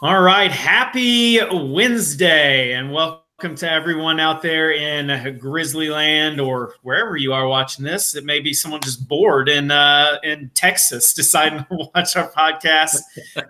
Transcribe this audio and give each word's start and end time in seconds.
All 0.00 0.20
right. 0.20 0.52
Happy 0.52 1.40
Wednesday 1.52 2.74
and 2.74 2.92
welcome 2.92 3.56
to 3.56 3.68
everyone 3.68 4.20
out 4.20 4.42
there 4.42 4.70
in 4.70 5.36
Grizzly 5.38 5.88
Land 5.88 6.40
or 6.40 6.76
wherever 6.82 7.16
you 7.16 7.32
are 7.32 7.48
watching 7.48 7.84
this. 7.84 8.14
It 8.14 8.24
may 8.24 8.38
be 8.38 8.54
someone 8.54 8.80
just 8.80 9.08
bored 9.08 9.48
in 9.48 9.72
uh, 9.72 10.18
in 10.22 10.52
Texas 10.54 11.12
deciding 11.16 11.64
to 11.64 11.90
watch 11.92 12.14
our 12.14 12.30
podcast. 12.30 13.00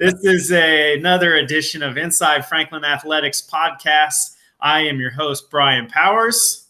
this 0.00 0.14
is 0.24 0.50
a, 0.50 0.96
another 0.96 1.34
edition 1.34 1.82
of 1.82 1.98
Inside 1.98 2.46
Franklin 2.46 2.82
Athletics 2.82 3.42
podcast. 3.42 4.34
I 4.58 4.86
am 4.86 4.98
your 4.98 5.10
host, 5.10 5.50
Brian 5.50 5.86
Powers. 5.86 6.68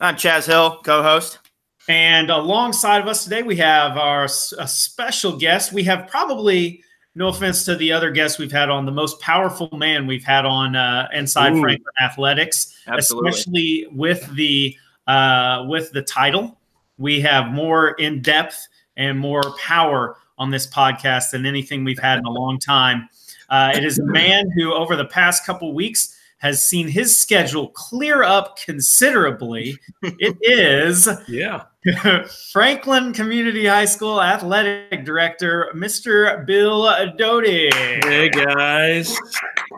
I'm 0.00 0.16
Chaz 0.16 0.48
Hill, 0.48 0.80
co-host. 0.82 1.38
And 1.86 2.30
alongside 2.30 3.00
of 3.00 3.06
us 3.06 3.22
today, 3.22 3.44
we 3.44 3.54
have 3.58 3.96
our 3.96 4.24
a 4.24 4.66
special 4.66 5.36
guest. 5.36 5.72
We 5.72 5.84
have 5.84 6.08
probably– 6.08 6.82
no 7.14 7.28
offense 7.28 7.64
to 7.64 7.76
the 7.76 7.92
other 7.92 8.10
guests 8.10 8.38
we've 8.38 8.52
had 8.52 8.70
on, 8.70 8.86
the 8.86 8.92
most 8.92 9.20
powerful 9.20 9.68
man 9.72 10.06
we've 10.06 10.24
had 10.24 10.44
on 10.44 10.74
uh, 10.74 11.08
Inside 11.12 11.52
Ooh, 11.54 11.60
Franklin 11.60 11.94
Athletics, 12.02 12.76
absolutely. 12.86 13.30
especially 13.30 13.86
with 13.92 14.34
the 14.34 14.76
uh, 15.06 15.64
with 15.68 15.92
the 15.92 16.02
title. 16.02 16.58
We 16.98 17.20
have 17.20 17.48
more 17.48 17.90
in 17.92 18.22
depth 18.22 18.66
and 18.96 19.18
more 19.18 19.42
power 19.58 20.16
on 20.38 20.50
this 20.50 20.66
podcast 20.66 21.30
than 21.30 21.46
anything 21.46 21.84
we've 21.84 21.98
had 21.98 22.18
in 22.18 22.24
a 22.24 22.30
long 22.30 22.58
time. 22.58 23.08
Uh, 23.48 23.72
it 23.74 23.84
is 23.84 23.98
a 23.98 24.04
man 24.04 24.50
who, 24.56 24.72
over 24.72 24.96
the 24.96 25.04
past 25.04 25.44
couple 25.44 25.72
weeks, 25.74 26.18
has 26.38 26.66
seen 26.66 26.88
his 26.88 27.18
schedule 27.18 27.68
clear 27.68 28.22
up 28.22 28.58
considerably. 28.58 29.78
it 30.02 30.36
is 30.40 31.08
yeah 31.28 31.64
Franklin 32.52 33.12
Community 33.12 33.66
High 33.66 33.84
School 33.84 34.22
Athletic 34.22 35.04
Director, 35.04 35.70
Mr. 35.74 36.46
Bill 36.46 36.82
Doty. 37.18 37.68
Hey 37.72 38.30
guys. 38.30 39.18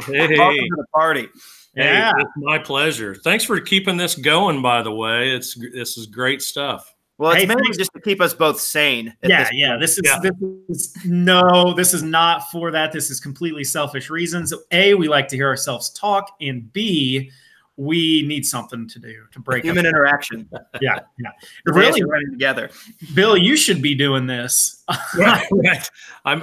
Hey. 0.04 0.36
Welcome 0.38 0.56
to 0.56 0.76
the 0.76 0.86
party. 0.94 1.28
Yeah, 1.74 2.12
hey, 2.16 2.22
it's 2.22 2.30
my 2.36 2.58
pleasure. 2.58 3.16
Thanks 3.16 3.44
for 3.44 3.60
keeping 3.60 3.96
this 3.96 4.14
going. 4.14 4.62
By 4.62 4.82
the 4.82 4.92
way, 4.92 5.30
it's 5.30 5.54
this 5.72 5.98
is 5.98 6.06
great 6.06 6.42
stuff. 6.42 6.94
Well, 7.18 7.32
it's 7.32 7.40
hey, 7.40 7.46
mainly 7.46 7.76
just 7.76 7.92
to 7.94 8.00
keep 8.00 8.20
us 8.20 8.34
both 8.34 8.60
sane. 8.60 9.12
Yeah, 9.24 9.42
this 9.42 9.50
yeah. 9.52 9.76
This 9.76 9.98
is 9.98 10.02
yeah. 10.04 10.18
this 10.22 10.32
is 10.68 10.96
no, 11.04 11.74
this 11.74 11.92
is 11.92 12.04
not 12.04 12.48
for 12.52 12.70
that. 12.70 12.92
This 12.92 13.10
is 13.10 13.18
completely 13.18 13.64
selfish 13.64 14.10
reasons. 14.10 14.54
A, 14.70 14.94
we 14.94 15.08
like 15.08 15.26
to 15.28 15.36
hear 15.36 15.48
ourselves 15.48 15.90
talk, 15.90 16.36
and 16.40 16.72
B, 16.72 17.32
we 17.76 18.22
need 18.22 18.46
something 18.46 18.88
to 18.88 18.98
do 18.98 19.24
to 19.32 19.40
break 19.40 19.64
human 19.64 19.86
up. 19.86 19.90
interaction. 19.90 20.48
Yeah, 20.80 21.00
yeah. 21.18 21.30
really 21.64 22.02
running 22.02 22.30
together. 22.32 22.70
Bill, 23.14 23.36
you 23.36 23.56
should 23.56 23.80
be 23.80 23.94
doing 23.94 24.26
this. 24.26 24.84
right, 25.16 25.46
right. 25.50 25.90
I'm 26.24 26.42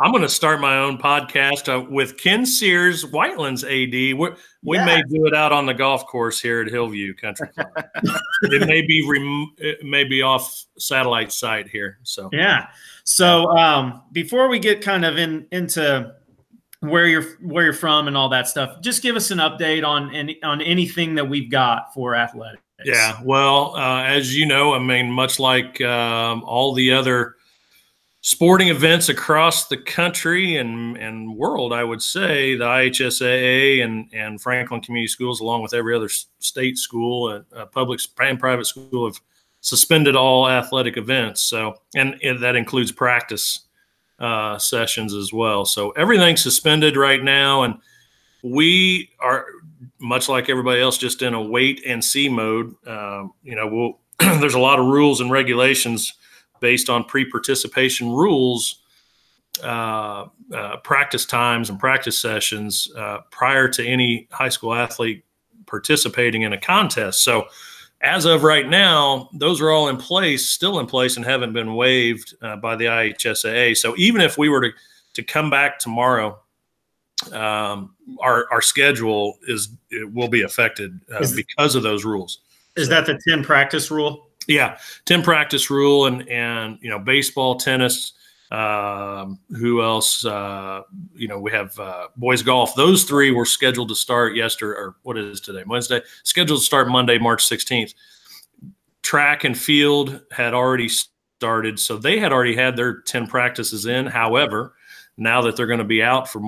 I'm 0.00 0.12
going 0.12 0.22
to 0.22 0.28
start 0.28 0.60
my 0.60 0.78
own 0.78 0.96
podcast 0.96 1.72
uh, 1.72 1.80
with 1.90 2.18
Ken 2.18 2.46
Sears, 2.46 3.04
Whitelands 3.04 3.64
AD. 3.64 3.92
We're, 3.92 4.36
we 4.62 4.76
yes. 4.76 4.86
may 4.86 5.02
do 5.08 5.26
it 5.26 5.34
out 5.34 5.50
on 5.50 5.66
the 5.66 5.74
golf 5.74 6.06
course 6.06 6.40
here 6.40 6.60
at 6.60 6.68
Hillview 6.68 7.14
Country 7.14 7.48
Club. 7.48 7.66
it 8.42 8.68
may 8.68 8.82
be 8.82 9.04
rem- 9.08 9.54
it 9.56 9.84
may 9.84 10.04
be 10.04 10.22
off 10.22 10.66
satellite 10.78 11.32
site 11.32 11.68
here. 11.68 11.98
So 12.04 12.28
yeah. 12.32 12.68
So 13.02 13.46
um, 13.56 14.02
before 14.12 14.48
we 14.48 14.60
get 14.60 14.82
kind 14.82 15.04
of 15.04 15.18
in 15.18 15.48
into 15.50 16.14
where 16.80 17.06
you're 17.06 17.24
where 17.40 17.64
you're 17.64 17.72
from 17.72 18.08
and 18.08 18.16
all 18.16 18.28
that 18.28 18.48
stuff. 18.48 18.80
Just 18.80 19.02
give 19.02 19.16
us 19.16 19.30
an 19.30 19.38
update 19.38 19.86
on 19.86 20.14
any, 20.14 20.42
on 20.42 20.60
anything 20.60 21.14
that 21.16 21.28
we've 21.28 21.50
got 21.50 21.92
for 21.92 22.14
athletics. 22.14 22.62
Yeah, 22.84 23.18
well, 23.24 23.74
uh, 23.74 24.04
as 24.04 24.36
you 24.36 24.46
know, 24.46 24.72
I 24.72 24.78
mean, 24.78 25.10
much 25.10 25.40
like 25.40 25.80
um, 25.80 26.44
all 26.44 26.72
the 26.74 26.92
other 26.92 27.34
sporting 28.20 28.68
events 28.68 29.08
across 29.08 29.66
the 29.66 29.76
country 29.76 30.56
and 30.56 30.96
and 30.96 31.36
world, 31.36 31.72
I 31.72 31.82
would 31.82 32.02
say 32.02 32.54
the 32.54 32.64
IHSAA 32.64 33.82
and 33.84 34.08
and 34.12 34.40
Franklin 34.40 34.80
Community 34.80 35.08
Schools, 35.08 35.40
along 35.40 35.62
with 35.62 35.74
every 35.74 35.94
other 35.94 36.08
state 36.38 36.78
school, 36.78 37.30
and 37.30 37.44
uh, 37.56 37.66
public 37.66 38.00
and 38.20 38.38
private 38.38 38.66
school, 38.66 39.06
have 39.06 39.20
suspended 39.60 40.14
all 40.14 40.48
athletic 40.48 40.96
events. 40.96 41.42
So, 41.42 41.74
and, 41.96 42.16
and 42.22 42.42
that 42.42 42.54
includes 42.56 42.92
practice 42.92 43.67
uh, 44.18 44.58
sessions 44.58 45.14
as 45.14 45.32
well. 45.32 45.64
So 45.64 45.90
everything's 45.90 46.42
suspended 46.42 46.96
right 46.96 47.22
now, 47.22 47.62
and 47.62 47.76
we 48.42 49.10
are 49.20 49.46
much 49.98 50.28
like 50.28 50.48
everybody 50.48 50.80
else, 50.80 50.98
just 50.98 51.22
in 51.22 51.34
a 51.34 51.42
wait 51.42 51.82
and 51.86 52.02
see 52.02 52.28
mode. 52.28 52.74
Um, 52.86 53.32
you 53.42 53.54
know, 53.54 53.66
we'll, 53.68 53.98
there's 54.40 54.54
a 54.54 54.60
lot 54.60 54.78
of 54.78 54.86
rules 54.86 55.20
and 55.20 55.30
regulations 55.30 56.12
based 56.60 56.90
on 56.90 57.04
pre-participation 57.04 58.10
rules, 58.10 58.82
uh, 59.62 60.26
uh, 60.52 60.76
practice 60.78 61.24
times 61.24 61.70
and 61.70 61.78
practice 61.78 62.18
sessions 62.18 62.90
uh, 62.96 63.18
prior 63.30 63.68
to 63.68 63.86
any 63.86 64.28
high 64.30 64.48
school 64.48 64.74
athlete 64.74 65.24
participating 65.66 66.42
in 66.42 66.52
a 66.52 66.58
contest. 66.58 67.22
So 67.22 67.46
as 68.00 68.24
of 68.24 68.44
right 68.44 68.68
now, 68.68 69.28
those 69.32 69.60
are 69.60 69.70
all 69.70 69.88
in 69.88 69.96
place, 69.96 70.48
still 70.48 70.78
in 70.78 70.86
place, 70.86 71.16
and 71.16 71.24
haven't 71.24 71.52
been 71.52 71.74
waived 71.74 72.34
uh, 72.42 72.56
by 72.56 72.76
the 72.76 72.84
IHSAA. 72.84 73.76
So 73.76 73.94
even 73.96 74.20
if 74.20 74.38
we 74.38 74.48
were 74.48 74.60
to, 74.60 74.70
to 75.14 75.22
come 75.22 75.50
back 75.50 75.78
tomorrow, 75.78 76.38
um, 77.32 77.94
our, 78.20 78.46
our 78.52 78.62
schedule 78.62 79.38
is 79.48 79.70
it 79.90 80.12
will 80.12 80.28
be 80.28 80.42
affected 80.42 81.00
uh, 81.12 81.18
is, 81.18 81.34
because 81.34 81.74
of 81.74 81.82
those 81.82 82.04
rules. 82.04 82.40
Is 82.76 82.86
so, 82.86 82.94
that 82.94 83.06
the 83.06 83.20
10 83.28 83.42
practice 83.42 83.90
rule? 83.90 84.28
Yeah, 84.46 84.78
10 85.06 85.22
practice 85.22 85.68
rule 85.68 86.06
and 86.06 86.26
and 86.28 86.78
you 86.80 86.88
know 86.88 86.98
baseball, 86.98 87.56
tennis, 87.56 88.12
um, 88.50 89.38
who 89.50 89.82
else? 89.82 90.24
Uh, 90.24 90.82
you 91.14 91.28
know, 91.28 91.38
we 91.38 91.50
have 91.52 91.78
uh, 91.78 92.08
boys 92.16 92.42
golf. 92.42 92.74
Those 92.74 93.04
three 93.04 93.30
were 93.30 93.44
scheduled 93.44 93.88
to 93.90 93.94
start 93.94 94.36
yesterday, 94.36 94.78
or 94.78 94.96
what 95.02 95.18
is 95.18 95.40
today? 95.40 95.64
Wednesday. 95.66 96.00
Scheduled 96.22 96.60
to 96.60 96.64
start 96.64 96.88
Monday, 96.88 97.18
March 97.18 97.46
16th. 97.48 97.94
Track 99.02 99.44
and 99.44 99.56
field 99.56 100.20
had 100.30 100.54
already 100.54 100.88
started, 100.88 101.78
so 101.78 101.96
they 101.96 102.18
had 102.18 102.32
already 102.32 102.56
had 102.56 102.76
their 102.76 103.00
10 103.02 103.26
practices 103.26 103.86
in. 103.86 104.06
However, 104.06 104.74
now 105.16 105.42
that 105.42 105.56
they're 105.56 105.66
going 105.66 105.78
to 105.78 105.84
be 105.84 106.02
out 106.02 106.28
for 106.28 106.40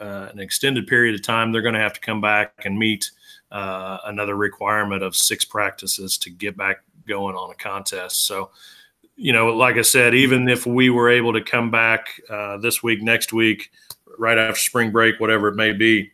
uh, 0.00 0.28
an 0.32 0.38
extended 0.38 0.86
period 0.86 1.14
of 1.14 1.22
time, 1.22 1.50
they're 1.50 1.62
going 1.62 1.74
to 1.74 1.80
have 1.80 1.94
to 1.94 2.00
come 2.00 2.20
back 2.20 2.52
and 2.64 2.78
meet 2.78 3.10
uh, 3.50 3.98
another 4.04 4.36
requirement 4.36 5.02
of 5.02 5.16
six 5.16 5.44
practices 5.44 6.18
to 6.18 6.30
get 6.30 6.56
back 6.56 6.82
going 7.06 7.34
on 7.34 7.50
a 7.50 7.54
contest. 7.54 8.26
So 8.26 8.50
you 9.18 9.32
know, 9.32 9.48
like 9.48 9.76
I 9.76 9.82
said, 9.82 10.14
even 10.14 10.48
if 10.48 10.64
we 10.64 10.90
were 10.90 11.10
able 11.10 11.32
to 11.32 11.42
come 11.42 11.72
back 11.72 12.20
uh, 12.30 12.56
this 12.58 12.84
week, 12.84 13.02
next 13.02 13.32
week, 13.32 13.70
right 14.16 14.38
after 14.38 14.60
spring 14.60 14.92
break, 14.92 15.18
whatever 15.18 15.48
it 15.48 15.56
may 15.56 15.72
be, 15.72 16.12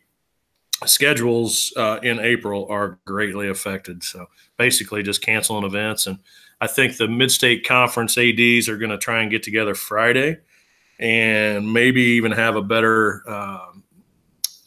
schedules 0.85 1.71
uh, 1.77 1.99
in 2.01 2.19
April 2.19 2.67
are 2.67 2.99
greatly 3.05 3.47
affected. 3.47 4.03
So 4.03 4.25
basically, 4.57 5.03
just 5.03 5.21
canceling 5.21 5.65
events. 5.65 6.07
And 6.07 6.17
I 6.59 6.65
think 6.65 6.97
the 6.97 7.07
Mid-State 7.07 7.65
Conference 7.67 8.17
ADs 8.17 8.67
are 8.67 8.77
going 8.77 8.89
to 8.89 8.97
try 8.97 9.21
and 9.21 9.29
get 9.29 9.43
together 9.43 9.75
Friday, 9.75 10.39
and 10.97 11.71
maybe 11.71 12.01
even 12.01 12.31
have 12.31 12.55
a 12.55 12.61
better 12.63 13.21
uh, 13.27 13.67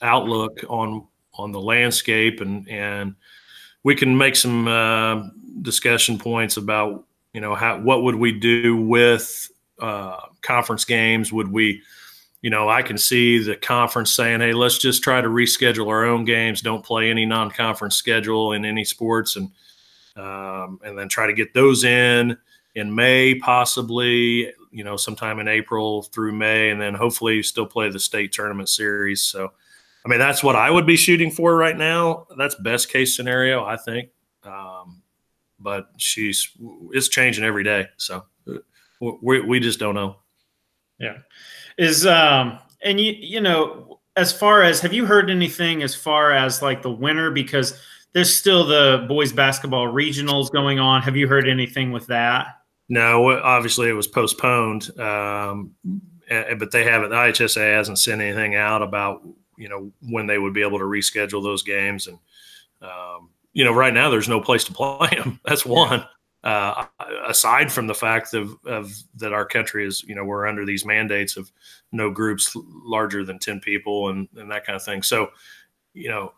outlook 0.01 0.61
on 0.69 1.09
on 1.35 1.51
the 1.53 1.61
landscape 1.61 2.41
and 2.41 2.69
and 2.69 3.15
we 3.85 3.95
can 3.95 4.17
make 4.17 4.35
some 4.35 4.67
uh, 4.67 5.23
discussion 5.63 6.19
points 6.19 6.57
about 6.57 7.05
you 7.39 7.43
know 7.43 7.55
how 7.55 7.79
what 7.79 8.03
would 8.03 8.17
we 8.17 8.33
do 8.33 8.77
with 8.77 9.49
uh, 9.79 10.19
conference 10.43 10.85
games? 10.85 11.33
Would 11.33 11.53
we 11.53 11.83
you 12.43 12.51
know 12.51 12.69
i 12.69 12.83
can 12.83 12.99
see 12.99 13.39
the 13.39 13.55
conference 13.55 14.13
saying 14.13 14.41
hey 14.41 14.53
let's 14.53 14.79
just 14.79 15.05
try 15.05 15.21
to 15.21 15.29
reschedule 15.29 15.87
our 15.87 16.05
own 16.05 16.25
games. 16.25 16.63
Don't 16.63 16.85
play 16.85 17.11
any 17.11 17.25
non-conference 17.27 17.95
schedule 17.95 18.55
in 18.55 18.65
any 18.65 18.85
sports 18.85 19.37
and 19.37 19.53
um, 20.17 20.81
and 20.83 20.99
then 20.99 21.09
try 21.09 21.29
to 21.29 21.33
get 21.33 21.55
those 21.55 21.85
in 21.85 22.37
in 22.75 22.93
may 22.93 23.37
possibly 23.37 24.53
you 24.73 24.83
know 24.83 24.97
sometime 24.97 25.39
in 25.39 25.47
april 25.47 26.03
through 26.03 26.33
may 26.33 26.71
and 26.71 26.81
then 26.81 26.93
hopefully 26.93 27.41
still 27.45 27.67
play 27.67 27.89
the 27.89 28.01
state 28.01 28.33
tournament 28.33 28.69
series. 28.69 29.23
So 29.23 29.53
i 30.05 30.09
mean 30.09 30.19
that's 30.19 30.43
what 30.43 30.57
i 30.57 30.73
would 30.73 30.87
be 30.87 30.97
shooting 30.97 31.31
for 31.31 31.55
right 31.55 31.79
now. 31.79 32.27
That's 32.37 32.57
best 32.57 32.89
case 32.89 33.15
scenario 33.15 33.65
i 33.65 33.77
think. 33.77 34.09
Um, 34.43 34.98
but 35.59 35.91
she's 35.97 36.49
it's 36.93 37.09
changing 37.09 37.45
every 37.45 37.65
day. 37.65 37.87
So 37.97 38.25
we 39.01 39.41
we 39.41 39.61
just 39.61 39.79
don't 39.79 39.95
know. 39.95 40.17
Yeah, 40.99 41.19
is 41.77 42.07
um 42.07 42.59
and 42.83 43.01
you 43.01 43.13
you 43.13 43.41
know 43.41 44.01
as 44.17 44.33
far 44.33 44.63
as 44.63 44.81
have 44.81 44.93
you 44.93 45.07
heard 45.07 45.31
anything 45.31 45.83
as 45.83 45.95
far 45.95 46.33
as 46.33 46.61
like 46.61 46.83
the 46.83 46.91
winner 46.91 47.31
because 47.31 47.79
there's 48.13 48.35
still 48.35 48.65
the 48.65 49.05
boys 49.09 49.33
basketball 49.33 49.87
regionals 49.87 50.51
going 50.51 50.79
on. 50.79 51.03
Have 51.03 51.17
you 51.17 51.29
heard 51.29 51.49
anything 51.49 51.93
with 51.93 52.07
that? 52.07 52.49
No, 52.89 53.31
obviously 53.39 53.89
it 53.89 53.93
was 53.93 54.07
postponed, 54.07 54.99
um, 54.99 55.73
but 56.59 56.71
they 56.71 56.85
haven't. 56.85 57.11
The 57.11 57.17
IHSA 57.17 57.75
hasn't 57.75 57.99
sent 57.99 58.23
anything 58.23 58.55
out 58.55 58.83
about 58.83 59.23
you 59.57 59.69
know 59.69 59.93
when 60.01 60.27
they 60.27 60.39
would 60.39 60.55
be 60.55 60.63
able 60.63 60.79
to 60.79 60.85
reschedule 60.85 61.43
those 61.43 61.63
games, 61.63 62.07
and 62.07 62.19
um, 62.81 63.31
you 63.59 63.65
know, 63.65 63.75
right 63.75 63.93
now 63.93 64.09
there's 64.09 64.29
no 64.29 64.41
place 64.41 64.63
to 64.63 64.73
play 64.73 65.11
them. 65.11 65.41
That's 65.45 65.67
one. 65.67 66.07
uh, 66.45 66.87
aside 67.27 67.73
from 67.73 67.89
the 67.89 67.95
fact 67.95 68.33
of, 68.33 68.55
of 68.65 68.97
that 69.17 69.33
our 69.33 69.45
country 69.45 69.85
is, 69.85 70.05
you 70.05 70.15
know, 70.15 70.25
we're 70.25 70.47
under 70.47 70.65
these 70.65 70.85
mandates 70.85 71.37
of 71.37 71.51
no 71.91 72.09
groups 72.09 72.55
larger 72.55 73.25
than 73.25 73.41
10 73.41 73.59
people 73.59 74.11
and, 74.11 74.29
and 74.37 74.49
that 74.49 74.65
kind 74.65 74.77
of 74.77 74.85
thing. 74.85 75.03
So, 75.03 75.31
you 75.93 76.09
know, 76.09 76.35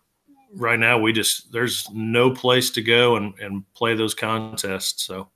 right 0.55 0.79
now 0.79 0.99
we 0.99 1.13
just, 1.13 1.53
there's 1.53 1.87
no 1.93 2.31
place 2.31 2.71
to 2.71 2.81
go 2.81 3.17
and, 3.17 3.39
and 3.39 3.71
play 3.75 3.95
those 3.95 4.15
contests. 4.15 5.03
So 5.03 5.29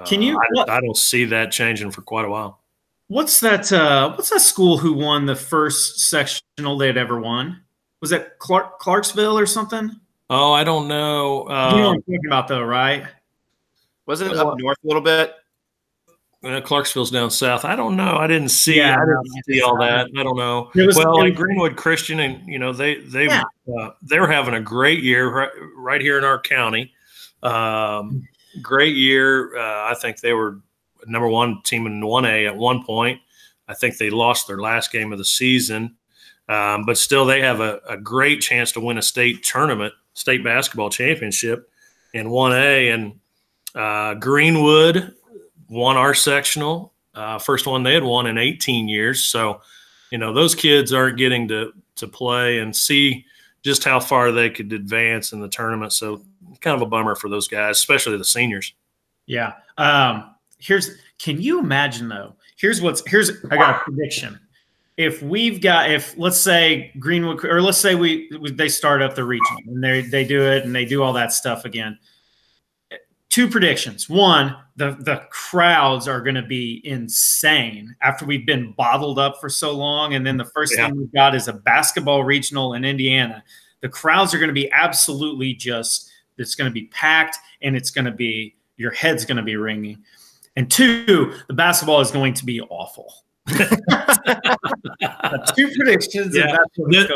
uh, 0.00 0.06
can 0.06 0.22
you, 0.22 0.40
I, 0.56 0.76
I, 0.76 0.80
don't 0.80 0.96
see 0.96 1.26
that 1.26 1.52
changing 1.52 1.90
for 1.90 2.00
quite 2.00 2.24
a 2.24 2.30
while. 2.30 2.62
What's 3.08 3.38
that, 3.40 3.70
uh, 3.70 4.14
what's 4.14 4.30
that 4.30 4.40
school 4.40 4.78
who 4.78 4.94
won 4.94 5.26
the 5.26 5.36
first 5.36 6.00
sectional 6.00 6.78
they'd 6.78 6.96
ever 6.96 7.20
won? 7.20 7.60
Was 8.00 8.08
that 8.08 8.38
Clark, 8.38 8.78
Clarksville 8.78 9.38
or 9.38 9.44
something? 9.44 10.00
Oh, 10.30 10.52
I 10.52 10.64
don't 10.64 10.88
know. 10.88 11.48
Um, 11.48 11.74
you 11.74 11.80
know 11.80 11.88
what 11.88 11.94
I'm 11.94 12.02
talking 12.02 12.26
about 12.26 12.48
though, 12.48 12.62
right? 12.62 13.06
Wasn't 14.06 14.30
it 14.30 14.36
up 14.36 14.58
north 14.58 14.78
a 14.84 14.86
little 14.86 15.02
bit? 15.02 15.34
Uh, 16.44 16.60
Clarksville's 16.60 17.10
down 17.10 17.30
south. 17.30 17.64
I 17.64 17.74
don't 17.74 17.96
know. 17.96 18.16
I 18.16 18.28
didn't 18.28 18.50
see. 18.50 18.76
Yeah, 18.76 18.94
I 18.94 19.04
didn't 19.04 19.44
see 19.44 19.60
all 19.60 19.76
that. 19.78 20.08
I 20.16 20.22
don't 20.22 20.36
know. 20.36 20.70
Was, 20.74 20.96
well, 20.96 21.18
like 21.18 21.34
Greenwood 21.34 21.76
Christian, 21.76 22.20
and 22.20 22.46
you 22.46 22.60
know 22.60 22.72
they 22.72 23.00
they 23.00 23.26
yeah. 23.26 23.42
uh, 23.76 23.90
they're 24.02 24.30
having 24.30 24.54
a 24.54 24.60
great 24.60 25.02
year 25.02 25.28
right, 25.30 25.50
right 25.76 26.00
here 26.00 26.16
in 26.16 26.24
our 26.24 26.40
county. 26.40 26.92
Um, 27.42 28.28
great 28.62 28.94
year. 28.94 29.56
Uh, 29.56 29.90
I 29.90 29.94
think 30.00 30.20
they 30.20 30.32
were 30.32 30.60
number 31.06 31.28
one 31.28 31.60
team 31.62 31.86
in 31.86 32.04
one 32.06 32.24
A 32.24 32.46
at 32.46 32.56
one 32.56 32.84
point. 32.84 33.20
I 33.66 33.74
think 33.74 33.96
they 33.96 34.10
lost 34.10 34.46
their 34.46 34.58
last 34.58 34.92
game 34.92 35.12
of 35.12 35.18
the 35.18 35.24
season, 35.24 35.96
um, 36.48 36.84
but 36.86 36.98
still 36.98 37.24
they 37.24 37.40
have 37.40 37.60
a, 37.60 37.80
a 37.88 37.96
great 37.96 38.40
chance 38.40 38.70
to 38.72 38.80
win 38.80 38.96
a 38.96 39.02
state 39.02 39.42
tournament, 39.42 39.92
state 40.18 40.42
basketball 40.42 40.90
championship 40.90 41.70
in 42.12 42.30
one 42.30 42.52
A, 42.52 42.90
and 42.90 43.20
uh, 43.74 44.14
Greenwood 44.14 45.14
won 45.68 45.96
our 45.96 46.14
sectional, 46.14 46.92
uh, 47.14 47.38
first 47.38 47.66
one 47.66 47.82
they 47.82 47.94
had 47.94 48.02
won 48.02 48.26
in 48.26 48.38
18 48.38 48.88
years. 48.88 49.24
So, 49.24 49.60
you 50.10 50.18
know, 50.18 50.32
those 50.32 50.54
kids 50.54 50.92
aren't 50.92 51.18
getting 51.18 51.48
to 51.48 51.72
to 51.96 52.06
play 52.06 52.60
and 52.60 52.74
see 52.74 53.24
just 53.62 53.82
how 53.84 53.98
far 53.98 54.30
they 54.30 54.48
could 54.50 54.72
advance 54.72 55.32
in 55.32 55.40
the 55.40 55.48
tournament. 55.48 55.92
So, 55.92 56.22
kind 56.60 56.74
of 56.74 56.82
a 56.82 56.86
bummer 56.86 57.14
for 57.14 57.28
those 57.28 57.48
guys, 57.48 57.76
especially 57.76 58.16
the 58.16 58.24
seniors. 58.24 58.74
Yeah. 59.26 59.54
Um, 59.76 60.34
here's 60.58 60.90
can 61.18 61.40
you 61.40 61.58
imagine 61.60 62.08
though? 62.08 62.34
Here's 62.56 62.80
what's 62.80 63.02
here's 63.06 63.30
I 63.50 63.56
got 63.56 63.76
a 63.76 63.78
prediction. 63.78 64.38
If 64.98 65.22
we've 65.22 65.62
got 65.62 65.90
if 65.90 66.18
let's 66.18 66.38
say 66.38 66.92
Greenwood 66.98 67.42
or 67.44 67.62
let's 67.62 67.78
say 67.78 67.94
we 67.94 68.28
they 68.52 68.68
start 68.68 69.00
up 69.00 69.14
the 69.14 69.24
regional 69.24 69.62
and 69.66 69.82
they 69.82 70.02
they 70.02 70.24
do 70.24 70.42
it 70.42 70.64
and 70.64 70.74
they 70.74 70.84
do 70.84 71.02
all 71.02 71.14
that 71.14 71.32
stuff 71.32 71.64
again 71.64 71.98
two 73.38 73.48
predictions. 73.48 74.08
One, 74.08 74.56
the 74.76 74.96
the 75.00 75.22
crowds 75.30 76.08
are 76.08 76.20
going 76.20 76.34
to 76.34 76.42
be 76.42 76.80
insane 76.84 77.94
after 78.00 78.26
we've 78.26 78.44
been 78.44 78.72
bottled 78.72 79.18
up 79.18 79.40
for 79.40 79.48
so 79.48 79.72
long, 79.72 80.14
and 80.14 80.26
then 80.26 80.36
the 80.36 80.44
first 80.44 80.74
yeah. 80.76 80.86
thing 80.86 80.96
we've 80.96 81.12
got 81.12 81.34
is 81.34 81.46
a 81.48 81.52
basketball 81.52 82.24
regional 82.24 82.74
in 82.74 82.84
Indiana. 82.84 83.44
The 83.80 83.88
crowds 83.88 84.34
are 84.34 84.38
going 84.38 84.48
to 84.48 84.54
be 84.54 84.70
absolutely 84.72 85.54
just. 85.54 86.10
It's 86.36 86.54
going 86.54 86.70
to 86.70 86.74
be 86.74 86.86
packed, 86.86 87.36
and 87.62 87.76
it's 87.76 87.90
going 87.90 88.04
to 88.04 88.12
be 88.12 88.56
your 88.76 88.92
head's 88.92 89.24
going 89.24 89.36
to 89.36 89.42
be 89.42 89.56
ringing. 89.56 90.02
And 90.56 90.70
two, 90.70 91.34
the 91.46 91.54
basketball 91.54 92.00
is 92.00 92.10
going 92.10 92.34
to 92.34 92.44
be 92.44 92.60
awful. 92.60 93.12
two 95.56 95.70
predictions. 95.76 96.36
Yeah. 96.36 96.56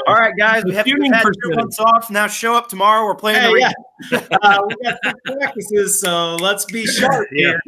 All 0.07 0.15
right, 0.15 0.33
guys, 0.39 0.65
we 0.65 0.75
have 0.75 0.87
two 0.87 0.97
months 1.51 1.79
off. 1.79 2.11
Now 2.11 2.27
show 2.27 2.55
up 2.55 2.69
tomorrow. 2.69 3.05
We're 3.05 3.15
playing 3.15 3.41
hey, 3.41 3.53
the 3.53 3.75
yeah. 4.11 4.39
uh, 4.43 4.63
we 4.67 4.75
got 4.83 4.99
two 5.05 5.13
practices, 5.37 6.01
so 6.01 6.37
let's 6.37 6.65
be 6.65 6.87
sharp 6.87 7.29
yeah. 7.33 7.49
here. 7.49 7.61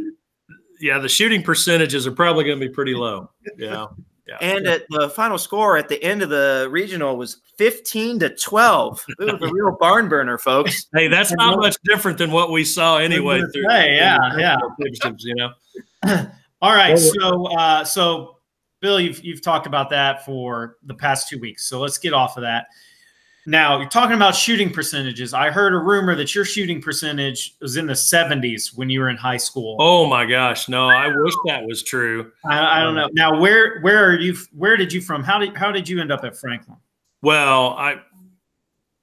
Yeah, 0.81 0.99
the 0.99 1.09
shooting 1.09 1.43
percentages 1.43 2.07
are 2.07 2.13
probably 2.13 2.45
going 2.45 2.59
to 2.59 2.67
be 2.67 2.73
pretty 2.73 2.95
low. 2.95 3.31
Yeah. 3.57 3.87
Yeah. 4.27 4.39
And 4.41 4.67
at 4.67 4.87
the 4.89 5.11
final 5.11 5.37
score 5.37 5.77
at 5.77 5.89
the 5.89 6.03
end 6.03 6.23
of 6.23 6.31
the 6.31 6.67
regional 6.71 7.19
was 7.19 7.43
15 7.59 8.21
to 8.21 8.35
12. 8.35 9.05
It 9.21 9.41
was 9.41 9.51
a 9.51 9.53
real 9.53 9.77
barn 9.79 10.09
burner, 10.09 10.39
folks. 10.39 10.87
Hey, 10.95 11.09
that's 11.09 11.31
not 11.33 11.59
much 11.59 11.77
different 11.85 12.17
than 12.17 12.31
what 12.31 12.51
we 12.51 12.65
saw 12.65 12.97
anyway. 12.97 13.43
Through, 13.53 13.69
hey, 13.69 13.97
yeah, 13.97 14.17
yeah. 14.39 14.57
You 14.79 15.35
know. 15.35 15.51
All 16.63 16.75
right, 16.75 16.99
so 16.99 17.47
uh, 17.59 17.85
so 17.85 18.34
Bill, 18.85 19.01
you've, 19.01 19.25
you've 19.25 19.41
talked 19.41 19.67
about 19.67 19.89
that 19.89 20.27
for 20.27 20.77
the 20.83 20.93
past 20.93 21.27
two 21.27 21.39
weeks. 21.39 21.65
So 21.67 21.81
let's 21.81 21.97
get 21.97 22.13
off 22.13 22.37
of 22.37 22.43
that. 22.43 22.67
Now, 23.47 23.79
you're 23.79 23.89
talking 23.89 24.15
about 24.15 24.35
shooting 24.35 24.71
percentages. 24.71 25.33
I 25.33 25.51
heard 25.51 25.73
a 25.73 25.79
rumor 25.79 26.15
that 26.17 26.35
your 26.35 26.45
shooting 26.45 26.83
percentage 26.83 27.57
was 27.63 27.79
in 27.79 27.87
the 27.87 27.95
70s 27.95 28.77
when 28.77 28.91
you 28.91 29.01
were 29.01 29.09
in 29.09 29.17
high 29.17 29.39
school. 29.39 29.79
Oh 29.81 30.05
my 30.05 30.27
gosh, 30.27 30.69
no! 30.69 30.91
I 30.91 31.09
wish 31.09 31.33
that 31.47 31.65
was 31.65 31.83
true. 31.83 32.31
I, 32.45 32.81
I 32.81 32.83
don't 32.83 32.95
know. 32.95 33.09
Now, 33.15 33.41
where 33.41 33.81
where 33.81 34.05
are 34.05 34.19
you? 34.19 34.37
Where 34.53 34.77
did 34.77 34.93
you 34.93 35.01
from? 35.01 35.23
How 35.23 35.39
did 35.39 35.57
how 35.57 35.73
did 35.73 35.89
you 35.89 35.99
end 35.99 36.13
up 36.13 36.25
at 36.25 36.37
Franklin? 36.37 36.77
Well, 37.23 37.71
I 37.71 38.01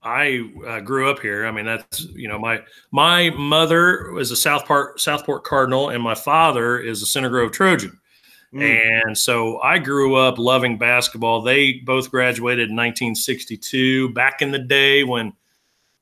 I 0.04 0.52
uh, 0.68 0.80
grew 0.82 1.10
up 1.10 1.20
here. 1.20 1.48
I 1.48 1.52
mean, 1.52 1.66
that's 1.66 2.02
you 2.16 2.28
know 2.28 2.38
my 2.38 2.62
my 2.92 3.32
mother 3.32 4.12
was 4.12 4.30
a 4.30 4.36
Southport 4.36 5.00
Southport 5.00 5.44
Cardinal, 5.44 5.90
and 5.90 6.04
my 6.04 6.16
father 6.16 6.80
is 6.80 7.02
a 7.02 7.08
Center 7.08 7.30
Grove 7.30 7.52
Trojan. 7.52 8.00
Mm. 8.54 9.06
And 9.06 9.18
so 9.18 9.60
I 9.62 9.80
grew 9.80 10.16
up 10.16 10.38
loving 10.38 10.78
basketball. 10.78 11.42
They 11.42 11.74
both 11.74 12.12
graduated 12.12 12.70
in 12.70 12.76
1962. 12.76 14.10
Back 14.10 14.42
in 14.42 14.52
the 14.52 14.60
day 14.60 15.04
when 15.04 15.34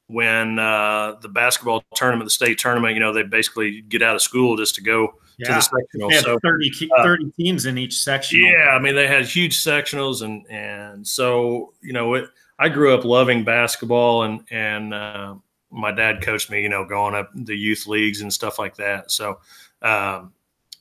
when 0.07 0.57
uh, 0.57 1.17
the 1.21 1.29
basketball 1.29 1.83
tournament, 1.93 2.25
the 2.25 2.31
state 2.31 2.57
tournament, 2.57 2.95
you 2.95 2.99
know, 2.99 3.13
they 3.13 3.21
basically 3.21 3.81
get 3.81 4.01
out 4.01 4.15
of 4.15 4.23
school 4.23 4.57
just 4.57 4.73
to 4.75 4.81
go 4.81 5.13
yeah. 5.37 5.47
to 5.47 5.53
the 5.53 5.61
sectional. 5.61 6.11
so 6.11 6.39
30, 6.39 6.89
30 7.03 7.25
uh, 7.25 7.27
teams 7.37 7.67
in 7.67 7.77
each 7.77 7.95
section. 7.99 8.41
Yeah, 8.41 8.69
I 8.71 8.79
mean 8.79 8.95
they 8.95 9.07
had 9.07 9.25
huge 9.25 9.57
sectionals, 9.57 10.23
and 10.23 10.45
and 10.49 11.07
so 11.07 11.73
you 11.81 11.93
know 11.93 12.15
it, 12.15 12.29
I 12.57 12.69
grew 12.69 12.95
up 12.95 13.05
loving 13.05 13.43
basketball, 13.43 14.23
and 14.23 14.43
and 14.49 14.93
uh, 14.93 15.35
my 15.69 15.91
dad 15.91 16.21
coached 16.23 16.49
me, 16.49 16.63
you 16.63 16.69
know, 16.69 16.85
going 16.85 17.13
up 17.13 17.29
the 17.35 17.55
youth 17.55 17.85
leagues 17.85 18.21
and 18.21 18.33
stuff 18.33 18.59
like 18.59 18.75
that. 18.77 19.11
So. 19.11 19.39
Um, 19.81 20.33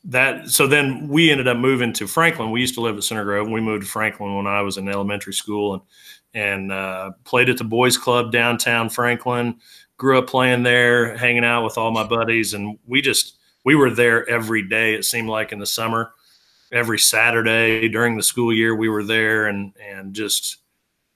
that 0.05 0.49
so 0.49 0.67
then 0.67 1.09
we 1.09 1.31
ended 1.31 1.49
up 1.49 1.56
moving 1.56 1.93
to 1.95 2.06
Franklin. 2.06 2.50
We 2.50 2.61
used 2.61 2.75
to 2.75 2.81
live 2.81 2.97
at 2.97 3.05
Center 3.05 3.25
Grove. 3.25 3.49
We 3.49 3.61
moved 3.61 3.85
to 3.85 3.89
Franklin 3.89 4.37
when 4.37 4.47
I 4.47 4.62
was 4.62 4.77
in 4.77 4.89
elementary 4.89 5.33
school 5.33 5.75
and 5.75 5.83
and 6.35 6.73
uh, 6.73 7.12
played 7.25 7.49
at 7.49 7.59
the 7.59 7.65
boys 7.65 7.97
club 7.97 8.33
downtown 8.33 8.89
Franklin. 8.89 9.56
Grew 9.97 10.19
up 10.19 10.29
playing 10.29 10.62
there, 10.62 11.17
hanging 11.17 11.45
out 11.45 11.65
with 11.65 11.77
all 11.77 11.91
my 11.91 12.05
buddies, 12.05 12.55
and 12.55 12.79
we 12.87 13.00
just 13.00 13.39
we 13.65 13.75
were 13.75 13.91
there 13.91 14.29
every 14.29 14.62
day. 14.62 14.95
It 14.95 15.05
seemed 15.05 15.29
like 15.29 15.53
in 15.53 15.59
the 15.59 15.67
summer, 15.67 16.12
every 16.71 16.99
Saturday 16.99 17.89
during 17.89 18.17
the 18.17 18.23
school 18.23 18.53
year, 18.53 18.77
we 18.77 18.89
were 18.89 19.03
there, 19.03 19.47
and 19.47 19.73
and 19.83 20.15
just 20.15 20.59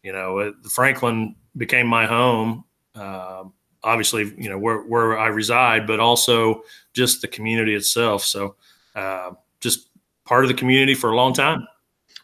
you 0.02 0.12
know, 0.12 0.38
it, 0.38 0.54
Franklin 0.68 1.36
became 1.56 1.86
my 1.86 2.06
home. 2.06 2.64
Uh, 2.94 3.44
obviously, 3.84 4.34
you 4.36 4.50
know 4.50 4.58
where 4.58 4.80
where 4.80 5.18
I 5.18 5.28
reside, 5.28 5.86
but 5.86 6.00
also 6.00 6.62
just 6.92 7.20
the 7.20 7.28
community 7.28 7.74
itself. 7.74 8.24
So 8.24 8.56
uh, 8.94 9.32
just 9.60 9.88
part 10.24 10.44
of 10.44 10.48
the 10.48 10.54
community 10.54 10.94
for 10.94 11.10
a 11.10 11.16
long 11.16 11.32
time. 11.32 11.66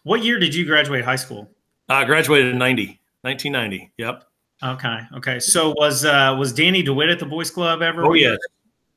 What 0.02 0.24
year 0.24 0.38
did 0.38 0.54
you 0.54 0.64
graduate 0.64 1.04
high 1.04 1.16
school? 1.16 1.50
I 1.88 2.04
graduated 2.04 2.52
in 2.52 2.58
90, 2.58 3.00
1990. 3.22 3.92
Yep. 3.98 4.24
Okay. 4.62 5.00
Okay. 5.16 5.38
So 5.38 5.70
was 5.76 6.04
uh, 6.04 6.34
was 6.38 6.52
Danny 6.52 6.82
DeWitt 6.82 7.08
at 7.08 7.18
the 7.18 7.26
boys 7.26 7.50
club 7.50 7.82
ever? 7.82 8.04
Oh 8.04 8.14
yes. 8.14 8.38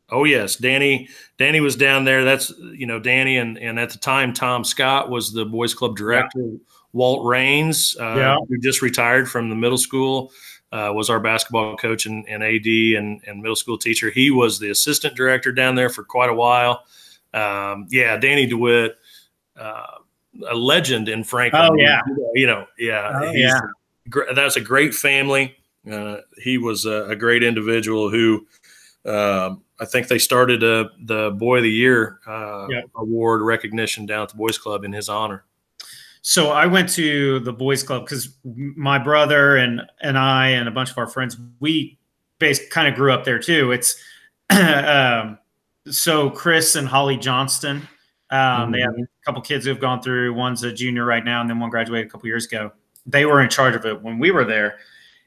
Oh 0.09 0.23
yes. 0.23 0.55
Danny 0.55 1.07
Danny 1.37 1.59
was 1.59 1.75
down 1.75 2.03
there. 2.03 2.23
That's 2.23 2.49
you 2.73 2.87
know 2.87 2.99
Danny 2.99 3.37
and 3.37 3.57
and 3.59 3.79
at 3.79 3.91
the 3.91 3.99
time 3.99 4.33
Tom 4.33 4.63
Scott 4.63 5.09
was 5.09 5.31
the 5.31 5.45
boys 5.45 5.73
club 5.73 5.95
director. 5.95 6.39
Yeah. 6.39 6.57
Walt 6.93 7.25
Rains, 7.25 7.95
uh, 7.99 8.15
yeah. 8.17 8.37
who 8.49 8.57
just 8.57 8.81
retired 8.81 9.29
from 9.29 9.49
the 9.49 9.55
middle 9.55 9.77
school, 9.77 10.31
uh, 10.73 10.91
was 10.93 11.09
our 11.09 11.21
basketball 11.21 11.77
coach 11.77 12.05
and, 12.05 12.27
and 12.27 12.43
AD 12.43 12.65
and, 12.65 13.21
and 13.25 13.41
middle 13.41 13.55
school 13.55 13.77
teacher. 13.77 14.09
He 14.09 14.29
was 14.29 14.59
the 14.59 14.71
assistant 14.71 15.15
director 15.15 15.53
down 15.53 15.75
there 15.75 15.89
for 15.89 16.03
quite 16.03 16.29
a 16.29 16.33
while 16.33 16.83
um, 17.33 17.87
yeah, 17.89 18.17
Danny 18.17 18.45
DeWitt, 18.45 18.97
uh, 19.59 19.97
a 20.49 20.55
legend 20.55 21.09
in 21.09 21.23
Franklin. 21.23 21.69
Oh 21.71 21.75
yeah, 21.75 22.01
you 22.33 22.47
know, 22.47 22.65
yeah, 22.77 23.19
oh, 23.21 23.31
yeah. 23.31 23.59
That's 24.33 24.55
a 24.55 24.61
great 24.61 24.93
family. 24.93 25.55
Uh, 25.89 26.17
he 26.37 26.57
was 26.57 26.85
a, 26.85 27.05
a, 27.09 27.15
great 27.15 27.41
individual 27.41 28.09
who 28.09 28.45
um, 29.05 29.63
I 29.79 29.85
think 29.85 30.07
they 30.07 30.19
started 30.19 30.61
a, 30.61 30.91
the 31.03 31.31
Boy 31.31 31.57
of 31.57 31.63
the 31.63 31.71
Year 31.71 32.19
uh, 32.27 32.67
yep. 32.69 32.85
award 32.95 33.41
recognition 33.41 34.05
down 34.05 34.23
at 34.23 34.29
the 34.29 34.37
Boys 34.37 34.59
Club 34.59 34.83
in 34.83 34.93
his 34.93 35.09
honor. 35.09 35.43
So 36.21 36.51
I 36.51 36.67
went 36.67 36.89
to 36.89 37.39
the 37.39 37.51
Boys 37.51 37.81
Club 37.81 38.05
because 38.05 38.35
my 38.43 38.99
brother 38.99 39.57
and 39.57 39.81
and 40.01 40.19
I 40.19 40.49
and 40.49 40.67
a 40.67 40.71
bunch 40.71 40.91
of 40.91 40.97
our 40.99 41.07
friends 41.07 41.37
we 41.59 41.97
basically 42.37 42.69
kind 42.69 42.87
of 42.87 42.93
grew 42.93 43.11
up 43.11 43.23
there 43.23 43.39
too. 43.39 43.71
It's 43.71 43.95
um, 44.51 45.39
so 45.89 46.29
Chris 46.29 46.75
and 46.75 46.87
Holly 46.87 47.17
Johnston, 47.17 47.77
um, 48.29 48.37
mm-hmm. 48.37 48.71
they 48.71 48.81
have 48.81 48.91
mm-hmm. 48.91 49.03
a 49.03 49.25
couple 49.25 49.41
kids 49.41 49.65
who 49.65 49.71
have 49.71 49.79
gone 49.79 50.01
through. 50.01 50.33
One's 50.33 50.63
a 50.63 50.71
junior 50.71 51.05
right 51.05 51.23
now, 51.23 51.41
and 51.41 51.49
then 51.49 51.59
one 51.59 51.69
graduated 51.69 52.07
a 52.07 52.09
couple 52.09 52.27
years 52.27 52.45
ago. 52.45 52.71
They 53.05 53.25
were 53.25 53.41
in 53.41 53.49
charge 53.49 53.75
of 53.75 53.85
it 53.85 54.01
when 54.01 54.19
we 54.19 54.31
were 54.31 54.45
there, 54.45 54.77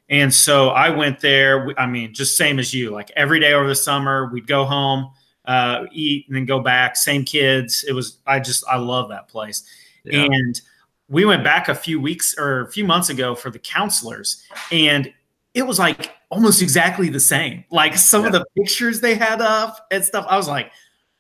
and 0.09 0.33
so 0.33 0.69
I 0.69 0.91
went 0.91 1.21
there. 1.21 1.79
I 1.79 1.87
mean, 1.87 2.15
just 2.15 2.37
same 2.37 2.59
as 2.59 2.73
you. 2.73 2.91
Like 2.91 3.11
every 3.17 3.41
day 3.41 3.53
over 3.53 3.67
the 3.67 3.75
summer, 3.75 4.31
we'd 4.33 4.47
go 4.47 4.65
home. 4.65 5.11
uh, 5.47 5.85
eat, 5.93 6.27
and 6.29 6.37
then 6.37 6.47
go 6.47 6.61
back. 6.61 6.97
Same 6.97 7.25
kids. 7.25 7.85
It 7.87 7.93
was 7.93 8.19
I 8.27 8.41
just 8.41 8.65
I 8.69 8.77
love 8.77 9.09
that 9.11 9.29
place. 9.29 9.65
Yeah. 10.05 10.25
And 10.25 10.61
we 11.09 11.25
went 11.25 11.45
back 11.45 11.69
a 11.69 11.75
few 11.75 12.01
weeks 12.01 12.35
or 12.39 12.63
a 12.63 12.71
few 12.71 12.85
months 12.85 13.11
ago 13.11 13.35
for 13.35 13.51
the 13.51 13.59
counselors, 13.59 14.43
and 14.73 15.13
it 15.53 15.63
was 15.63 15.79
like 15.79 16.13
almost 16.35 16.61
exactly 16.61 17.09
the 17.09 17.21
same. 17.21 17.65
Like 17.71 17.97
some 17.97 18.25
of 18.25 18.33
the 18.33 18.45
pictures 18.57 19.01
they 19.01 19.15
had 19.15 19.41
up 19.41 19.87
and 19.91 20.05
stuff. 20.05 20.27
I 20.29 20.37
was 20.37 20.49
like, 20.49 20.73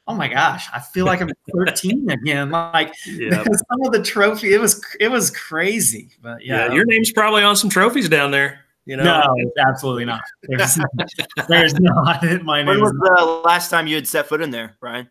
oh 0.06 0.14
my 0.14 0.28
gosh, 0.28 0.66
I 0.75 0.80
feel 0.80 1.06
like 1.06 1.21
I'm 1.21 1.30
13 1.54 2.11
again. 2.11 2.50
Like 2.50 2.92
Yeah. 3.06 3.42
some 3.44 3.83
of 3.87 3.92
the 3.92 4.02
trophy, 4.02 4.52
it 4.54 4.61
was 4.61 4.85
it 5.00 5.09
was 5.09 5.30
crazy. 5.30 6.11
But 6.21 6.44
yeah, 6.44 6.66
yeah, 6.66 6.75
your 6.75 6.85
name's 6.87 7.12
probably 7.12 7.42
on 7.42 7.56
some 7.56 7.71
trophies 7.71 8.09
down 8.09 8.30
there. 8.30 8.61
You 8.87 8.99
know, 8.99 9.04
no, 9.04 9.37
absolutely 9.66 10.04
not. 10.04 10.21
There's, 10.42 10.78
there's 11.49 11.75
not. 11.80 12.23
My 12.42 12.59
name. 12.59 12.66
When 12.66 12.80
was 12.80 12.92
is 12.92 12.99
the 12.99 13.42
last 13.44 13.71
time 13.71 13.87
you 13.87 13.94
had 13.94 14.06
set 14.06 14.28
foot 14.28 14.42
in 14.42 14.50
there, 14.50 14.76
Brian? 14.78 15.09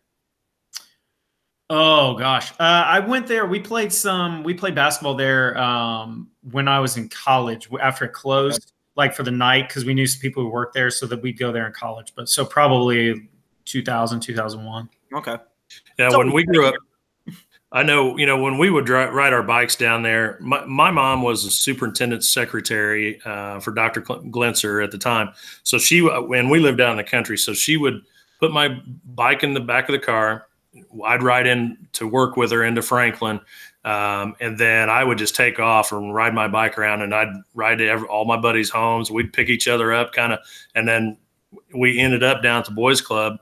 Oh 1.70 2.14
gosh, 2.14 2.52
uh, 2.52 2.84
I 2.86 3.00
went 3.00 3.26
there. 3.26 3.46
We 3.46 3.58
played 3.58 3.92
some. 3.92 4.44
We 4.44 4.54
played 4.54 4.76
basketball 4.76 5.14
there 5.14 5.58
um, 5.58 6.28
when 6.52 6.68
I 6.68 6.78
was 6.78 6.96
in 6.96 7.08
college. 7.08 7.68
After 7.80 8.04
it 8.04 8.12
closed, 8.12 8.73
like 8.96 9.14
for 9.14 9.22
the 9.22 9.30
night, 9.30 9.68
because 9.68 9.84
we 9.84 9.94
knew 9.94 10.06
some 10.06 10.20
people 10.20 10.42
who 10.42 10.48
worked 10.50 10.74
there, 10.74 10.90
so 10.90 11.06
that 11.06 11.22
we'd 11.22 11.38
go 11.38 11.52
there 11.52 11.66
in 11.66 11.72
college. 11.72 12.12
But 12.14 12.28
so 12.28 12.44
probably 12.44 13.28
2000, 13.64 14.20
2001. 14.20 14.88
Okay. 15.14 15.36
Yeah, 15.98 16.10
So- 16.10 16.18
when 16.18 16.32
we 16.32 16.44
grew 16.44 16.66
up, 16.66 16.74
I 17.72 17.82
know, 17.82 18.16
you 18.16 18.24
know, 18.24 18.40
when 18.40 18.56
we 18.56 18.70
would 18.70 18.84
dri 18.86 19.04
ride 19.06 19.32
our 19.32 19.42
bikes 19.42 19.74
down 19.74 20.04
there, 20.04 20.38
my, 20.40 20.64
my 20.64 20.92
mom 20.92 21.22
was 21.22 21.44
a 21.44 21.50
superintendent's 21.50 22.28
secretary 22.28 23.20
uh, 23.24 23.58
for 23.58 23.72
Dr. 23.72 24.00
Gl- 24.00 24.30
Glenser 24.30 24.80
at 24.80 24.92
the 24.92 24.98
time. 24.98 25.30
So 25.64 25.78
she, 25.78 26.00
when 26.00 26.48
we 26.50 26.60
lived 26.60 26.80
out 26.80 26.92
in 26.92 26.96
the 26.98 27.02
country, 27.02 27.36
so 27.36 27.52
she 27.52 27.76
would 27.76 28.00
put 28.38 28.52
my 28.52 28.80
bike 29.04 29.42
in 29.42 29.54
the 29.54 29.60
back 29.60 29.88
of 29.88 29.92
the 29.92 29.98
car. 29.98 30.46
I'd 31.04 31.24
ride 31.24 31.48
in 31.48 31.88
to 31.94 32.06
work 32.06 32.36
with 32.36 32.52
her 32.52 32.62
into 32.62 32.80
Franklin. 32.80 33.40
Um, 33.84 34.34
and 34.40 34.56
then 34.56 34.88
I 34.88 35.04
would 35.04 35.18
just 35.18 35.36
take 35.36 35.60
off 35.60 35.92
and 35.92 36.14
ride 36.14 36.32
my 36.34 36.48
bike 36.48 36.78
around 36.78 37.02
and 37.02 37.14
I'd 37.14 37.32
ride 37.54 37.78
to 37.78 37.86
every, 37.86 38.08
all 38.08 38.24
my 38.24 38.38
buddies' 38.38 38.70
homes. 38.70 39.10
We'd 39.10 39.32
pick 39.32 39.48
each 39.48 39.68
other 39.68 39.92
up 39.92 40.12
kind 40.12 40.32
of, 40.32 40.38
and 40.74 40.88
then 40.88 41.18
we 41.74 41.98
ended 41.98 42.22
up 42.22 42.42
down 42.42 42.60
at 42.60 42.64
the 42.64 42.70
boys 42.70 43.02
club, 43.02 43.38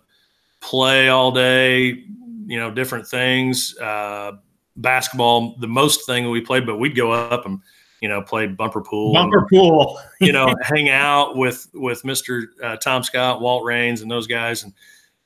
play 0.61 1.09
all 1.09 1.31
day, 1.31 2.05
you 2.47 2.59
know, 2.59 2.73
different 2.73 3.07
things, 3.07 3.79
uh, 3.79 4.33
basketball, 4.77 5.57
the 5.59 5.69
most 5.69 6.07
thing 6.07 6.29
we 6.29 6.41
played, 6.41 6.67
but 6.67 6.79
we'd 6.79 6.97
go 6.97 7.13
up 7.13 7.47
and, 7.47 7.61
you 8.01 8.09
know, 8.09 8.21
play 8.21 8.49
bumper 8.49 8.81
pool, 8.81 9.17
and, 9.17 9.31
Bumper 9.31 9.47
pool. 9.49 10.01
you 10.21 10.33
know, 10.33 10.53
hang 10.63 10.89
out 10.89 11.37
with, 11.37 11.69
with 11.73 12.03
Mr. 12.03 12.47
Uh, 12.61 12.77
Tom 12.77 13.05
Scott, 13.05 13.41
Walt 13.41 13.65
Raines 13.65 14.03
and 14.03 14.11
those 14.11 14.27
guys. 14.27 14.65
And 14.65 14.73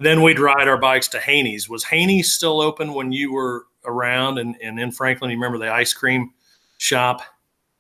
then 0.01 0.23
we'd 0.23 0.39
ride 0.39 0.69
our 0.69 0.77
bikes 0.77 1.09
to 1.09 1.21
Haney's. 1.21 1.69
Was 1.69 1.85
Haney's 1.85 2.33
still 2.33 2.61
open 2.61 2.93
when 2.93 3.13
you 3.13 3.33
were 3.33 3.67
around 3.85 4.39
and, 4.39 4.57
and 4.63 4.79
in 4.79 4.93
Franklin? 4.93 5.31
You 5.31 5.37
remember 5.37 5.59
the 5.59 5.73
ice 5.73 5.93
cream 5.93 6.33
shop 6.79 7.23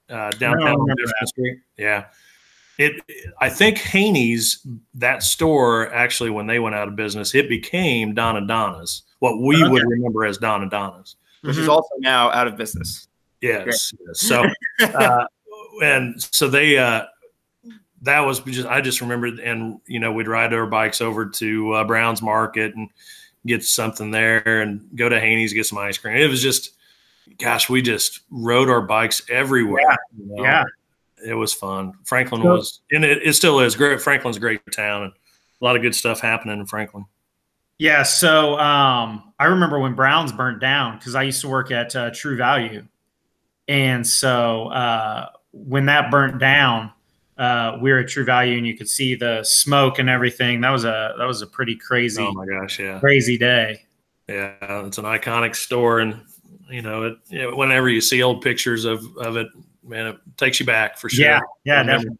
uh, 0.08 0.30
downtown 0.32 0.76
on 0.80 0.96
Jefferson. 0.98 1.26
Street? 1.26 1.58
Yeah. 1.76 2.06
It, 2.78 3.00
I 3.40 3.48
think 3.48 3.78
Haney's, 3.78 4.66
that 4.94 5.22
store 5.22 5.92
actually, 5.94 6.30
when 6.30 6.46
they 6.46 6.58
went 6.58 6.74
out 6.74 6.88
of 6.88 6.96
business, 6.96 7.34
it 7.34 7.48
became 7.48 8.14
Donna 8.14 8.46
Donna's, 8.46 9.02
what 9.20 9.40
we 9.40 9.62
Okay. 9.62 9.70
would 9.70 9.82
remember 9.86 10.24
as 10.24 10.38
Donna 10.38 10.68
Donna's. 10.68 11.16
Which 11.42 11.56
Mhm. 11.56 11.60
is 11.60 11.68
also 11.68 11.88
now 11.98 12.30
out 12.32 12.46
of 12.46 12.56
business. 12.56 13.08
Yes. 13.40 13.92
yes. 14.06 14.20
So, 14.20 14.44
uh, 14.82 15.24
and 15.82 16.22
so 16.22 16.48
they, 16.48 16.76
uh, 16.78 17.04
that 18.02 18.20
was 18.20 18.40
just, 18.40 18.66
I 18.68 18.80
just 18.80 19.00
remembered, 19.00 19.38
and, 19.40 19.80
you 19.86 19.98
know, 19.98 20.12
we'd 20.12 20.28
ride 20.28 20.52
our 20.52 20.66
bikes 20.66 21.00
over 21.00 21.26
to 21.26 21.72
uh, 21.72 21.84
Brown's 21.84 22.22
Market 22.22 22.74
and 22.74 22.90
get 23.46 23.64
something 23.64 24.10
there 24.10 24.62
and 24.62 24.88
go 24.94 25.08
to 25.08 25.18
Haney's, 25.18 25.52
get 25.52 25.66
some 25.66 25.78
ice 25.78 25.98
cream. 25.98 26.16
It 26.16 26.28
was 26.28 26.42
just, 26.42 26.74
gosh, 27.38 27.68
we 27.70 27.82
just 27.82 28.20
rode 28.30 28.68
our 28.68 28.82
bikes 28.82 29.22
everywhere. 29.30 29.82
Yeah. 29.82 29.96
you 30.18 30.36
know? 30.36 30.42
Yeah. 30.42 30.64
It 31.26 31.34
was 31.34 31.54
fun. 31.54 31.94
Franklin 32.04 32.42
So- 32.42 32.56
was, 32.56 32.80
and 32.92 33.04
it, 33.04 33.22
it 33.22 33.32
still 33.32 33.60
is 33.60 33.74
great. 33.74 34.00
Franklin's 34.00 34.36
a 34.36 34.40
great 34.40 34.60
town 34.70 35.04
and 35.04 35.12
a 35.12 35.64
lot 35.64 35.74
of 35.74 35.82
good 35.82 35.94
stuff 35.94 36.20
happening 36.20 36.60
in 36.60 36.66
Franklin. 36.66 37.06
Yeah. 37.78 38.02
So 38.02 38.58
um, 38.58 39.32
I 39.38 39.46
remember 39.46 39.78
when 39.78 39.94
Browns 39.94 40.32
burnt 40.32 40.60
down 40.60 40.98
because 40.98 41.14
I 41.14 41.22
used 41.22 41.40
to 41.40 41.48
work 41.48 41.70
at 41.70 41.96
uh, 41.96 42.10
True 42.12 42.36
Value, 42.36 42.86
and 43.68 44.06
so 44.06 44.68
uh, 44.68 45.28
when 45.52 45.86
that 45.86 46.10
burnt 46.10 46.38
down, 46.38 46.92
uh, 47.38 47.78
we 47.80 47.90
were 47.90 47.98
at 47.98 48.08
True 48.08 48.24
Value, 48.24 48.56
and 48.56 48.66
you 48.66 48.76
could 48.76 48.88
see 48.88 49.14
the 49.14 49.42
smoke 49.44 49.98
and 49.98 50.08
everything. 50.08 50.60
That 50.60 50.70
was 50.70 50.84
a 50.84 51.14
that 51.18 51.26
was 51.26 51.42
a 51.42 51.46
pretty 51.46 51.76
crazy 51.76 52.22
Oh 52.22 52.32
my 52.32 52.46
gosh. 52.46 52.78
Yeah. 52.78 52.98
crazy 52.98 53.36
day. 53.38 53.82
Yeah, 54.28 54.54
it's 54.86 54.98
an 54.98 55.04
iconic 55.04 55.54
store, 55.54 56.00
and 56.00 56.20
you 56.68 56.82
know, 56.82 57.04
it, 57.04 57.18
you 57.28 57.42
know, 57.42 57.56
whenever 57.56 57.88
you 57.88 58.00
see 58.00 58.22
old 58.22 58.42
pictures 58.42 58.84
of 58.84 59.04
of 59.18 59.36
it, 59.36 59.48
man, 59.84 60.06
it 60.08 60.16
takes 60.36 60.58
you 60.58 60.66
back 60.66 60.98
for 60.98 61.08
sure. 61.08 61.24
Yeah, 61.24 61.40
yeah, 61.64 61.82
definitely. 61.82 62.18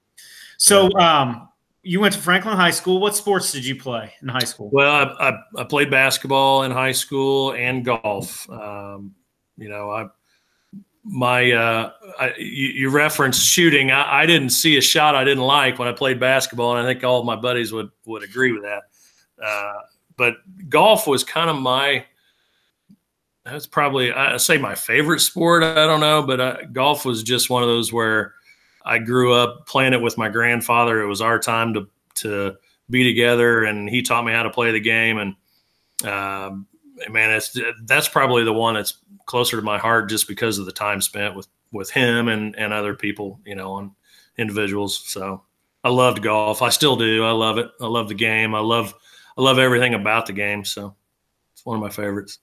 So 0.58 0.90
um, 0.98 1.48
you 1.82 2.00
went 2.00 2.14
to 2.14 2.20
Franklin 2.20 2.56
High 2.56 2.70
School. 2.70 3.00
What 3.00 3.16
sports 3.16 3.52
did 3.52 3.64
you 3.64 3.76
play 3.76 4.12
in 4.22 4.28
high 4.28 4.40
school? 4.40 4.70
Well, 4.72 4.92
I, 4.92 5.30
I, 5.30 5.62
I 5.62 5.64
played 5.64 5.90
basketball 5.90 6.62
in 6.64 6.70
high 6.70 6.92
school 6.92 7.52
and 7.52 7.84
golf. 7.84 8.48
Um, 8.50 9.14
you 9.56 9.68
know, 9.68 9.90
I 9.90 10.08
my 11.08 11.52
uh, 11.52 11.92
I, 12.18 12.34
you, 12.36 12.68
you 12.68 12.90
referenced 12.90 13.40
shooting. 13.40 13.92
I, 13.92 14.22
I 14.22 14.26
didn't 14.26 14.50
see 14.50 14.76
a 14.76 14.80
shot 14.80 15.14
I 15.14 15.24
didn't 15.24 15.44
like 15.44 15.78
when 15.78 15.86
I 15.86 15.92
played 15.92 16.18
basketball, 16.18 16.76
and 16.76 16.86
I 16.86 16.90
think 16.90 17.04
all 17.04 17.20
of 17.20 17.26
my 17.26 17.36
buddies 17.36 17.72
would 17.72 17.90
would 18.04 18.24
agree 18.24 18.52
with 18.52 18.62
that. 18.62 18.82
Uh, 19.42 19.80
but 20.16 20.36
golf 20.68 21.06
was 21.06 21.22
kind 21.22 21.48
of 21.48 21.56
my 21.56 22.04
that's 23.44 23.66
probably 23.66 24.12
I 24.12 24.36
say 24.38 24.58
my 24.58 24.74
favorite 24.74 25.20
sport. 25.20 25.62
I 25.62 25.86
don't 25.86 26.00
know, 26.00 26.22
but 26.22 26.40
uh, 26.40 26.56
golf 26.72 27.04
was 27.04 27.22
just 27.22 27.48
one 27.48 27.62
of 27.62 27.68
those 27.68 27.92
where 27.92 28.34
I 28.84 28.98
grew 28.98 29.32
up 29.32 29.66
playing 29.66 29.92
it 29.92 30.02
with 30.02 30.18
my 30.18 30.28
grandfather. 30.28 31.00
It 31.00 31.06
was 31.06 31.20
our 31.20 31.38
time 31.38 31.72
to 31.74 31.88
to 32.16 32.56
be 32.90 33.04
together, 33.04 33.64
and 33.64 33.88
he 33.88 34.02
taught 34.02 34.24
me 34.24 34.32
how 34.32 34.42
to 34.42 34.50
play 34.50 34.72
the 34.72 34.80
game. 34.80 35.18
And 35.18 35.36
um, 36.04 36.66
man, 37.08 37.30
it's 37.30 37.56
that's 37.84 38.08
probably 38.08 38.42
the 38.42 38.52
one 38.52 38.74
that's 38.74 38.94
closer 39.26 39.56
to 39.56 39.62
my 39.62 39.78
heart, 39.78 40.08
just 40.08 40.28
because 40.28 40.58
of 40.58 40.66
the 40.66 40.72
time 40.72 41.00
spent 41.00 41.34
with 41.34 41.48
with 41.72 41.90
him 41.90 42.28
and 42.28 42.56
and 42.56 42.72
other 42.72 42.94
people, 42.94 43.40
you 43.44 43.54
know, 43.54 43.78
and 43.78 43.90
individuals. 44.38 44.98
So 45.06 45.42
I 45.84 45.90
loved 45.90 46.22
golf. 46.22 46.62
I 46.62 46.70
still 46.70 46.96
do. 46.96 47.24
I 47.24 47.32
love 47.32 47.58
it. 47.58 47.70
I 47.80 47.86
love 47.86 48.08
the 48.08 48.14
game. 48.14 48.54
I 48.54 48.60
love 48.60 48.94
I 49.36 49.42
love 49.42 49.58
everything 49.58 49.94
about 49.94 50.26
the 50.26 50.32
game. 50.32 50.64
So 50.64 50.94
it's 51.52 51.64
one 51.66 51.76
of 51.76 51.82
my 51.82 51.90
favorites. 51.90 52.38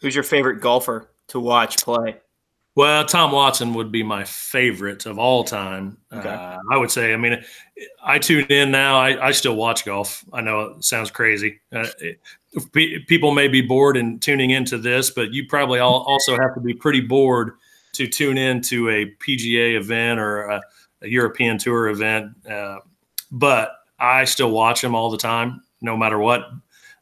Who's 0.00 0.14
your 0.14 0.24
favorite 0.24 0.60
golfer 0.60 1.10
to 1.28 1.40
watch 1.40 1.82
play? 1.82 2.16
Well, 2.76 3.04
Tom 3.04 3.30
Watson 3.30 3.72
would 3.74 3.92
be 3.92 4.02
my 4.02 4.24
favorite 4.24 5.06
of 5.06 5.18
all 5.18 5.44
time. 5.44 5.96
Okay. 6.12 6.28
Uh, 6.28 6.58
I 6.72 6.76
would 6.76 6.90
say. 6.90 7.14
I 7.14 7.16
mean, 7.16 7.42
I 8.02 8.18
tune 8.18 8.46
in 8.46 8.72
now. 8.72 8.98
I, 8.98 9.28
I 9.28 9.30
still 9.30 9.54
watch 9.54 9.84
golf. 9.84 10.24
I 10.32 10.40
know 10.40 10.60
it 10.62 10.84
sounds 10.84 11.12
crazy. 11.12 11.60
Uh, 11.72 11.86
it, 12.00 12.20
people 12.72 13.32
may 13.32 13.48
be 13.48 13.60
bored 13.60 13.96
in 13.96 14.18
tuning 14.18 14.50
into 14.50 14.78
this, 14.78 15.10
but 15.10 15.32
you 15.32 15.46
probably 15.46 15.78
all 15.80 16.02
also 16.06 16.36
have 16.38 16.54
to 16.54 16.60
be 16.60 16.74
pretty 16.74 17.00
bored 17.00 17.52
to 17.94 18.06
tune 18.06 18.38
in 18.38 18.60
to 18.60 18.88
a 18.90 19.06
PGA 19.26 19.76
event 19.76 20.18
or 20.20 20.42
a, 20.42 20.62
a 21.02 21.08
European 21.08 21.58
Tour 21.58 21.88
event. 21.88 22.32
Uh, 22.48 22.78
but 23.30 23.76
I 23.98 24.24
still 24.24 24.50
watch 24.50 24.80
them 24.80 24.94
all 24.94 25.10
the 25.10 25.18
time, 25.18 25.62
no 25.80 25.96
matter 25.96 26.18
what. 26.18 26.50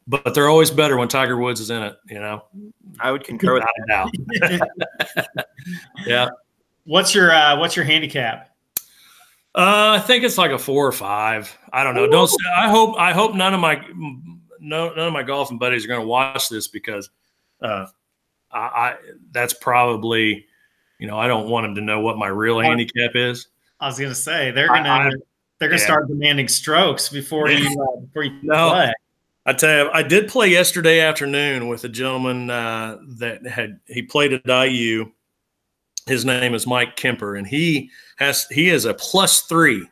But 0.05 0.33
they're 0.33 0.49
always 0.49 0.69
better 0.69 0.97
when 0.97 1.07
Tiger 1.07 1.37
Woods 1.37 1.61
is 1.61 1.69
in 1.69 1.81
it. 1.81 1.95
You 2.07 2.19
know, 2.19 2.43
I 2.99 3.11
would 3.11 3.23
concur 3.23 3.53
with 3.53 3.63
without 3.87 4.09
a 4.09 5.25
doubt. 5.25 5.45
yeah. 6.05 6.29
What's 6.83 7.15
your 7.15 7.31
uh, 7.31 7.57
what's 7.57 7.77
your 7.77 7.85
handicap? 7.85 8.49
Uh, 9.55 9.95
I 9.97 9.99
think 9.99 10.25
it's 10.25 10.37
like 10.37 10.51
a 10.51 10.59
four 10.59 10.85
or 10.85 10.91
five. 10.91 11.57
I 11.71 11.83
don't 11.85 11.95
know. 11.95 12.09
Don't. 12.09 12.29
I 12.57 12.69
hope. 12.69 12.97
I 12.97 13.13
hope 13.13 13.33
none 13.33 13.53
of 13.53 13.61
my 13.61 13.81
no 14.63 14.89
none 14.89 15.07
of 15.07 15.13
my 15.13 15.23
golfing 15.23 15.57
buddies 15.57 15.85
are 15.85 15.89
going 15.89 16.01
to 16.01 16.07
watch 16.07 16.49
this 16.49 16.67
because, 16.67 17.09
uh, 17.61 17.85
I, 18.51 18.57
I 18.59 18.95
that's 19.31 19.53
probably, 19.53 20.45
you 20.99 21.07
know, 21.07 21.17
I 21.17 21.27
don't 21.27 21.49
want 21.49 21.65
them 21.65 21.75
to 21.75 21.81
know 21.81 21.99
what 21.99 22.17
my 22.17 22.27
real 22.27 22.59
handicap 22.59 23.11
is. 23.15 23.47
I 23.79 23.87
was 23.87 23.99
gonna 23.99 24.15
say 24.15 24.51
they're 24.51 24.67
going 24.67 24.83
to 24.83 25.19
they're 25.59 25.69
gonna 25.69 25.79
yeah. 25.79 25.85
start 25.85 26.07
demanding 26.07 26.47
strokes 26.47 27.09
before 27.09 27.49
you 27.49 27.67
uh, 27.95 27.99
before 28.01 28.23
you 28.23 28.39
No. 28.43 28.71
play. 28.71 28.93
I 29.45 29.53
tell 29.53 29.85
you, 29.85 29.91
I 29.91 30.03
did 30.03 30.29
play 30.29 30.47
yesterday 30.47 31.01
afternoon 31.01 31.67
with 31.67 31.83
a 31.83 31.89
gentleman 31.89 32.49
uh, 32.49 32.97
that 33.17 33.45
had 33.45 33.79
he 33.87 34.01
played 34.01 34.31
at 34.31 34.47
IU. 34.47 35.11
His 36.05 36.23
name 36.23 36.53
is 36.53 36.65
Mike 36.65 36.95
Kemper, 36.95 37.35
and 37.35 37.45
he 37.45 37.89
has 38.17 38.47
he 38.51 38.69
is 38.69 38.85
a 38.85 38.93
plus 38.93 39.41
three, 39.41 39.85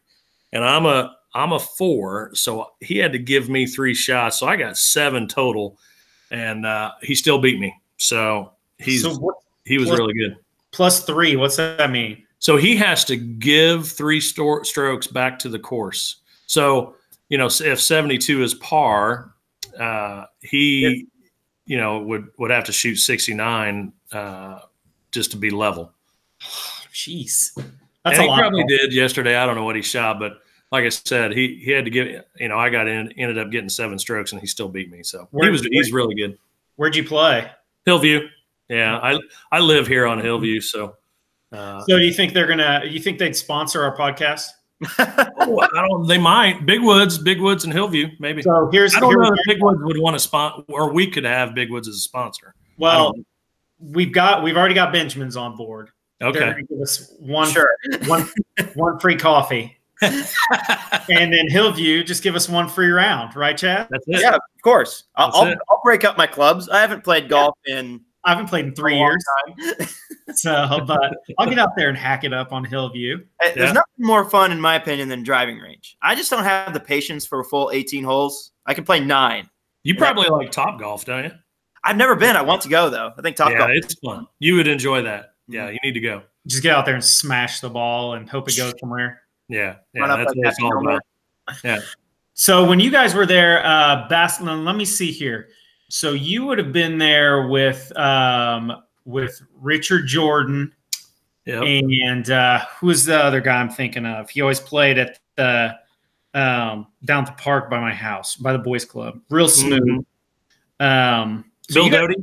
and 0.54 0.64
I'm 0.64 0.86
a 0.86 1.16
I'm 1.34 1.54
a 1.54 1.60
four, 1.60 2.32
so 2.34 2.72
he 2.82 2.98
had 2.98 3.14
to 3.14 3.20
give 3.20 3.50
me 3.50 3.66
three 3.66 3.94
shots, 3.94 4.40
so 4.40 4.48
I 4.48 4.56
got 4.58 4.78
seven 4.78 5.28
total, 5.28 5.78
and 6.30 6.66
uh, 6.66 6.92
he 7.02 7.16
still 7.16 7.40
beat 7.40 7.60
me. 7.60 7.74
So 7.98 8.52
he's 8.80 9.04
so 9.04 9.14
what, 9.16 9.36
he 9.66 9.78
was 9.78 9.90
what- 9.90 10.00
really 10.00 10.14
good. 10.14 10.38
plus 10.72 11.04
three. 11.06 11.36
What's 11.36 11.56
that 11.58 11.90
mean? 11.92 12.24
So 12.40 12.58
he 12.58 12.76
has 12.78 13.06
to 13.06 13.16
give 13.16 13.88
three 13.88 14.20
sto- 14.20 14.64
strokes 14.64 15.06
back 15.08 15.38
to 15.40 15.50
the 15.50 15.60
course. 15.60 16.18
So, 16.48 16.96
you 17.30 17.38
know, 17.38 17.46
if 17.46 17.80
72 17.80 18.42
is 18.42 18.56
par, 18.56 19.34
uh, 19.80 20.26
he, 20.42 21.06
you 21.66 21.78
know, 21.78 22.00
would 22.00 22.28
would 22.40 22.50
have 22.52 22.66
to 22.66 22.72
shoot 22.72 22.96
69 22.96 23.94
uh, 24.12 24.60
just 25.12 25.32
to 25.32 25.38
be 25.38 25.50
level. 25.52 25.94
Jeez, 26.92 27.54
that's 27.56 28.18
and 28.18 28.18
a 28.18 28.22
he 28.24 28.28
lot. 28.28 28.36
He 28.38 28.42
probably 28.42 28.64
did 28.66 28.92
yesterday. 28.94 29.36
I 29.36 29.46
don't 29.46 29.56
know 29.56 29.64
what 29.64 29.76
he 29.76 29.82
shot, 29.82 30.20
but 30.20 30.40
like 30.72 30.86
I 30.86 30.90
said, 30.90 31.34
he 31.34 31.62
he 31.64 31.72
had 31.72 31.86
to 31.86 31.92
get. 31.92 32.28
You 32.40 32.48
know, 32.48 32.58
I 32.58 32.70
got 32.70 32.88
in, 32.88 33.12
ended 33.14 33.38
up 33.38 33.52
getting 33.52 33.70
seven 33.70 34.00
strokes, 34.00 34.32
and 34.32 34.40
he 34.40 34.48
still 34.48 34.70
beat 34.70 34.90
me. 34.90 35.04
So 35.04 35.28
Where, 35.32 35.46
he 35.46 35.52
was 35.52 35.62
he's 35.62 35.92
really 35.92 36.16
good. 36.16 36.38
Where'd 36.78 36.96
you 36.96 37.04
play? 37.04 37.52
Hillview. 37.86 38.28
Yeah, 38.70 38.98
I 38.98 39.20
I 39.52 39.60
live 39.60 39.88
here 39.88 40.08
on 40.08 40.20
Hillview, 40.20 40.62
so. 40.62 40.96
Uh, 41.52 41.82
so 41.82 41.98
do 41.98 42.04
you 42.04 42.14
think 42.14 42.34
they're 42.34 42.48
gonna? 42.48 42.84
You 42.86 43.00
think 43.00 43.20
they'd 43.20 43.36
sponsor 43.36 43.84
our 43.84 43.96
podcast? 43.98 44.48
oh, 45.00 45.60
I 45.62 45.88
don't. 45.88 46.08
They 46.08 46.18
might. 46.18 46.66
Big 46.66 46.82
Woods, 46.82 47.18
Big 47.18 47.42
Woods, 47.42 47.66
and 47.66 47.74
Hillview, 47.74 48.08
maybe. 48.20 48.42
So 48.42 48.70
here's. 48.72 48.96
I 48.96 49.02
don't 49.02 49.12
here's 49.12 49.28
know 49.28 49.36
if 49.36 49.40
Big 49.46 49.62
Woods 49.62 49.80
would 49.84 49.98
want 49.98 50.16
to 50.16 50.20
sponsor, 50.20 50.64
or 50.70 50.94
we 50.94 51.08
could 51.08 51.26
have 51.26 51.54
Big 51.54 51.70
Woods 51.70 51.90
as 51.90 51.96
a 51.96 52.00
sponsor. 52.00 52.56
Well, 52.78 53.14
we've 53.80 54.14
got 54.14 54.42
we've 54.42 54.56
already 54.56 54.76
got 54.76 54.94
Benjamin's 54.94 55.36
on 55.36 55.58
board. 55.58 55.90
Okay. 56.22 56.54
Give 56.70 56.80
us 56.80 57.14
one 57.20 57.50
sure. 57.50 57.70
one 58.06 58.30
one 58.76 59.00
free 59.00 59.18
coffee. 59.18 59.78
and 61.10 61.34
then 61.34 61.48
Hillview, 61.50 62.04
just 62.04 62.24
give 62.24 62.36
us 62.36 62.50
one 62.50 62.68
free 62.68 62.90
round, 62.90 63.36
right, 63.36 63.58
Chad? 63.58 63.88
That's 63.90 64.08
it. 64.08 64.22
Yeah, 64.22 64.36
of 64.36 64.42
course. 64.64 65.06
I'll, 65.16 65.32
I'll, 65.34 65.56
I'll, 65.70 65.82
break 65.84 66.04
up 66.04 66.18
my 66.18 66.28
clubs. 66.28 66.70
I 66.70 66.80
haven't 66.82 67.04
played 67.04 67.30
golf 67.30 67.56
yeah. 67.66 67.80
in. 67.80 68.02
I 68.24 68.32
haven't 68.32 68.48
played 68.48 68.66
in 68.66 68.76
three 68.76 68.98
years. 68.98 69.24
so, 70.36 70.80
but 70.86 71.14
I'll 71.40 71.48
get 71.48 71.60
out 71.60 71.72
there 71.76 71.90
and 71.90 71.98
hack 71.98 72.24
it 72.24 72.34
up 72.34 72.52
on 72.52 72.64
Hillview. 72.64 73.18
There's 73.40 73.56
yeah. 73.58 73.66
nothing 73.74 73.84
more 73.98 74.30
fun, 74.30 74.52
in 74.52 74.62
my 74.62 74.76
opinion, 74.76 75.10
than 75.10 75.24
driving 75.24 75.58
range. 75.58 75.98
I 76.02 76.16
just 76.16 76.30
don't 76.30 76.44
have 76.44 76.74
the 76.74 76.80
patience 76.80 77.26
for 77.26 77.40
a 77.40 77.44
full 77.44 77.72
18 77.72 78.04
holes. 78.04 78.52
I 78.66 78.74
can 78.74 78.84
play 78.84 79.00
nine. 79.00 79.50
You 79.84 79.96
probably 79.96 80.30
like 80.30 80.52
Top 80.52 80.80
Golf, 80.80 81.06
don't 81.06 81.24
you? 81.26 81.32
I've 81.84 81.98
never 81.98 82.16
been. 82.16 82.36
I 82.36 82.44
want 82.44 82.62
to 82.64 82.70
go 82.70 82.90
though. 82.90 83.12
I 83.18 83.22
think 83.22 83.36
Top 83.36 83.52
yeah, 83.52 83.58
Golf. 83.60 83.72
it's 83.74 83.96
fun. 83.96 84.28
You 84.40 84.56
would 84.56 84.68
enjoy 84.68 85.02
that. 85.04 85.34
Yeah, 85.48 85.66
mm-hmm. 85.66 85.74
you 85.74 85.80
need 85.84 85.94
to 85.94 86.00
go. 86.00 86.22
Just 86.48 86.64
get 86.64 86.76
out 86.76 86.86
there 86.86 86.96
and 86.96 87.04
smash 87.04 87.60
the 87.60 87.70
ball 87.70 88.14
and 88.14 88.30
hope 88.30 88.48
it 88.50 88.58
goes 88.58 88.74
somewhere. 88.80 89.21
Yeah, 89.52 89.76
yeah, 89.94 90.08
that's 90.08 90.36
what 90.36 90.48
it's 90.48 90.62
all 90.62 90.78
about. 90.78 91.02
Yeah. 91.64 91.80
So 92.34 92.66
when 92.66 92.80
you 92.80 92.90
guys 92.90 93.14
were 93.14 93.28
there, 93.28 93.64
uh, 93.64 94.08
Bass, 94.08 94.42
let 94.42 94.76
me 94.76 94.86
see 94.86 95.12
here. 95.12 95.50
So 95.90 96.14
you 96.14 96.46
would 96.46 96.58
have 96.58 96.72
been 96.72 96.98
there 96.98 97.50
with 97.50 97.96
um, 97.96 98.74
with 99.06 99.40
Richard 99.60 100.08
Jordan, 100.08 100.74
yep. 101.46 101.62
and 101.62 102.30
uh, 102.32 102.66
who's 102.80 103.04
the 103.06 103.18
other 103.18 103.42
guy 103.42 103.60
I'm 103.60 103.70
thinking 103.70 104.06
of? 104.08 104.30
He 104.30 104.42
always 104.42 104.60
played 104.60 104.98
at 104.98 105.20
the 105.36 105.78
um, 106.34 106.88
down 107.06 107.26
at 107.26 107.38
the 107.38 107.44
park 107.44 107.70
by 107.70 107.80
my 107.80 107.94
house, 107.94 108.38
by 108.38 108.54
the 108.54 108.60
boys' 108.60 108.86
club. 108.86 109.20
Real 109.30 109.50
smooth. 109.50 110.04
Mm-hmm. 110.80 110.84
Um, 110.84 111.46
so 111.70 111.90
Bill 111.90 112.08
Doty. 112.08 112.16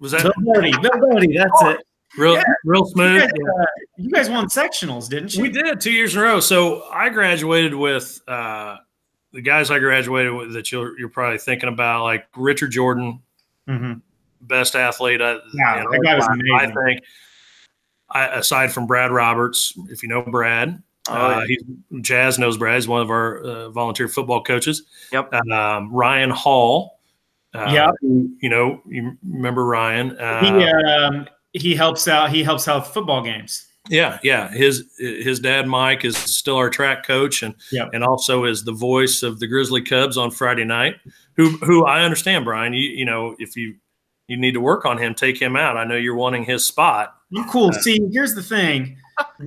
Was 0.00 0.12
that 0.12 0.22
Bill 0.22 0.54
Doty? 0.54 0.72
Bill 0.82 1.10
Doty. 1.10 1.36
That's 1.36 1.50
oh, 1.62 1.70
it. 1.70 1.86
Real, 2.18 2.34
yeah. 2.34 2.42
real 2.64 2.84
smooth. 2.86 3.14
You 3.14 3.20
guys, 3.20 3.30
uh, 3.30 3.66
you 3.96 4.10
guys, 4.10 4.30
won 4.30 4.46
sectionals, 4.48 5.08
didn't 5.08 5.34
you? 5.34 5.42
We 5.42 5.48
did 5.48 5.80
two 5.80 5.92
years 5.92 6.14
in 6.14 6.20
a 6.20 6.24
row. 6.24 6.40
So 6.40 6.84
I 6.90 7.08
graduated 7.08 7.74
with 7.74 8.20
uh, 8.26 8.78
the 9.32 9.40
guys 9.40 9.70
I 9.70 9.78
graduated 9.78 10.32
with 10.32 10.52
that 10.54 10.72
you're, 10.72 10.98
you're 10.98 11.08
probably 11.08 11.38
thinking 11.38 11.68
about, 11.68 12.02
like 12.02 12.26
Richard 12.36 12.72
Jordan, 12.72 13.20
mm-hmm. 13.68 14.00
best 14.40 14.74
athlete. 14.74 15.22
I, 15.22 15.38
yeah, 15.54 15.78
you 15.78 15.84
know, 15.84 15.90
that 16.02 16.16
was 16.16 16.26
amazing. 16.26 16.76
I 16.76 16.84
think. 16.86 17.04
I, 18.12 18.26
aside 18.38 18.72
from 18.72 18.88
Brad 18.88 19.12
Roberts, 19.12 19.72
if 19.88 20.02
you 20.02 20.08
know 20.08 20.22
Brad, 20.22 20.82
oh, 21.08 21.14
uh, 21.14 21.46
he's 21.46 21.62
Chaz 22.02 22.40
knows 22.40 22.58
Brad. 22.58 22.74
He's 22.74 22.88
one 22.88 23.02
of 23.02 23.10
our 23.10 23.38
uh, 23.38 23.68
volunteer 23.70 24.08
football 24.08 24.42
coaches. 24.42 24.82
Yep. 25.12 25.32
Um, 25.32 25.92
Ryan 25.92 26.30
Hall. 26.30 26.98
Uh, 27.54 27.70
yeah. 27.72 27.90
You 28.02 28.48
know, 28.48 28.82
you 28.84 29.16
remember 29.24 29.64
Ryan. 29.64 30.10
he, 30.10 30.64
um, 30.64 31.28
he 31.52 31.74
helps 31.74 32.08
out. 32.08 32.30
He 32.30 32.42
helps 32.42 32.68
out 32.68 32.92
football 32.92 33.22
games. 33.22 33.66
Yeah, 33.88 34.18
yeah. 34.22 34.50
His 34.50 34.84
his 34.98 35.40
dad 35.40 35.66
Mike 35.66 36.04
is 36.04 36.16
still 36.16 36.56
our 36.56 36.70
track 36.70 37.06
coach, 37.06 37.42
and 37.42 37.54
yep. 37.72 37.90
and 37.92 38.04
also 38.04 38.44
is 38.44 38.64
the 38.64 38.72
voice 38.72 39.22
of 39.22 39.40
the 39.40 39.46
Grizzly 39.46 39.82
Cubs 39.82 40.16
on 40.16 40.30
Friday 40.30 40.64
night. 40.64 40.96
Who 41.36 41.50
who 41.58 41.84
I 41.86 42.02
understand, 42.02 42.44
Brian. 42.44 42.72
You 42.72 42.88
you 42.88 43.04
know 43.04 43.34
if 43.38 43.56
you 43.56 43.76
you 44.28 44.36
need 44.36 44.52
to 44.52 44.60
work 44.60 44.84
on 44.84 44.98
him, 44.98 45.14
take 45.14 45.40
him 45.40 45.56
out. 45.56 45.76
I 45.76 45.84
know 45.84 45.96
you're 45.96 46.14
wanting 46.14 46.44
his 46.44 46.64
spot. 46.64 47.16
Cool. 47.48 47.70
Uh, 47.70 47.72
See, 47.72 48.08
here's 48.12 48.34
the 48.34 48.42
thing. 48.42 48.96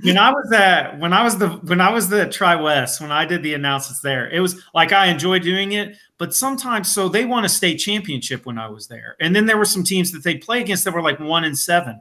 When 0.02 0.18
I 0.18 0.30
was 0.30 0.52
at 0.52 0.98
when 0.98 1.12
I 1.12 1.22
was 1.22 1.38
the 1.38 1.48
when 1.48 1.80
I 1.80 1.90
was 1.90 2.08
the 2.08 2.28
Tri 2.28 2.56
West 2.56 3.00
when 3.00 3.12
I 3.12 3.24
did 3.24 3.42
the 3.42 3.54
announcements 3.54 4.00
there, 4.00 4.28
it 4.30 4.40
was 4.40 4.62
like 4.74 4.92
I 4.92 5.06
enjoyed 5.06 5.42
doing 5.42 5.72
it, 5.72 5.96
but 6.18 6.34
sometimes 6.34 6.92
so 6.92 7.08
they 7.08 7.24
won 7.24 7.44
a 7.44 7.48
state 7.48 7.76
championship 7.76 8.46
when 8.46 8.58
I 8.58 8.68
was 8.68 8.86
there, 8.86 9.16
and 9.20 9.34
then 9.34 9.46
there 9.46 9.58
were 9.58 9.64
some 9.64 9.84
teams 9.84 10.12
that 10.12 10.22
they 10.22 10.36
play 10.36 10.60
against 10.60 10.84
that 10.84 10.94
were 10.94 11.02
like 11.02 11.20
one 11.20 11.44
and 11.44 11.58
seven. 11.58 12.00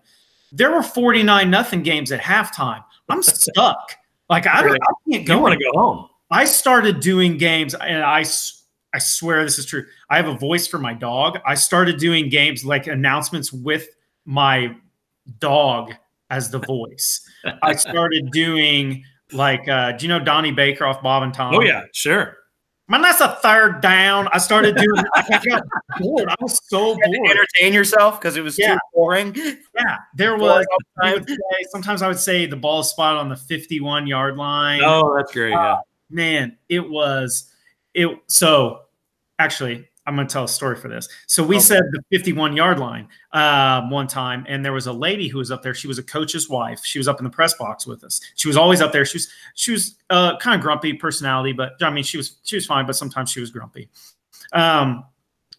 There 0.52 0.72
were 0.72 0.84
forty 0.84 1.24
nine 1.24 1.50
nothing 1.50 1.84
games 1.84 2.12
at 2.12 2.22
halftime. 2.22 2.84
I'm 3.10 3.24
stuck. 3.24 3.96
Like 4.30 4.48
I, 4.48 4.64
don't, 4.64 4.82
I 4.82 5.12
can't 5.12 5.28
go. 5.28 5.36
You 5.36 5.42
want 5.42 5.60
to 5.60 5.64
go 5.64 5.80
home? 5.80 6.10
I 6.32 6.46
started 6.46 7.00
doing 7.00 7.38
games, 7.38 7.76
and 7.76 8.04
I 8.04 8.24
I 8.94 9.00
swear 9.00 9.44
this 9.44 9.60
is 9.60 9.66
true. 9.66 9.86
I 10.10 10.18
have 10.18 10.28
a 10.28 10.38
voice 10.38 10.68
for 10.68 10.80
my 10.80 10.94
dog. 10.94 11.40
I 11.46 11.56
started 11.56 11.98
doing 11.98 12.30
games 12.30 12.64
like 12.64 12.88
announcements 12.88 13.52
with 13.52 13.88
my 14.26 14.76
dog 15.40 15.94
as 16.30 16.50
the 16.50 16.60
voice. 16.68 17.28
I 17.62 17.76
started 17.76 18.32
doing 18.32 19.04
like, 19.32 19.68
uh, 19.68 19.94
do 19.94 20.06
you 20.06 20.10
know 20.10 20.20
Donnie 20.20 20.52
Baker 20.52 20.86
off 20.86 21.02
Bob 21.02 21.24
and 21.24 21.34
Tom? 21.34 21.56
Oh 21.56 21.62
yeah, 21.62 21.84
sure. 21.94 22.38
Man, 22.90 23.02
that's 23.02 23.22
a 23.22 23.40
third 23.42 23.82
down. 23.82 24.28
I 24.34 24.40
started 24.40 24.76
doing. 24.76 25.06
I 25.16 25.42
got 25.50 25.64
bored. 26.00 26.28
I 26.28 26.36
was 26.42 26.60
so 26.68 26.96
bored. 26.96 27.30
entertain 27.30 27.74
yourself 27.74 28.20
because 28.20 28.36
it 28.36 28.42
was 28.42 28.60
yeah. 28.60 28.74
too 28.74 28.80
boring. 28.94 29.34
Yeah, 29.36 29.98
there 30.16 30.38
was. 30.38 30.66
I 31.02 31.14
would 31.14 31.28
say, 31.28 31.36
sometimes 31.72 32.02
I 32.02 32.10
would 32.10 32.20
say 32.20 32.46
the 32.46 32.58
ball 32.58 32.84
spot 32.84 33.16
on 33.16 33.30
the 33.30 33.38
fifty-one 33.38 34.06
yard 34.06 34.36
line. 34.36 34.82
Oh, 34.84 35.16
that's 35.16 35.32
great. 35.32 35.54
Uh, 35.54 35.58
yeah, 35.58 35.76
man, 36.10 36.58
it 36.68 36.88
was. 36.88 37.50
It 37.94 38.10
so 38.28 38.82
actually 39.40 39.88
I'm 40.06 40.16
going 40.16 40.28
to 40.28 40.32
tell 40.32 40.44
a 40.44 40.50
story 40.50 40.76
for 40.76 40.90
this. 40.90 41.08
So 41.28 41.44
we 41.44 41.56
okay. 41.56 41.64
said 41.64 41.84
the 41.92 42.04
51 42.12 42.56
yard 42.56 42.80
line 42.80 43.08
um, 43.32 43.90
one 43.90 44.08
time, 44.08 44.46
and 44.50 44.64
there 44.64 44.74
was 44.74 44.88
a 44.88 44.94
lady 44.94 45.28
who 45.28 45.38
was 45.38 45.50
up 45.50 45.64
there. 45.64 45.74
She 45.74 45.88
was 45.88 45.98
a 45.98 46.04
coach's 46.04 46.50
wife. 46.50 46.84
She 46.84 47.00
was 47.00 47.08
up 47.08 47.20
in 47.20 47.24
the 47.24 47.30
press 47.30 47.54
box 47.54 47.88
with 47.88 48.04
us. 48.04 48.20
She 48.36 48.48
was 48.48 48.58
always 48.58 48.82
up 48.82 48.92
there. 48.92 49.06
She 49.06 49.18
was 49.18 49.30
she 49.56 49.72
was 49.72 49.96
uh, 50.10 50.38
kind 50.38 50.56
of 50.56 50.62
grumpy 50.62 50.94
personality, 50.94 51.54
but 51.54 51.74
I 51.82 51.90
mean 51.90 52.04
she 52.04 52.18
was 52.18 52.38
she 52.44 52.56
was 52.56 52.66
fine, 52.66 52.86
but 52.86 52.96
sometimes 52.96 53.32
she 53.32 53.40
was 53.40 53.50
grumpy. 53.50 53.90
Um, 54.52 55.06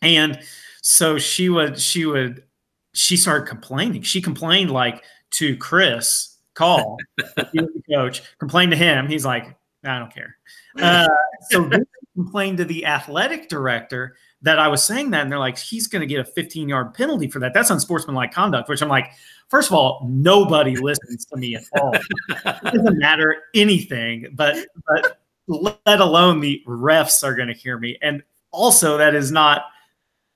and 0.03 0.41
so 0.83 1.19
she 1.19 1.49
would 1.49 1.79
she 1.81 2.05
would 2.05 2.45
she 2.93 3.17
started 3.17 3.49
complaining. 3.49 4.03
She 4.03 4.21
complained 4.21 4.71
like 4.71 5.03
to 5.33 5.57
Chris 5.57 6.37
Call, 6.53 6.99
the 7.17 7.83
coach, 7.91 8.23
complained 8.39 8.73
to 8.73 8.77
him. 8.77 9.09
He's 9.09 9.25
like, 9.25 9.57
I 9.83 9.99
don't 9.99 10.15
care. 10.15 10.37
Uh, 10.81 11.09
so 11.51 11.71
complained 12.15 12.59
to 12.59 12.65
the 12.65 12.87
athletic 12.87 13.49
director 13.49 14.17
that 14.45 14.59
I 14.59 14.69
was 14.69 14.85
saying 14.85 15.11
that, 15.11 15.23
and 15.23 15.33
they're 15.33 15.39
like, 15.39 15.59
he's 15.59 15.87
going 15.87 16.01
to 16.01 16.07
get 16.07 16.21
a 16.21 16.25
15 16.25 16.69
yard 16.69 16.93
penalty 16.93 17.29
for 17.29 17.39
that. 17.41 17.55
That's 17.55 17.71
unsportsmanlike 17.71 18.33
conduct, 18.33 18.69
which 18.69 18.83
I'm 18.83 18.91
like, 18.91 19.11
first 19.49 19.71
of 19.71 19.75
all, 19.75 20.07
nobody 20.07 20.77
listens 20.81 21.25
to 21.27 21.37
me 21.37 21.57
at 21.57 21.65
all. 21.81 21.95
it 21.95 22.75
doesn't 22.75 22.99
matter 22.99 23.37
anything, 23.55 24.27
but 24.35 24.67
but 24.87 25.19
let 25.47 26.01
alone 26.01 26.41
the 26.41 26.63
refs 26.67 27.25
are 27.25 27.35
going 27.35 27.49
to 27.49 27.55
hear 27.55 27.79
me. 27.79 27.99
And 28.03 28.23
also, 28.51 28.99
that 28.99 29.15
is 29.15 29.33
not 29.33 29.63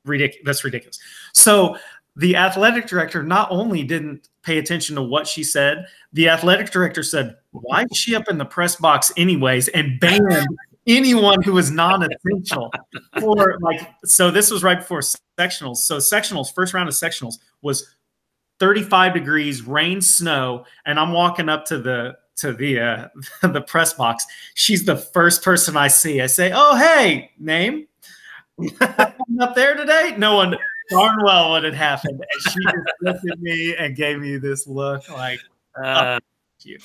ridiculous. 0.05 0.43
That's 0.45 0.65
ridiculous. 0.65 0.99
So 1.35 1.77
the 2.17 2.35
athletic 2.37 2.87
director 2.87 3.23
not 3.23 3.51
only 3.51 3.85
didn't 3.85 4.29
pay 4.43 4.57
attention 4.57 4.97
to 4.97 5.03
what 5.03 5.27
she 5.27 5.45
said, 5.45 5.87
the 6.15 6.31
athletic 6.31 6.71
director 6.71 7.03
said, 7.03 7.37
"Why 7.51 7.85
is 7.91 7.97
she 7.97 8.15
up 8.15 8.29
in 8.29 8.39
the 8.39 8.47
press 8.47 8.77
box 8.77 9.13
anyways?" 9.19 9.69
and 9.69 10.01
banned 10.01 10.47
anyone 10.89 11.43
who 11.43 11.53
was 11.53 11.71
non-essential 11.71 12.73
for 13.21 13.59
like 13.61 13.89
so 14.05 14.31
this 14.31 14.51
was 14.51 14.65
right 14.65 14.79
before 14.79 15.03
sectionals. 15.39 15.77
So 15.77 15.99
sectionals 15.99 16.53
first 16.53 16.75
round 16.75 16.89
of 16.89 16.95
sectionals 16.95 17.35
was 17.63 17.87
35 18.59 19.15
degrees 19.15 19.63
rain 19.63 20.01
snow 20.01 20.65
and 20.85 20.99
i'm 20.99 21.13
walking 21.13 21.49
up 21.49 21.65
to 21.67 21.79
the 21.79 22.17
to 22.37 22.53
the 22.53 22.81
uh 22.81 23.09
the 23.49 23.61
press 23.61 23.93
box. 23.93 24.25
She's 24.55 24.85
the 24.85 24.97
first 24.97 25.45
person 25.45 25.77
i 25.77 25.89
see. 25.89 26.21
I 26.21 26.27
say 26.27 26.51
oh 26.55 26.77
hey 26.77 27.31
name. 27.39 27.87
Up 28.81 29.55
there 29.55 29.77
today? 29.77 30.15
No 30.19 30.35
one 30.35 30.57
darn 30.91 31.23
well 31.23 31.51
what 31.51 31.63
had 31.63 31.75
happened. 31.75 32.21
And 32.21 32.53
she 32.53 32.59
just 32.65 32.87
looked 33.03 33.31
at 33.31 33.39
me 33.39 33.77
and 33.77 33.95
gave 33.95 34.19
me 34.19 34.37
this 34.37 34.67
look 34.67 35.09
like 35.11 35.39
uh, 35.81 36.19
you. 36.63 36.79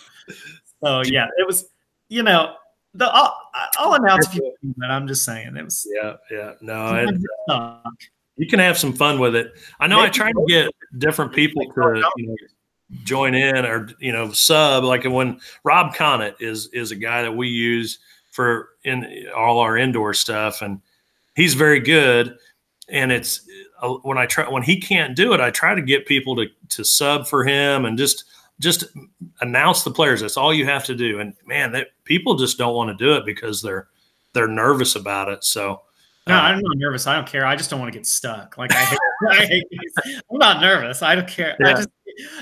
So 0.83 1.01
yeah 1.05 1.27
it 1.37 1.47
was 1.47 1.65
you 2.09 2.21
know 2.21 2.55
the 2.93 3.05
I'll, 3.05 3.35
I'll 3.77 3.93
announce 3.93 4.27
few 4.27 4.53
but 4.77 4.89
I'm 4.89 5.07
just 5.07 5.25
saying 5.25 5.55
it 5.55 5.63
was. 5.63 5.87
Yeah, 5.89 6.15
yeah, 6.31 6.53
no, 6.61 6.95
it, 6.95 7.15
uh, 7.49 7.79
you 8.37 8.47
can 8.47 8.59
have 8.59 8.77
some 8.77 8.93
fun 8.93 9.19
with 9.19 9.35
it. 9.35 9.53
I 9.79 9.87
know 9.87 9.97
Maybe 9.97 10.07
I 10.07 10.11
try 10.11 10.31
to 10.31 10.45
get 10.47 10.71
different 10.97 11.33
people 11.33 11.63
to 11.65 12.11
you 12.17 12.27
know, 12.27 12.35
join 13.03 13.35
in 13.35 13.65
or 13.65 13.89
you 13.99 14.11
know 14.11 14.31
sub. 14.31 14.83
Like 14.83 15.03
when 15.03 15.39
Rob 15.63 15.93
Connett 15.93 16.35
is 16.39 16.67
is 16.67 16.91
a 16.91 16.95
guy 16.95 17.21
that 17.21 17.35
we 17.35 17.49
use 17.49 17.99
for 18.31 18.69
in 18.83 19.27
all 19.35 19.59
our 19.59 19.77
indoor 19.77 20.13
stuff, 20.13 20.61
and 20.61 20.81
he's 21.35 21.53
very 21.53 21.79
good, 21.79 22.37
and 22.89 23.11
it's 23.11 23.47
uh, 23.81 23.89
when 23.89 24.17
I 24.17 24.25
try 24.25 24.49
when 24.49 24.63
he 24.63 24.79
can't 24.79 25.15
do 25.15 25.33
it, 25.33 25.41
I 25.41 25.51
try 25.51 25.75
to 25.75 25.81
get 25.81 26.05
people 26.05 26.35
to 26.37 26.47
to 26.69 26.83
sub 26.83 27.27
for 27.27 27.43
him 27.43 27.85
and 27.85 27.97
just 27.97 28.25
just 28.63 28.85
announce 29.41 29.83
the 29.83 29.91
players. 29.91 30.21
That's 30.21 30.37
all 30.37 30.53
you 30.53 30.65
have 30.65 30.85
to 30.85 30.95
do. 30.95 31.19
And 31.19 31.33
man, 31.45 31.73
that 31.73 31.89
people 32.05 32.35
just 32.35 32.57
don't 32.57 32.75
want 32.75 32.97
to 32.97 33.05
do 33.05 33.13
it 33.13 33.25
because 33.25 33.61
they're 33.61 33.87
they're 34.33 34.47
nervous 34.47 34.95
about 34.95 35.29
it. 35.29 35.43
So 35.43 35.81
no, 36.25 36.35
um, 36.35 36.41
I'm 36.41 36.61
not 36.61 36.77
nervous. 36.77 37.05
I 37.05 37.15
don't 37.15 37.27
care. 37.27 37.45
I 37.45 37.55
just 37.55 37.69
don't 37.69 37.79
want 37.79 37.91
to 37.91 37.99
get 37.99 38.07
stuck. 38.07 38.57
Like 38.57 38.73
I, 38.73 38.85
hate, 38.85 38.99
I 39.29 39.45
hate 39.45 39.67
I'm 40.05 40.37
not 40.37 40.61
nervous. 40.61 41.01
I 41.01 41.15
don't 41.15 41.27
care. 41.27 41.57
Yeah. 41.59 41.67
I 41.67 41.73
just 41.73 41.89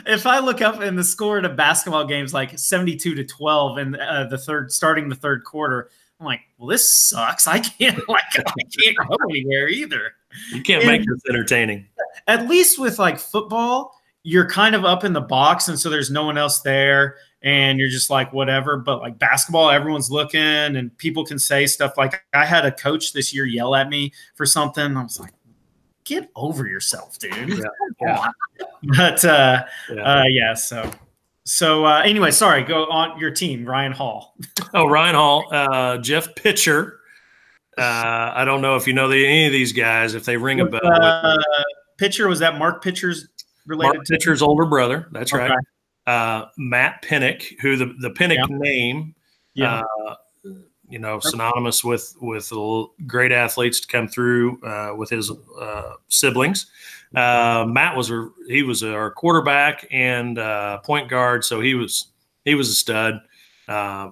if 0.06 0.26
I 0.26 0.40
look 0.40 0.62
up 0.62 0.82
in 0.82 0.96
the 0.96 1.04
score 1.04 1.40
of 1.40 1.56
basketball 1.56 2.06
games 2.06 2.34
like 2.34 2.58
72 2.58 3.16
to 3.16 3.24
12 3.24 3.78
in 3.78 3.96
uh, 3.96 4.28
the 4.30 4.38
third 4.38 4.72
starting 4.72 5.10
the 5.10 5.16
third 5.16 5.44
quarter, 5.44 5.90
I'm 6.20 6.26
like, 6.26 6.42
well, 6.58 6.68
this 6.68 6.92
sucks. 6.92 7.48
I 7.48 7.60
can't 7.60 7.98
like 8.10 8.24
I 8.38 8.44
can't 8.80 8.98
go 8.98 9.18
anywhere 9.30 9.68
either. 9.68 10.14
You 10.54 10.62
can't 10.62 10.84
and 10.84 10.92
make 10.92 11.02
this 11.02 11.22
entertaining. 11.28 11.88
At 12.28 12.48
least 12.48 12.80
with 12.80 13.00
like 13.00 13.18
football, 13.18 13.96
you're 14.24 14.48
kind 14.48 14.76
of 14.76 14.86
up 14.86 15.04
in 15.04 15.14
the 15.14 15.22
box, 15.22 15.68
and 15.68 15.80
so 15.80 15.90
there's 15.90 16.12
no 16.12 16.26
one 16.26 16.38
else 16.38 16.62
there, 16.62 17.18
and 17.42 17.80
you're 17.80 17.90
just 17.90 18.10
like 18.10 18.32
whatever. 18.34 18.78
But 18.78 19.00
like 19.00 19.18
basketball, 19.18 19.70
everyone's 19.70 20.12
looking, 20.12 20.42
and 20.42 20.96
people 20.98 21.26
can 21.26 21.40
say 21.40 21.66
stuff 21.68 21.98
like, 21.98 22.24
"I 22.34 22.46
had 22.46 22.66
a 22.66 22.72
coach 22.72 23.14
this 23.14 23.34
year 23.34 23.46
yell 23.46 23.76
at 23.76 23.90
me 23.90 24.14
for 24.36 24.46
something." 24.46 24.96
I 24.96 25.04
was 25.04 25.20
like, 25.20 25.34
"Get 26.04 26.30
over 26.36 26.68
yourself, 26.68 27.18
dude." 27.18 27.50
Yeah, 27.50 27.64
yeah. 28.02 28.28
But 28.98 29.26
uh, 29.26 29.64
yeah. 29.94 30.02
Uh, 30.04 30.24
yeah, 30.28 30.54
so 30.54 30.92
so 31.44 31.86
uh, 31.86 32.02
anyway, 32.06 32.32
sorry. 32.32 32.64
Go 32.64 32.86
on 32.86 33.20
your 33.20 33.32
team, 33.32 33.66
Ryan 33.66 33.92
Hall. 33.92 34.36
oh, 34.74 34.88
Ryan 34.88 35.16
Hall, 35.16 35.48
uh, 35.52 35.98
Jeff 35.98 36.36
Pitcher. 36.36 37.00
Uh, 37.78 38.32
I 38.36 38.46
don't 38.46 38.62
know 38.62 38.76
if 38.76 38.86
you 38.86 38.94
know 38.94 39.08
the, 39.08 39.26
any 39.26 39.48
of 39.48 39.52
these 39.52 39.74
guys. 39.74 40.14
If 40.14 40.26
they 40.26 40.38
ring 40.38 40.60
a 40.60 40.66
bell. 40.66 40.82
Uh, 40.84 41.38
Pitcher 41.98 42.28
was 42.28 42.40
that 42.40 42.58
Mark 42.58 42.84
Pitcher's 42.84 43.28
related 43.66 43.96
Mark 43.96 44.08
Pitcher's 44.08 44.42
older 44.42 44.66
brother. 44.66 45.08
That's 45.12 45.34
okay. 45.34 45.50
right. 45.50 45.66
Uh, 46.08 46.48
Matt 46.58 47.02
Pinnock, 47.02 47.44
who 47.62 47.78
the 47.78 47.94
the 48.00 48.10
Pinnock 48.10 48.50
yeah. 48.50 48.58
name, 48.58 49.16
yeah. 49.54 49.82
Uh, 50.08 50.16
you 50.92 51.00
know, 51.00 51.20
synonymous 51.22 51.84
with 51.84 52.14
with 52.22 52.52
great 53.08 53.32
athletes 53.32 53.80
to 53.80 53.88
come 53.88 54.10
through 54.10 54.62
uh, 54.62 54.94
with 54.96 55.10
his 55.10 55.32
uh, 55.60 55.94
siblings. 56.10 56.66
Uh, 57.16 57.66
Matt 57.68 57.96
was 57.96 58.12
a, 58.12 58.30
he 58.48 58.62
was 58.64 58.84
our 58.84 59.10
quarterback 59.12 59.88
and 59.90 60.38
uh, 60.38 60.80
point 60.80 61.10
guard, 61.10 61.46
so 61.46 61.62
he 61.62 61.76
was 61.76 62.08
he 62.44 62.56
was 62.56 62.70
a 62.70 62.74
stud. 62.74 63.22
Uh, 63.70 64.10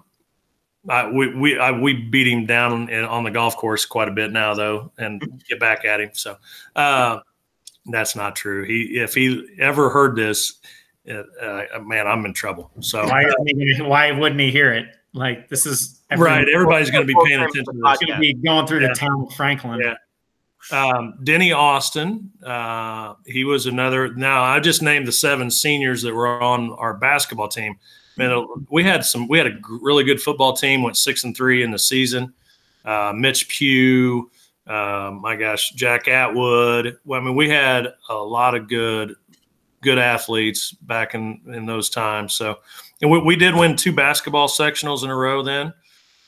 I, 0.88 1.10
we 1.12 1.36
we 1.36 1.60
I, 1.60 1.72
we 1.72 1.94
beat 1.94 2.28
him 2.28 2.46
down 2.46 2.90
in, 2.90 3.04
on 3.04 3.26
the 3.26 3.32
golf 3.32 3.58
course 3.58 3.86
quite 3.86 4.08
a 4.08 4.12
bit 4.12 4.32
now 4.32 4.54
though, 4.54 4.94
and 4.98 5.22
get 5.50 5.60
back 5.60 5.84
at 5.84 6.00
him. 6.00 6.12
So 6.14 6.38
uh, 6.78 7.20
that's 7.86 8.16
not 8.16 8.36
true. 8.36 8.64
He 8.64 9.00
if 9.00 9.14
he 9.14 9.48
ever 9.60 9.90
heard 9.90 10.16
this, 10.16 10.60
uh, 11.10 11.24
uh, 11.42 11.80
man, 11.80 12.08
I'm 12.08 12.26
in 12.26 12.34
trouble. 12.34 12.72
So 12.82 13.06
why, 13.06 13.26
why 13.80 14.12
wouldn't 14.12 14.40
he 14.40 14.52
hear 14.52 14.74
it? 14.74 14.86
Like 15.14 15.50
this 15.50 15.66
is 15.66 16.02
right. 16.16 16.48
Everybody's 16.54 16.92
going 16.92 17.06
to 17.06 17.14
be 17.14 17.20
paying 17.26 17.40
attention. 17.40 17.66
To 17.66 17.72
this. 17.74 18.00
Going 18.00 18.14
to 18.14 18.20
be 18.20 18.34
going 18.36 18.68
through 18.68 18.82
yeah. 18.82 18.90
the 18.90 18.94
town 18.94 19.26
of 19.28 19.34
Franklin. 19.34 19.80
Yeah. 19.80 19.96
Um, 20.72 21.18
Denny 21.24 21.52
Austin, 21.52 22.30
uh, 22.46 23.16
he 23.26 23.44
was 23.44 23.66
another. 23.66 24.14
Now 24.14 24.44
I 24.44 24.60
just 24.60 24.82
named 24.82 25.08
the 25.08 25.12
seven 25.12 25.50
seniors 25.50 26.02
that 26.04 26.14
were 26.14 26.42
on 26.42 26.72
our 26.72 26.94
basketball 26.94 27.48
team. 27.48 27.78
Man, 28.18 28.46
we 28.70 28.84
had 28.84 29.06
some. 29.06 29.28
We 29.28 29.38
had 29.38 29.48
a 29.48 29.60
really 29.82 30.04
good 30.04 30.22
football 30.22 30.54
team. 30.54 30.84
Went 30.84 30.98
six 30.98 31.24
and 31.24 31.36
three 31.36 31.64
in 31.64 31.72
the 31.72 31.80
season. 31.80 32.34
Uh, 32.84 33.14
Mitch 33.16 33.48
Pugh, 33.48 34.30
uh, 34.70 35.12
my 35.20 35.36
gosh, 35.36 35.72
Jack 35.72 36.08
Atwood. 36.08 37.00
Well, 37.04 37.20
I 37.20 37.24
mean, 37.24 37.36
we 37.36 37.50
had 37.50 37.88
a 38.10 38.16
lot 38.16 38.56
of 38.56 38.70
good, 38.70 39.16
good 39.82 39.98
athletes 39.98 40.72
back 40.72 41.16
in 41.16 41.42
in 41.48 41.66
those 41.66 41.90
times. 41.90 42.34
So, 42.34 42.60
and 43.02 43.10
we, 43.10 43.20
we 43.20 43.36
did 43.36 43.56
win 43.56 43.76
two 43.76 43.92
basketball 43.92 44.48
sectionals 44.48 45.04
in 45.04 45.10
a 45.10 45.16
row 45.16 45.42
then. 45.42 45.74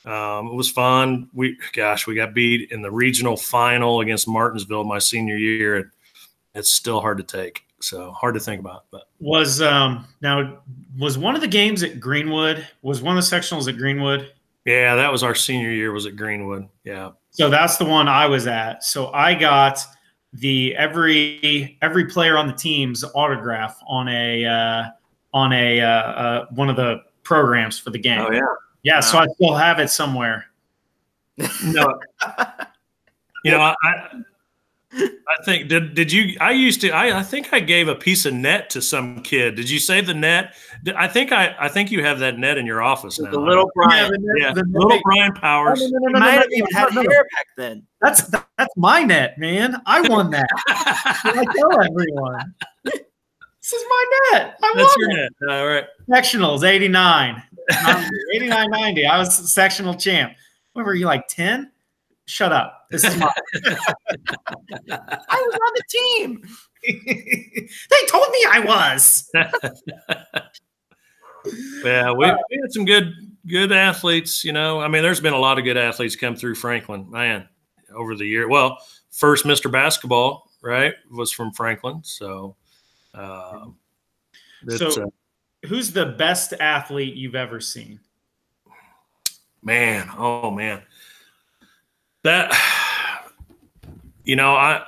Um, 0.04 0.48
it 0.48 0.54
was 0.54 0.68
fun. 0.68 1.30
We, 1.32 1.56
gosh, 1.72 2.08
we 2.08 2.16
got 2.16 2.34
beat 2.34 2.72
in 2.72 2.82
the 2.82 2.90
regional 2.90 3.36
final 3.36 4.00
against 4.00 4.26
Martinsville 4.26 4.82
my 4.82 4.98
senior 4.98 5.36
year. 5.36 5.76
And 5.76 5.90
it's 6.54 6.70
still 6.70 7.00
hard 7.00 7.18
to 7.18 7.24
take. 7.24 7.62
So 7.80 8.10
hard 8.12 8.34
to 8.34 8.40
think 8.40 8.60
about. 8.60 8.84
But 8.90 9.08
was 9.20 9.60
um 9.60 10.06
now 10.20 10.58
was 10.98 11.18
one 11.18 11.34
of 11.34 11.40
the 11.40 11.48
games 11.48 11.82
at 11.82 12.00
Greenwood? 12.00 12.66
Was 12.82 13.02
one 13.02 13.16
of 13.16 13.28
the 13.28 13.36
sectionals 13.36 13.68
at 13.68 13.76
Greenwood? 13.76 14.32
Yeah, 14.64 14.94
that 14.94 15.10
was 15.10 15.22
our 15.22 15.34
senior 15.34 15.70
year. 15.70 15.92
Was 15.92 16.06
at 16.06 16.16
Greenwood. 16.16 16.68
Yeah. 16.84 17.10
So 17.32 17.50
that's 17.50 17.76
the 17.78 17.84
one 17.84 18.08
I 18.08 18.26
was 18.26 18.46
at. 18.46 18.84
So 18.84 19.10
I 19.12 19.34
got 19.34 19.84
the 20.32 20.74
every 20.76 21.78
every 21.82 22.06
player 22.06 22.38
on 22.38 22.46
the 22.46 22.52
team's 22.52 23.04
autograph 23.14 23.78
on 23.86 24.08
a 24.08 24.44
uh, 24.44 24.84
on 25.34 25.52
a 25.52 25.80
uh, 25.80 25.86
uh, 25.86 26.46
one 26.50 26.70
of 26.70 26.76
the 26.76 27.02
programs 27.22 27.78
for 27.78 27.90
the 27.90 27.98
game. 27.98 28.20
Oh 28.20 28.30
yeah. 28.30 28.42
Yeah, 28.84 29.00
so 29.00 29.18
I 29.18 29.26
still 29.34 29.54
have 29.54 29.78
it 29.78 29.90
somewhere. 29.90 30.46
No, 31.64 31.98
you 33.44 33.50
know, 33.50 33.60
I, 33.60 33.74
I 34.94 35.44
think 35.44 35.68
did 35.68 35.94
did 35.94 36.12
you? 36.12 36.36
I 36.40 36.50
used 36.50 36.80
to. 36.82 36.90
I, 36.90 37.20
I 37.20 37.22
think 37.22 37.52
I 37.52 37.60
gave 37.60 37.88
a 37.88 37.94
piece 37.94 38.26
of 38.26 38.34
net 38.34 38.68
to 38.70 38.82
some 38.82 39.22
kid. 39.22 39.54
Did 39.54 39.70
you 39.70 39.78
save 39.78 40.06
the 40.06 40.14
net? 40.14 40.54
I 40.96 41.08
think 41.08 41.32
I 41.32 41.54
I 41.58 41.68
think 41.68 41.90
you 41.90 42.04
have 42.04 42.18
that 42.18 42.38
net 42.38 42.58
in 42.58 42.66
your 42.66 42.82
office 42.82 43.18
now. 43.18 43.30
The 43.30 43.40
little 43.40 43.70
Brian, 43.74 44.12
yeah, 44.36 44.52
yeah. 44.54 44.62
little 44.66 45.00
Brian 45.04 45.32
Powers. 45.32 45.80
No, 45.80 45.98
no, 45.98 46.18
no, 46.18 46.18
no, 46.18 46.36
no, 46.36 46.42
even 46.52 46.66
had 46.74 46.90
hair 46.92 47.04
back 47.04 47.46
then. 47.56 47.86
That's 48.02 48.22
that's 48.58 48.76
my 48.76 49.02
net, 49.02 49.38
man. 49.38 49.80
I 49.86 50.06
won 50.08 50.30
that. 50.30 50.48
I 50.68 51.44
tell 51.56 51.82
everyone. 51.82 52.54
This 53.62 53.72
is 53.72 53.84
my 53.88 54.04
net. 54.32 54.58
I 54.62 54.72
That's 54.76 54.96
your 54.98 55.10
it. 55.10 55.32
net. 55.40 55.50
All 55.50 55.66
right. 55.68 55.84
Sectionals, 56.10 56.64
89. 56.64 57.42
89 58.34 58.70
90. 58.70 59.06
I 59.06 59.18
was 59.18 59.52
sectional 59.52 59.94
champ. 59.94 60.34
What 60.72 60.84
were 60.84 60.94
you 60.94 61.06
like 61.06 61.28
10? 61.28 61.70
Shut 62.26 62.52
up. 62.52 62.86
This 62.90 63.04
is 63.04 63.16
my 63.16 63.32
I 64.90 64.98
was 65.30 65.54
on 65.54 65.72
the 65.74 65.82
team. 65.88 66.42
they 66.84 68.06
told 68.08 68.28
me 68.30 68.46
I 68.48 68.60
was. 68.64 69.28
yeah, 71.84 72.12
we, 72.12 72.24
uh, 72.26 72.36
we 72.50 72.58
had 72.62 72.72
some 72.72 72.84
good 72.84 73.12
good 73.46 73.72
athletes, 73.72 74.44
you 74.44 74.52
know. 74.52 74.80
I 74.80 74.88
mean, 74.88 75.02
there's 75.02 75.20
been 75.20 75.32
a 75.32 75.38
lot 75.38 75.58
of 75.58 75.64
good 75.64 75.76
athletes 75.76 76.14
come 76.16 76.36
through 76.36 76.54
Franklin, 76.54 77.10
man, 77.10 77.48
over 77.94 78.14
the 78.14 78.26
year. 78.26 78.48
Well, 78.48 78.78
first 79.10 79.44
Mr. 79.44 79.70
Basketball, 79.70 80.48
right, 80.62 80.94
was 81.10 81.32
from 81.32 81.52
Franklin. 81.52 82.02
So 82.04 82.56
um, 83.14 83.76
so 84.68 84.88
uh, 84.88 85.06
who's 85.66 85.92
the 85.92 86.06
best 86.06 86.54
athlete 86.54 87.14
you've 87.14 87.34
ever 87.34 87.60
seen? 87.60 88.00
Man, 89.62 90.08
oh 90.16 90.50
man. 90.50 90.82
That 92.24 92.52
you 94.24 94.36
know, 94.36 94.54
I 94.54 94.82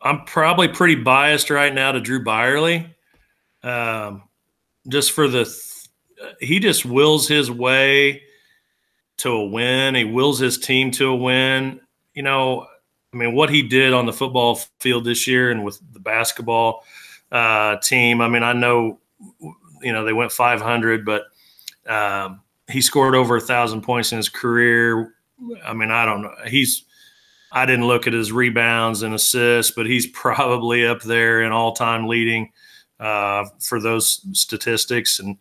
I'm 0.00 0.24
probably 0.24 0.68
pretty 0.68 0.96
biased 0.96 1.50
right 1.50 1.74
now 1.74 1.92
to 1.92 2.00
Drew 2.00 2.22
Byerly. 2.22 2.94
Um, 3.62 4.22
just 4.88 5.12
for 5.12 5.28
the 5.28 5.46
he 6.40 6.58
just 6.58 6.84
wills 6.84 7.28
his 7.28 7.50
way 7.50 8.22
to 9.18 9.30
a 9.30 9.46
win. 9.46 9.94
He 9.94 10.04
wills 10.04 10.38
his 10.38 10.58
team 10.58 10.90
to 10.92 11.08
a 11.08 11.16
win. 11.16 11.80
You 12.14 12.22
know, 12.22 12.66
I 13.12 13.16
mean, 13.16 13.34
what 13.34 13.50
he 13.50 13.62
did 13.62 13.92
on 13.92 14.06
the 14.06 14.12
football 14.12 14.56
field 14.80 15.04
this 15.04 15.26
year 15.26 15.50
and 15.50 15.64
with 15.64 15.80
the 15.92 16.00
basketball 16.00 16.84
uh, 17.30 17.76
team. 17.76 18.20
I 18.20 18.28
mean, 18.28 18.42
I 18.42 18.52
know, 18.52 18.98
you 19.82 19.92
know, 19.92 20.04
they 20.04 20.12
went 20.12 20.32
500, 20.32 21.04
but 21.04 21.24
um, 21.86 22.40
he 22.68 22.80
scored 22.80 23.14
over 23.14 23.36
a 23.36 23.40
thousand 23.40 23.82
points 23.82 24.12
in 24.12 24.16
his 24.18 24.28
career. 24.28 25.14
I 25.64 25.72
mean, 25.72 25.90
I 25.90 26.04
don't 26.04 26.22
know. 26.22 26.34
He's, 26.46 26.84
I 27.52 27.66
didn't 27.66 27.86
look 27.86 28.06
at 28.06 28.12
his 28.12 28.32
rebounds 28.32 29.02
and 29.02 29.14
assists, 29.14 29.72
but 29.72 29.86
he's 29.86 30.06
probably 30.12 30.86
up 30.86 31.02
there 31.02 31.42
in 31.42 31.52
all 31.52 31.72
time 31.72 32.06
leading 32.06 32.52
uh, 33.00 33.44
for 33.60 33.80
those 33.80 34.24
statistics. 34.32 35.18
And, 35.18 35.36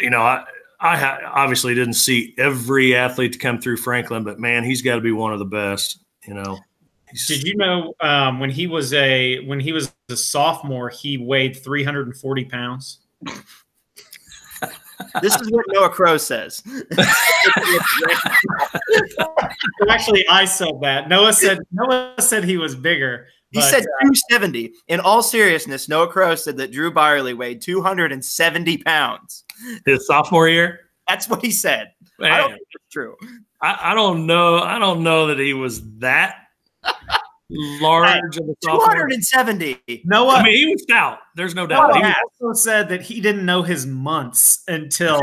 you 0.00 0.10
know, 0.10 0.22
I, 0.22 0.44
I 0.80 1.22
obviously 1.24 1.74
didn't 1.74 1.94
see 1.94 2.34
every 2.38 2.94
athlete 2.94 3.32
to 3.32 3.38
come 3.38 3.60
through 3.60 3.78
Franklin, 3.78 4.24
but 4.24 4.38
man, 4.38 4.64
he's 4.64 4.82
got 4.82 4.96
to 4.96 5.00
be 5.00 5.12
one 5.12 5.32
of 5.32 5.38
the 5.38 5.46
best, 5.46 5.98
you 6.26 6.34
know. 6.34 6.58
Did 7.28 7.44
you 7.44 7.56
know 7.56 7.94
um, 8.00 8.40
when 8.40 8.50
he 8.50 8.66
was 8.66 8.92
a 8.92 9.44
when 9.46 9.60
he 9.60 9.72
was 9.72 9.92
a 10.10 10.16
sophomore, 10.16 10.90
he 10.90 11.16
weighed 11.16 11.56
340 11.56 12.44
pounds? 12.46 12.98
This 15.22 15.40
is 15.40 15.50
what 15.50 15.64
Noah 15.68 15.88
Crow 15.88 16.16
says. 16.16 16.62
Actually, 19.88 20.26
I 20.28 20.44
said 20.44 20.72
that. 20.82 21.08
Noah 21.08 21.32
said 21.32 21.58
Noah 21.72 22.14
said 22.18 22.44
he 22.44 22.56
was 22.56 22.74
bigger. 22.74 23.28
He 23.50 23.60
but, 23.60 23.70
said 23.70 23.82
uh, 23.82 24.04
270. 24.04 24.72
In 24.88 25.00
all 25.00 25.22
seriousness, 25.22 25.88
Noah 25.88 26.08
Crow 26.08 26.34
said 26.34 26.56
that 26.58 26.72
Drew 26.72 26.92
Byerly 26.92 27.34
weighed 27.34 27.62
270 27.62 28.78
pounds. 28.78 29.44
His 29.84 30.06
sophomore 30.06 30.48
year? 30.48 30.80
That's 31.08 31.28
what 31.28 31.44
he 31.44 31.50
said. 31.50 31.92
Man, 32.18 32.32
I 32.32 32.38
don't 32.38 32.50
think 32.50 32.62
it's 32.72 32.92
true. 32.92 33.16
I, 33.62 33.92
I 33.92 33.94
don't 33.94 34.26
know. 34.26 34.58
I 34.58 34.78
don't 34.78 35.02
know 35.02 35.28
that 35.28 35.38
he 35.38 35.54
was 35.54 35.82
that 35.98 36.36
large 37.50 38.36
of 38.36 38.44
a 38.48 38.54
sophomore. 38.64 38.94
270. 38.94 40.02
Noah, 40.04 40.34
I 40.34 40.42
mean, 40.42 40.56
he 40.56 40.66
was 40.66 40.82
stout. 40.82 41.18
There's 41.36 41.54
no 41.54 41.66
doubt. 41.66 41.88
Noah 41.88 41.98
He 41.98 42.02
was- 42.02 42.14
also 42.40 42.60
said 42.60 42.88
that 42.88 43.02
he 43.02 43.20
didn't 43.20 43.46
know 43.46 43.62
his 43.62 43.86
months 43.86 44.64
until 44.68 45.20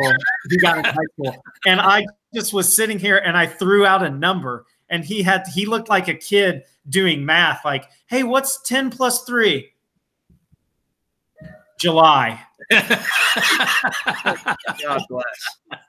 he 0.49 0.57
got 0.57 0.77
in 0.77 0.85
high 0.85 0.93
school. 1.13 1.43
And 1.65 1.81
I 1.81 2.05
just 2.33 2.53
was 2.53 2.73
sitting 2.73 2.99
here 2.99 3.17
and 3.17 3.37
I 3.37 3.45
threw 3.45 3.85
out 3.85 4.03
a 4.03 4.09
number 4.09 4.65
and 4.89 5.03
he 5.03 5.21
had 5.23 5.47
he 5.47 5.65
looked 5.65 5.89
like 5.89 6.07
a 6.07 6.13
kid 6.13 6.63
doing 6.89 7.25
math 7.25 7.65
like, 7.65 7.89
"Hey, 8.07 8.23
what's 8.23 8.61
10 8.63 8.89
plus 8.89 9.23
3?" 9.23 9.69
July. 11.79 12.39
God 12.71 12.97
bless. 15.09 15.57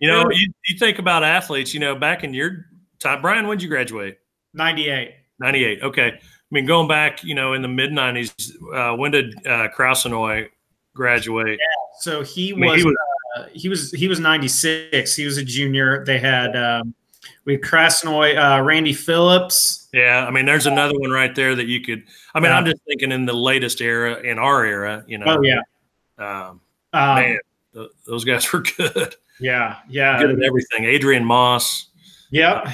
you 0.00 0.08
know, 0.08 0.30
you, 0.30 0.52
you 0.68 0.78
think 0.78 0.98
about 0.98 1.24
athletes. 1.24 1.74
You 1.74 1.80
know, 1.80 1.94
back 1.96 2.22
in 2.22 2.32
your 2.34 2.66
time, 3.00 3.22
Brian, 3.22 3.46
when 3.46 3.58
did 3.58 3.64
you 3.64 3.68
graduate? 3.68 4.18
98. 4.54 5.14
98. 5.44 5.82
Okay. 5.82 6.08
I 6.08 6.18
mean, 6.50 6.66
going 6.66 6.88
back, 6.88 7.22
you 7.22 7.34
know, 7.34 7.52
in 7.52 7.62
the 7.62 7.68
mid 7.68 7.90
90s, 7.90 8.32
uh, 8.74 8.96
when 8.96 9.10
did 9.10 9.34
uh, 9.46 9.68
Krasnoy 9.76 10.48
graduate? 10.94 11.58
So 12.00 12.22
he 12.22 12.52
I 12.52 12.56
mean, 12.56 12.70
was, 12.70 12.80
he 12.80 12.86
was 12.86 12.96
uh, 13.36 13.44
he 13.52 13.68
was 13.68 13.90
he 13.92 14.08
was 14.08 14.20
96. 14.20 15.14
He 15.16 15.24
was 15.26 15.36
a 15.36 15.44
junior. 15.44 16.04
They 16.04 16.18
had 16.18 16.56
um, 16.56 16.94
we 17.44 17.54
had 17.54 17.62
Krasnoy, 17.62 18.36
uh, 18.38 18.62
Randy 18.62 18.92
Phillips. 18.92 19.88
yeah. 19.92 20.24
I 20.26 20.30
mean, 20.30 20.46
there's 20.46 20.66
another 20.66 20.98
one 20.98 21.10
right 21.10 21.34
there 21.34 21.54
that 21.54 21.66
you 21.66 21.80
could. 21.80 22.04
I 22.34 22.40
mean, 22.40 22.50
Yeah. 22.50 22.58
I'm 22.58 22.64
just 22.64 22.80
thinking 22.86 23.12
in 23.12 23.26
the 23.26 23.32
latest 23.34 23.80
era, 23.80 24.20
in 24.20 24.38
our 24.38 24.64
era, 24.64 25.04
you 25.06 25.18
know. 25.18 25.26
Oh 25.28 25.42
yeah. 25.42 25.60
Um, 26.18 26.60
Um, 26.92 27.14
man, 27.16 27.38
th- 27.74 27.90
those 28.06 28.24
guys 28.24 28.50
were 28.52 28.60
good. 28.76 29.16
yeah, 29.40 29.78
yeah. 29.88 30.18
good 30.20 30.30
at 30.30 30.42
everything. 30.42 30.84
Adrian 30.84 31.24
Moss, 31.24 31.88
Yep. 32.30 32.68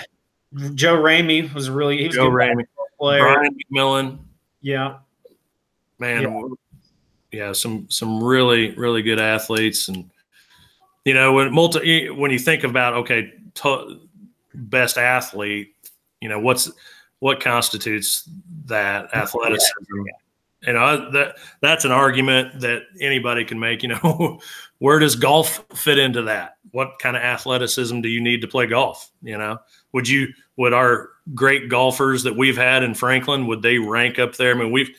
Joe 0.74 0.96
Ramey 0.96 1.52
was 1.54 1.70
really 1.70 1.98
he 1.98 2.06
was 2.08 2.16
a 2.16 2.20
Joe 2.20 2.30
Ramey, 2.30 2.64
player. 2.98 3.20
Brian 3.20 3.56
McMillan. 3.72 4.18
Yeah. 4.60 4.98
man 5.98 6.54
yeah. 7.32 7.52
some 7.52 7.86
some 7.88 8.22
really 8.22 8.72
really 8.72 9.02
good 9.02 9.20
athletes 9.20 9.88
and 9.88 10.10
you 11.04 11.14
know 11.14 11.32
when 11.32 11.52
multi 11.52 12.10
when 12.10 12.30
you 12.30 12.38
think 12.38 12.64
about 12.64 12.94
okay 12.94 13.32
to, 13.54 14.00
best 14.54 14.98
athlete 14.98 15.74
you 16.20 16.28
know 16.28 16.38
what's 16.38 16.70
what 17.20 17.40
constitutes 17.40 18.28
that 18.66 19.14
athleticism 19.14 20.02
you 20.66 20.72
know 20.72 21.10
that 21.10 21.36
that's 21.60 21.84
an 21.84 21.92
argument 21.92 22.60
that 22.60 22.82
anybody 23.00 23.44
can 23.44 23.58
make 23.58 23.82
you 23.82 23.88
know 23.88 24.40
where 24.78 24.98
does 24.98 25.16
golf 25.16 25.64
fit 25.74 25.98
into 25.98 26.22
that 26.22 26.56
what 26.72 26.98
kind 26.98 27.16
of 27.16 27.22
athleticism 27.22 28.00
do 28.00 28.08
you 28.08 28.20
need 28.20 28.40
to 28.40 28.48
play 28.48 28.66
golf 28.66 29.10
you 29.22 29.38
know 29.38 29.58
would 29.92 30.08
you 30.08 30.28
would 30.56 30.72
our 30.72 31.10
great 31.34 31.68
golfers 31.68 32.22
that 32.22 32.36
we've 32.36 32.56
had 32.56 32.82
in 32.82 32.94
franklin 32.94 33.46
would 33.46 33.62
they 33.62 33.78
rank 33.78 34.18
up 34.18 34.36
there 34.36 34.54
i 34.54 34.58
mean 34.58 34.70
we've 34.70 34.90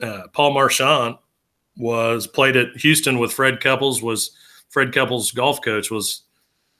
uh, 0.00 0.28
Paul 0.32 0.52
Marchand 0.52 1.16
was 1.76 2.26
played 2.26 2.56
at 2.56 2.76
Houston 2.76 3.18
with 3.18 3.32
Fred 3.32 3.60
Couples. 3.60 4.02
Was 4.02 4.32
Fred 4.68 4.92
Couples 4.92 5.32
golf 5.32 5.60
coach? 5.62 5.90
Was 5.90 6.22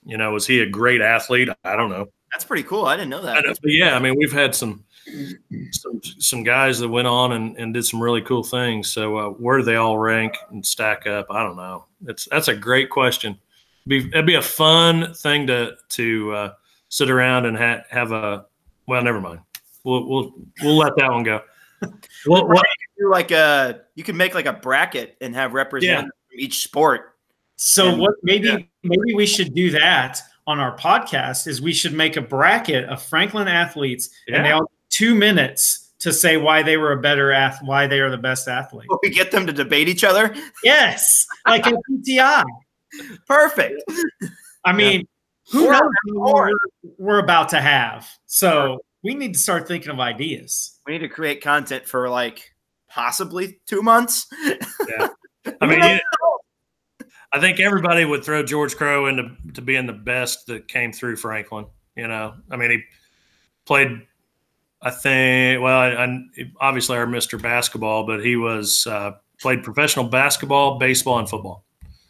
you 0.04 0.16
know 0.16 0.32
was 0.32 0.46
he 0.46 0.60
a 0.60 0.68
great 0.68 1.00
athlete? 1.00 1.48
I 1.64 1.76
don't 1.76 1.90
know. 1.90 2.08
That's 2.32 2.44
pretty 2.44 2.64
cool. 2.64 2.86
I 2.86 2.96
didn't 2.96 3.10
know 3.10 3.20
I 3.20 3.34
that. 3.34 3.44
know, 3.44 3.54
yeah, 3.64 3.96
I 3.96 3.98
mean 3.98 4.14
we've 4.16 4.32
had 4.32 4.54
some 4.54 4.83
some 5.72 6.00
some 6.18 6.42
guys 6.42 6.78
that 6.78 6.88
went 6.88 7.06
on 7.06 7.32
and, 7.32 7.56
and 7.56 7.74
did 7.74 7.84
some 7.84 8.02
really 8.02 8.22
cool 8.22 8.42
things. 8.42 8.88
So 8.92 9.16
uh, 9.16 9.28
where 9.30 9.58
do 9.58 9.64
they 9.64 9.76
all 9.76 9.98
rank 9.98 10.36
and 10.50 10.64
stack 10.64 11.06
up? 11.06 11.26
I 11.30 11.42
don't 11.42 11.56
know. 11.56 11.86
It's 12.06 12.26
that's 12.30 12.48
a 12.48 12.54
great 12.54 12.90
question. 12.90 13.38
Be 13.86 13.98
it'd 14.08 14.26
be 14.26 14.36
a 14.36 14.42
fun 14.42 15.12
thing 15.14 15.46
to 15.48 15.72
to 15.90 16.32
uh, 16.32 16.52
sit 16.88 17.10
around 17.10 17.46
and 17.46 17.56
ha- 17.56 17.82
have 17.90 18.12
a 18.12 18.46
well, 18.86 19.02
never 19.02 19.20
mind. 19.20 19.40
We'll 19.84 20.08
we'll 20.08 20.32
we'll 20.62 20.76
let 20.78 20.96
that 20.96 21.10
one 21.10 21.22
go. 21.22 21.40
What, 22.24 22.48
what, 22.48 22.64
Do 22.98 23.10
like 23.10 23.30
a 23.30 23.80
you 23.94 24.04
could 24.04 24.14
make 24.14 24.34
like 24.34 24.46
a 24.46 24.54
bracket 24.54 25.18
and 25.20 25.34
have 25.34 25.52
representatives 25.52 26.12
from 26.30 26.40
each 26.40 26.62
sport. 26.62 27.16
So 27.56 27.88
And- 27.90 28.00
what 28.00 28.14
maybe 28.22 28.46
yeah. 28.48 28.58
maybe 28.82 29.14
we 29.14 29.26
should 29.26 29.54
do 29.54 29.70
that 29.72 30.22
on 30.46 30.60
our 30.60 30.74
podcast 30.78 31.46
is 31.46 31.60
we 31.60 31.74
should 31.74 31.92
make 31.92 32.16
a 32.16 32.22
bracket 32.22 32.88
of 32.88 33.02
Franklin 33.02 33.48
athletes 33.48 34.08
and 34.28 34.46
they 34.46 34.52
all 34.52 34.70
two 34.94 35.14
minutes 35.14 35.92
to 36.00 36.12
say 36.12 36.36
why 36.36 36.62
they 36.62 36.76
were 36.76 36.92
a 36.92 37.00
better 37.00 37.32
ath 37.32 37.58
why 37.62 37.86
they 37.86 37.98
are 38.00 38.10
the 38.10 38.18
best 38.18 38.46
athlete. 38.46 38.86
We 39.02 39.10
get 39.10 39.30
them 39.30 39.46
to 39.46 39.52
debate 39.52 39.88
each 39.88 40.04
other. 40.04 40.34
Yes, 40.62 41.26
like 41.46 41.66
a 41.66 41.72
PTI. 41.90 42.44
Perfect. 43.26 43.82
I 44.64 44.72
mean, 44.72 45.06
who 45.50 45.66
Or- 45.66 45.72
knows 45.72 45.82
what 46.12 46.34
we're, 46.34 46.50
we're 46.98 47.18
about 47.18 47.48
to 47.50 47.60
have? 47.60 48.08
So 48.26 48.78
we 49.02 49.14
need 49.14 49.32
to 49.34 49.38
start 49.38 49.66
thinking 49.66 49.90
of 49.90 49.98
ideas. 50.00 50.78
We 50.86 50.92
need 50.94 51.00
to 51.00 51.08
create 51.08 51.42
content 51.42 51.86
for 51.86 52.08
like 52.08 52.50
possibly 52.88 53.60
two 53.66 53.82
months. 53.82 54.26
yeah, 54.88 55.08
I 55.60 55.66
mean, 55.66 55.82
you- 55.82 57.06
I 57.32 57.40
think 57.40 57.58
everybody 57.58 58.04
would 58.04 58.22
throw 58.24 58.44
George 58.44 58.76
Crowe 58.76 59.06
into 59.06 59.30
to 59.54 59.60
being 59.62 59.86
the 59.86 59.92
best 59.92 60.46
that 60.46 60.68
came 60.68 60.92
through 60.92 61.16
Franklin. 61.16 61.66
You 61.96 62.06
know, 62.06 62.34
I 62.50 62.56
mean, 62.56 62.70
he 62.70 62.82
played. 63.66 64.06
I 64.84 64.90
think. 64.90 65.62
Well, 65.62 65.76
I, 65.76 66.04
I 66.04 66.28
obviously 66.60 66.96
our 66.96 67.06
Mister 67.06 67.38
Basketball, 67.38 68.06
but 68.06 68.24
he 68.24 68.36
was 68.36 68.86
uh, 68.86 69.12
played 69.40 69.64
professional 69.64 70.04
basketball, 70.04 70.78
baseball, 70.78 71.18
and 71.18 71.28
football. 71.28 71.64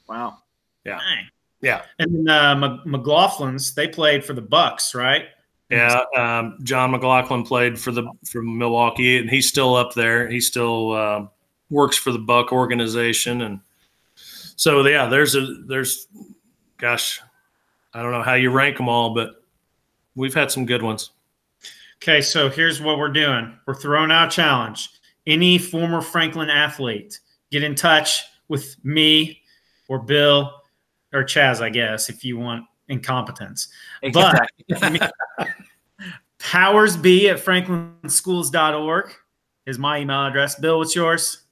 Wow. 0.09 0.39
Yeah. 0.85 0.99
Dang. 0.99 1.29
Yeah, 1.61 1.81
And 1.99 2.15
then 2.15 2.29
uh, 2.29 2.55
McGlocklin's 2.85 3.75
they 3.75 3.89
played 3.89 4.23
for 4.23 4.35
the 4.35 4.43
Bucks, 4.43 4.95
right? 4.95 5.25
yeah. 5.71 6.03
Um, 6.15 6.59
Jon 6.63 6.93
McGlocklin 6.93 7.47
played 7.47 7.81
for 7.81 7.91
the 7.91 8.07
from 8.23 8.59
Milwaukee, 8.59 9.17
and 9.17 9.31
he's 9.31 9.49
still 9.49 9.75
up 9.75 9.95
there. 9.95 10.29
He 10.29 10.43
still 10.43 10.93
uh, 10.93 11.27
works 11.71 11.97
for 11.97 12.13
the 12.13 12.19
Buck 12.19 12.53
organization, 12.53 13.41
and 13.41 13.61
so 14.17 14.87
yeah. 14.87 15.07
There's 15.07 15.37
a 15.37 15.47
there's, 15.67 16.07
gosh, 16.77 17.23
I 17.95 18.03
don't 18.03 18.13
know 18.13 18.23
how 18.23 18.35
you 18.35 18.51
rank 18.51 18.77
them 18.77 18.91
all, 18.91 19.15
but 19.15 19.43
we've 20.15 20.35
had 20.35 20.51
some 20.51 20.67
good 20.67 20.83
ones. 20.83 21.13
Okay, 22.05 22.21
so 22.21 22.51
here's 22.51 22.83
what 22.83 22.99
we're 22.99 23.09
doing. 23.09 23.59
We're 23.67 23.75
throwing 23.75 24.11
out 24.11 24.29
a 24.29 24.31
challenge. 24.31 24.91
Any 25.27 25.57
former 25.57 26.03
Franklin 26.03 26.51
athlete, 26.51 27.19
get 27.51 27.63
in 27.63 27.75
touch 27.75 28.25
with 28.47 28.77
me 28.85 29.41
or 29.89 30.01
Bill 30.01 30.53
or 31.15 31.25
Chaz, 31.25 31.63
I 31.63 31.71
guess, 31.71 32.11
if 32.11 32.23
you 32.23 32.37
want 32.37 32.67
incompetence. 32.89 33.69
But 34.13 34.47
powersb 36.39 37.31
at 37.31 37.39
franklinschools.org 37.39 39.11
is 39.65 39.79
my 39.79 40.01
email 40.01 40.27
address. 40.27 40.61
Bill, 40.61 40.77
what's 40.77 40.95
yours? 40.95 41.45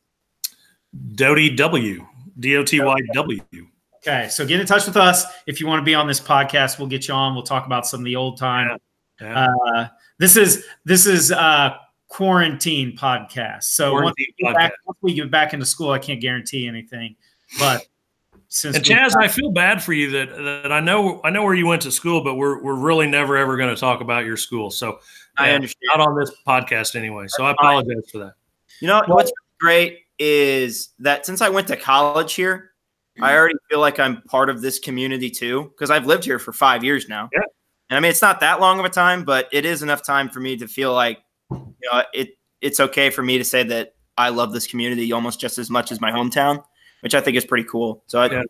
Doty 1.14 1.56
W, 1.56 2.06
D 2.38 2.58
O 2.58 2.62
T 2.62 2.78
Y 2.78 2.96
W. 3.14 3.40
Okay, 4.06 4.28
so 4.28 4.44
get 4.44 4.60
in 4.60 4.66
touch 4.66 4.84
with 4.84 4.98
us 4.98 5.24
if 5.46 5.60
you 5.62 5.66
want 5.66 5.80
to 5.80 5.84
be 5.84 5.94
on 5.94 6.06
this 6.06 6.20
podcast. 6.20 6.78
We'll 6.78 6.88
get 6.88 7.08
you 7.08 7.14
on. 7.14 7.32
We'll 7.32 7.42
talk 7.42 7.64
about 7.64 7.86
some 7.86 8.00
of 8.00 8.04
the 8.04 8.16
old 8.16 8.36
time. 8.36 8.76
Yeah. 9.18 9.46
Uh, 9.74 9.88
this 10.22 10.36
is 10.36 10.64
this 10.84 11.06
is 11.06 11.32
uh, 11.32 11.74
quarantine 12.06 12.96
podcast. 12.96 13.64
So 13.64 13.92
once 13.94 14.14
we, 14.16 14.32
get 14.38 14.54
back, 14.54 14.72
once 14.86 14.98
we 15.02 15.14
get 15.14 15.30
back 15.32 15.52
into 15.52 15.66
school, 15.66 15.90
I 15.90 15.98
can't 15.98 16.20
guarantee 16.20 16.68
anything. 16.68 17.16
But 17.58 17.84
since 18.46 18.76
And 18.76 18.86
we- 18.86 18.94
Chaz, 18.94 19.16
I 19.18 19.26
feel 19.26 19.50
bad 19.50 19.82
for 19.82 19.92
you 19.92 20.10
that 20.10 20.62
that 20.62 20.72
I 20.72 20.78
know 20.78 21.20
I 21.24 21.30
know 21.30 21.42
where 21.42 21.54
you 21.54 21.66
went 21.66 21.82
to 21.82 21.90
school, 21.90 22.22
but 22.22 22.36
we're 22.36 22.62
we're 22.62 22.76
really 22.76 23.08
never 23.08 23.36
ever 23.36 23.56
going 23.56 23.74
to 23.74 23.80
talk 23.80 24.00
about 24.00 24.24
your 24.24 24.36
school. 24.36 24.70
So 24.70 25.00
I 25.36 25.48
yeah, 25.48 25.56
understand. 25.56 25.80
not 25.96 26.00
on 26.00 26.16
this 26.16 26.30
podcast 26.46 26.94
anyway. 26.94 27.26
So 27.26 27.44
I 27.44 27.50
apologize 27.50 28.08
for 28.12 28.18
that. 28.18 28.34
You 28.80 28.86
know 28.86 29.02
what's 29.08 29.32
great 29.58 30.02
is 30.20 30.90
that 31.00 31.26
since 31.26 31.40
I 31.40 31.48
went 31.48 31.66
to 31.66 31.76
college 31.76 32.34
here, 32.34 32.70
I 33.20 33.34
already 33.34 33.56
feel 33.68 33.80
like 33.80 33.98
I'm 33.98 34.22
part 34.22 34.50
of 34.50 34.62
this 34.62 34.78
community 34.78 35.30
too 35.30 35.64
because 35.64 35.90
I've 35.90 36.06
lived 36.06 36.24
here 36.24 36.38
for 36.38 36.52
five 36.52 36.84
years 36.84 37.08
now. 37.08 37.28
Yeah. 37.32 37.40
And 37.92 37.98
I 37.98 38.00
mean, 38.00 38.08
it's 38.10 38.22
not 38.22 38.40
that 38.40 38.58
long 38.58 38.78
of 38.78 38.86
a 38.86 38.88
time, 38.88 39.22
but 39.22 39.50
it 39.52 39.66
is 39.66 39.82
enough 39.82 40.02
time 40.02 40.30
for 40.30 40.40
me 40.40 40.56
to 40.56 40.66
feel 40.66 40.94
like, 40.94 41.18
you 41.50 41.90
know, 41.92 42.02
it 42.14 42.38
it's 42.62 42.80
okay 42.80 43.10
for 43.10 43.22
me 43.22 43.36
to 43.36 43.44
say 43.44 43.64
that 43.64 43.96
I 44.16 44.30
love 44.30 44.54
this 44.54 44.66
community 44.66 45.12
almost 45.12 45.38
just 45.38 45.58
as 45.58 45.68
much 45.68 45.92
as 45.92 46.00
my 46.00 46.10
hometown, 46.10 46.64
which 47.02 47.14
I 47.14 47.20
think 47.20 47.36
is 47.36 47.44
pretty 47.44 47.64
cool. 47.64 48.02
So 48.06 48.18
I, 48.18 48.30
Yeah. 48.30 48.42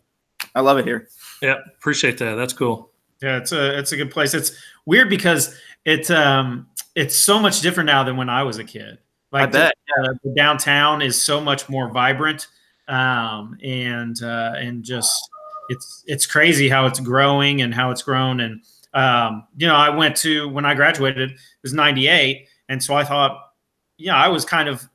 I 0.55 0.61
love 0.61 0.77
it 0.77 0.85
here. 0.85 1.09
Yeah, 1.41 1.57
appreciate 1.75 2.17
that. 2.19 2.35
That's 2.35 2.53
cool. 2.53 2.93
yeah, 3.21 3.35
it's 3.35 3.51
a 3.51 3.77
it's 3.77 3.91
a 3.91 3.97
good 3.97 4.11
place. 4.11 4.33
It's 4.33 4.53
weird 4.85 5.09
because 5.09 5.53
it's 5.83 6.09
um 6.09 6.67
it's 6.95 7.17
so 7.17 7.37
much 7.37 7.59
different 7.59 7.87
now 7.87 8.05
than 8.05 8.15
when 8.15 8.29
I 8.29 8.43
was 8.43 8.59
a 8.59 8.63
kid. 8.63 8.97
Like 9.33 9.43
I 9.43 9.45
bet. 9.47 9.73
the, 9.97 10.19
the 10.23 10.33
downtown 10.35 11.01
is 11.01 11.21
so 11.21 11.41
much 11.41 11.67
more 11.67 11.91
vibrant, 11.91 12.47
um, 12.87 13.57
and 13.61 14.15
uh, 14.23 14.53
and 14.55 14.85
just 14.85 15.29
it's 15.67 16.05
it's 16.07 16.25
crazy 16.25 16.69
how 16.69 16.85
it's 16.85 17.01
growing 17.01 17.61
and 17.61 17.73
how 17.73 17.91
it's 17.91 18.03
grown. 18.03 18.39
And 18.39 18.63
um, 18.93 19.47
you 19.57 19.67
know, 19.67 19.75
I 19.75 19.89
went 19.89 20.15
to 20.17 20.47
when 20.49 20.65
I 20.65 20.73
graduated 20.73 21.31
it 21.31 21.37
was 21.61 21.73
'98, 21.73 22.47
and 22.69 22.81
so 22.81 22.95
I 22.95 23.03
thought, 23.03 23.51
yeah, 23.97 24.15
I 24.15 24.27
was 24.27 24.45
kind 24.45 24.69
of 24.69 24.87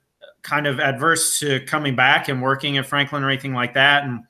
kind 0.43 0.67
of 0.67 0.81
adverse 0.81 1.41
to 1.41 1.61
coming 1.67 1.97
back 1.97 2.29
and 2.29 2.41
working 2.41 2.79
at 2.79 2.87
Franklin 2.87 3.25
or 3.25 3.31
anything 3.31 3.55
like 3.55 3.75
that. 3.75 4.05
And 4.05 4.25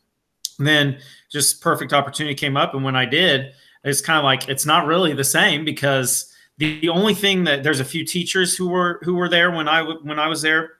then 0.58 0.98
just 1.30 1.60
perfect 1.60 1.92
opportunity 1.92 2.34
came 2.34 2.56
up, 2.56 2.74
and 2.74 2.84
when 2.84 2.96
I 2.96 3.04
did, 3.04 3.52
it's 3.84 4.00
kind 4.00 4.18
of 4.18 4.24
like 4.24 4.48
it's 4.48 4.66
not 4.66 4.86
really 4.86 5.12
the 5.12 5.24
same 5.24 5.64
because 5.64 6.32
the 6.56 6.88
only 6.88 7.14
thing 7.14 7.44
that 7.44 7.62
there's 7.62 7.80
a 7.80 7.84
few 7.84 8.04
teachers 8.04 8.56
who 8.56 8.68
were 8.68 9.00
who 9.02 9.14
were 9.14 9.28
there 9.28 9.50
when 9.50 9.68
I 9.68 9.82
when 9.82 10.18
I 10.18 10.28
was 10.28 10.42
there 10.42 10.78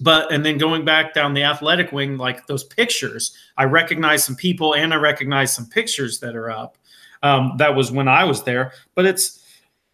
but 0.00 0.32
and 0.32 0.44
then 0.44 0.58
going 0.58 0.84
back 0.84 1.14
down 1.14 1.34
the 1.34 1.42
athletic 1.42 1.92
wing 1.92 2.16
like 2.16 2.46
those 2.46 2.64
pictures 2.64 3.36
i 3.56 3.64
recognize 3.64 4.24
some 4.24 4.36
people 4.36 4.74
and 4.74 4.92
i 4.92 4.96
recognize 4.96 5.54
some 5.54 5.66
pictures 5.66 6.20
that 6.20 6.36
are 6.36 6.50
up 6.50 6.77
um, 7.22 7.52
that 7.58 7.74
was 7.74 7.90
when 7.90 8.08
i 8.08 8.24
was 8.24 8.42
there 8.42 8.72
but 8.94 9.04
it's 9.04 9.44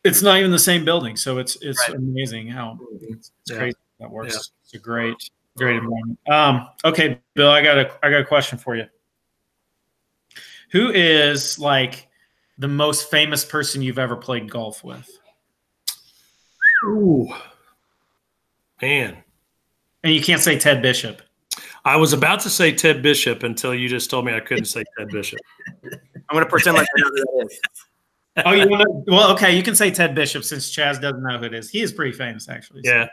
it's 0.05 0.23
not 0.23 0.39
even 0.39 0.51
the 0.51 0.59
same 0.59 0.85
building 0.85 1.17
so 1.17 1.39
it's 1.39 1.57
it's 1.63 1.89
right. 1.89 1.97
amazing 1.97 2.49
how 2.49 2.79
it's, 3.01 3.31
it's 3.41 3.51
yeah. 3.51 3.59
crazy 3.59 3.77
that 4.01 4.11
works 4.11 4.35
yeah. 4.35 4.41
it's 4.65 4.75
a 4.75 4.79
great 4.79 5.31
great 5.57 5.77
environment 5.77 6.19
um, 6.29 6.69
okay 6.85 7.21
bill 7.35 7.51
i 7.51 7.63
got 7.63 7.79
a 7.79 7.91
i 8.03 8.11
got 8.11 8.21
a 8.21 8.25
question 8.25 8.59
for 8.59 8.77
you 8.77 8.87
who 10.71 10.91
is 10.91 11.59
like 11.59 12.09
the 12.59 12.69
most 12.69 13.11
famous 13.11 13.45
person 13.45 13.83
you've 13.83 13.99
ever 13.99 14.17
played 14.17 14.51
golf 14.51 14.83
with 14.85 15.19
Ooh, 16.87 17.29
man 18.83 19.25
and 20.05 20.13
you 20.13 20.23
can't 20.23 20.41
say 20.41 20.59
Ted 20.59 20.83
Bishop. 20.83 21.23
I 21.85 21.97
was 21.97 22.13
about 22.13 22.41
to 22.41 22.51
say 22.51 22.73
Ted 22.73 23.03
Bishop 23.03 23.43
until 23.43 23.75
you 23.75 23.89
just 23.89 24.11
told 24.11 24.27
me 24.27 24.35
I 24.35 24.41
couldn't 24.41 24.67
say 24.67 24.85
Ted 24.97 25.09
Bishop. 25.09 25.41
I'm 26.29 26.35
going 26.35 26.45
to 26.45 26.51
pretend 26.51 26.77
like 26.77 26.87
I 26.97 27.01
know 27.01 27.09
who 27.09 27.17
that 27.17 27.47
is. 27.47 27.61
oh, 28.47 28.53
you 28.53 28.69
want 28.69 28.83
to? 28.83 29.13
Well, 29.13 29.33
okay, 29.33 29.57
you 29.57 29.63
can 29.63 29.75
say 29.75 29.91
Ted 29.91 30.15
Bishop 30.15 30.45
since 30.45 30.75
Chaz 30.75 31.01
doesn't 31.01 31.23
know 31.23 31.39
who 31.39 31.45
it 31.45 31.55
is. 31.55 31.71
He 31.71 31.83
is 31.83 31.93
pretty 31.93 32.13
famous, 32.13 32.49
actually. 32.49 32.83
So. 32.85 33.07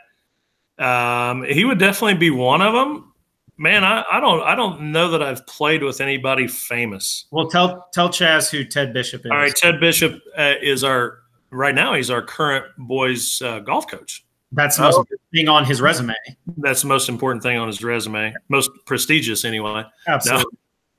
Yeah, 0.78 1.30
um, 1.30 1.44
he 1.44 1.64
would 1.64 1.78
definitely 1.78 2.14
be 2.14 2.30
one 2.30 2.60
of 2.60 2.72
them. 2.72 3.12
Man, 3.58 3.84
I, 3.84 4.02
I 4.10 4.18
don't 4.18 4.42
I 4.42 4.54
don't 4.54 4.92
know 4.92 5.10
that 5.10 5.22
I've 5.22 5.46
played 5.46 5.82
with 5.82 6.00
anybody 6.00 6.48
famous. 6.48 7.26
Well, 7.30 7.48
tell 7.48 7.86
tell 7.92 8.08
Chaz 8.08 8.50
who 8.50 8.64
Ted 8.64 8.92
Bishop 8.92 9.24
is. 9.24 9.30
All 9.30 9.36
right, 9.36 9.54
Ted 9.54 9.78
Bishop 9.78 10.20
uh, 10.36 10.54
is 10.60 10.82
our 10.82 11.18
right 11.50 11.74
now. 11.74 11.94
He's 11.94 12.10
our 12.10 12.22
current 12.22 12.66
boys 12.78 13.40
uh, 13.42 13.60
golf 13.60 13.88
coach. 13.88 14.24
That's 14.52 14.76
the 14.76 14.82
most 14.82 14.98
oh. 14.98 15.04
thing 15.32 15.48
on 15.48 15.64
his 15.64 15.80
resume. 15.80 16.14
That's 16.58 16.82
the 16.82 16.88
most 16.88 17.08
important 17.08 17.42
thing 17.42 17.56
on 17.58 17.68
his 17.68 17.82
resume. 17.82 18.34
Most 18.48 18.70
prestigious, 18.84 19.44
anyway. 19.44 19.84
Absolutely. 20.06 20.58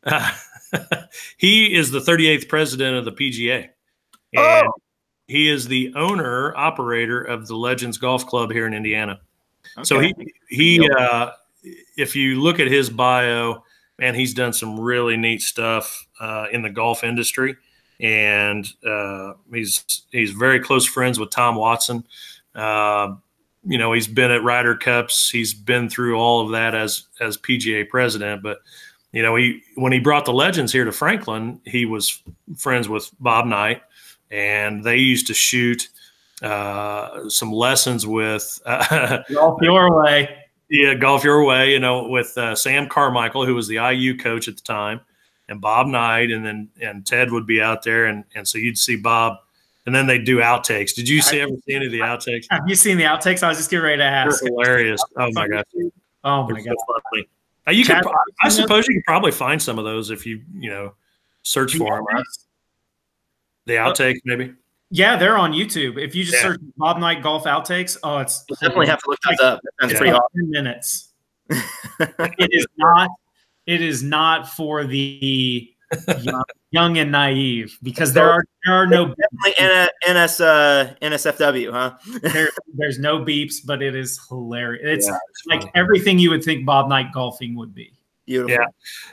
No. 0.09 0.19
he 1.37 1.75
is 1.75 1.91
the 1.91 1.99
38th 1.99 2.47
president 2.47 2.97
of 2.97 3.05
the 3.05 3.11
PGA. 3.11 3.69
And 4.33 4.67
oh. 4.67 4.73
he 5.27 5.49
is 5.49 5.67
the 5.67 5.93
owner, 5.95 6.55
operator 6.55 7.21
of 7.21 7.47
the 7.47 7.55
Legends 7.55 7.97
Golf 7.97 8.25
Club 8.25 8.51
here 8.51 8.65
in 8.65 8.73
Indiana. 8.73 9.19
Okay. 9.77 9.83
So 9.83 9.99
he 9.99 10.13
he 10.49 10.89
uh, 10.89 11.31
if 11.97 12.15
you 12.15 12.41
look 12.41 12.59
at 12.59 12.67
his 12.67 12.89
bio, 12.89 13.63
man, 13.97 14.15
he's 14.15 14.33
done 14.33 14.53
some 14.53 14.79
really 14.79 15.17
neat 15.17 15.41
stuff 15.41 16.05
uh, 16.19 16.47
in 16.51 16.61
the 16.61 16.69
golf 16.69 17.03
industry, 17.03 17.55
and 17.99 18.67
uh, 18.85 19.33
he's 19.51 20.03
he's 20.11 20.31
very 20.31 20.59
close 20.59 20.85
friends 20.85 21.19
with 21.19 21.29
Tom 21.29 21.55
Watson. 21.55 22.05
Uh, 22.53 23.15
you 23.65 23.77
know 23.77 23.93
he's 23.93 24.07
been 24.07 24.31
at 24.31 24.43
Ryder 24.43 24.75
Cups. 24.75 25.29
He's 25.29 25.53
been 25.53 25.89
through 25.89 26.17
all 26.17 26.41
of 26.41 26.51
that 26.51 26.75
as 26.75 27.07
as 27.19 27.37
PGA 27.37 27.87
president. 27.87 28.43
But 28.43 28.59
you 29.13 29.21
know 29.21 29.35
he 29.35 29.61
when 29.75 29.93
he 29.93 29.99
brought 29.99 30.25
the 30.25 30.33
legends 30.33 30.73
here 30.73 30.83
to 30.83 30.91
Franklin, 30.91 31.61
he 31.65 31.85
was 31.85 32.21
friends 32.57 32.89
with 32.89 33.09
Bob 33.19 33.45
Knight, 33.45 33.81
and 34.29 34.83
they 34.83 34.97
used 34.97 35.27
to 35.27 35.33
shoot 35.33 35.87
uh, 36.41 37.29
some 37.29 37.51
lessons 37.51 38.05
with 38.05 38.61
uh, 38.65 39.19
golf 39.33 39.61
your 39.61 40.03
way. 40.03 40.37
Yeah, 40.69 40.95
golf 40.95 41.23
your 41.23 41.45
way. 41.45 41.71
You 41.71 41.79
know, 41.79 42.09
with 42.09 42.37
uh, 42.37 42.55
Sam 42.55 42.89
Carmichael, 42.89 43.45
who 43.45 43.55
was 43.55 43.67
the 43.67 43.75
IU 43.75 44.17
coach 44.17 44.49
at 44.49 44.57
the 44.57 44.63
time, 44.63 44.99
and 45.47 45.61
Bob 45.61 45.87
Knight, 45.87 46.31
and 46.31 46.45
then 46.45 46.69
and 46.81 47.05
Ted 47.05 47.31
would 47.31 47.47
be 47.47 47.61
out 47.61 47.83
there, 47.83 48.07
and 48.07 48.25
and 48.35 48.47
so 48.47 48.57
you'd 48.57 48.77
see 48.77 48.97
Bob 48.97 49.37
and 49.85 49.93
then 49.93 50.07
they 50.07 50.17
do 50.17 50.37
outtakes. 50.37 50.93
Did 50.95 51.09
you 51.09 51.21
see 51.21 51.41
ever 51.41 51.51
see 51.67 51.75
any 51.75 51.87
of 51.87 51.91
the 51.91 51.99
outtakes? 51.99 52.45
Have 52.49 52.63
you 52.67 52.75
seen 52.75 52.97
the 52.97 53.03
outtakes? 53.03 53.43
I 53.43 53.49
was 53.49 53.57
just 53.57 53.69
getting 53.69 53.83
ready 53.83 53.97
to 53.97 54.03
ask. 54.03 54.41
They're 54.41 54.49
hilarious. 54.49 55.03
Oh 55.17 55.29
my 55.33 55.47
god. 55.47 55.65
Oh 56.23 56.47
my 56.47 56.61
god. 56.61 56.75
So 56.87 57.23
Uh, 57.67 57.71
you 57.71 57.85
could, 57.85 58.01
I 58.43 58.49
suppose, 58.49 58.87
you 58.87 58.95
could 58.95 59.05
probably 59.05 59.31
find 59.31 59.61
some 59.61 59.79
of 59.79 59.85
those 59.85 60.11
if 60.11 60.25
you, 60.25 60.41
you 60.53 60.69
know, 60.69 60.93
search 61.43 61.75
for 61.75 61.95
them. 61.95 62.05
Right? 62.05 62.23
The 63.65 63.77
uh, 63.77 63.89
outtakes, 63.89 64.19
maybe. 64.25 64.53
Yeah, 64.89 65.15
they're 65.15 65.37
on 65.37 65.53
YouTube. 65.53 65.97
If 65.97 66.13
you 66.13 66.23
just 66.23 66.35
yeah. 66.35 66.49
search 66.49 66.59
Bob 66.77 66.99
Knight 66.99 67.23
golf 67.23 67.45
outtakes, 67.45 67.97
oh, 68.03 68.19
it's 68.19 68.43
you 68.49 68.55
definitely 68.57 68.87
have 68.87 68.99
to 68.99 69.09
look 69.09 69.19
those 69.27 69.39
up. 69.39 69.59
That's 69.79 69.93
yeah. 69.93 69.97
pretty 69.99 70.13
awesome. 70.13 70.49
minutes. 70.51 71.13
it 71.49 72.49
is 72.51 72.67
not. 72.77 73.09
It 73.65 73.81
is 73.81 74.03
not 74.03 74.49
for 74.49 74.83
the 74.83 75.72
young, 76.21 76.43
young 76.71 76.97
and 76.97 77.11
naive 77.11 77.77
because 77.83 78.13
there 78.13 78.29
are 78.29 78.43
there 78.65 78.75
are 78.75 78.87
no 78.87 79.13
definitely 79.13 79.93
NS 80.09 80.39
uh, 80.41 80.95
NSFW, 81.01 81.71
huh? 81.71 81.97
there, 82.33 82.49
there's 82.75 82.99
no 82.99 83.19
beeps, 83.19 83.55
but 83.65 83.81
it 83.81 83.95
is 83.95 84.19
hilarious. 84.29 84.81
It's, 84.83 85.07
yeah, 85.07 85.17
it's 85.29 85.45
like 85.47 85.71
everything 85.75 86.19
you 86.19 86.29
would 86.29 86.43
think 86.43 86.65
Bob 86.65 86.89
Knight 86.89 87.11
golfing 87.13 87.55
would 87.55 87.73
be. 87.73 87.93
Beautiful. 88.25 88.57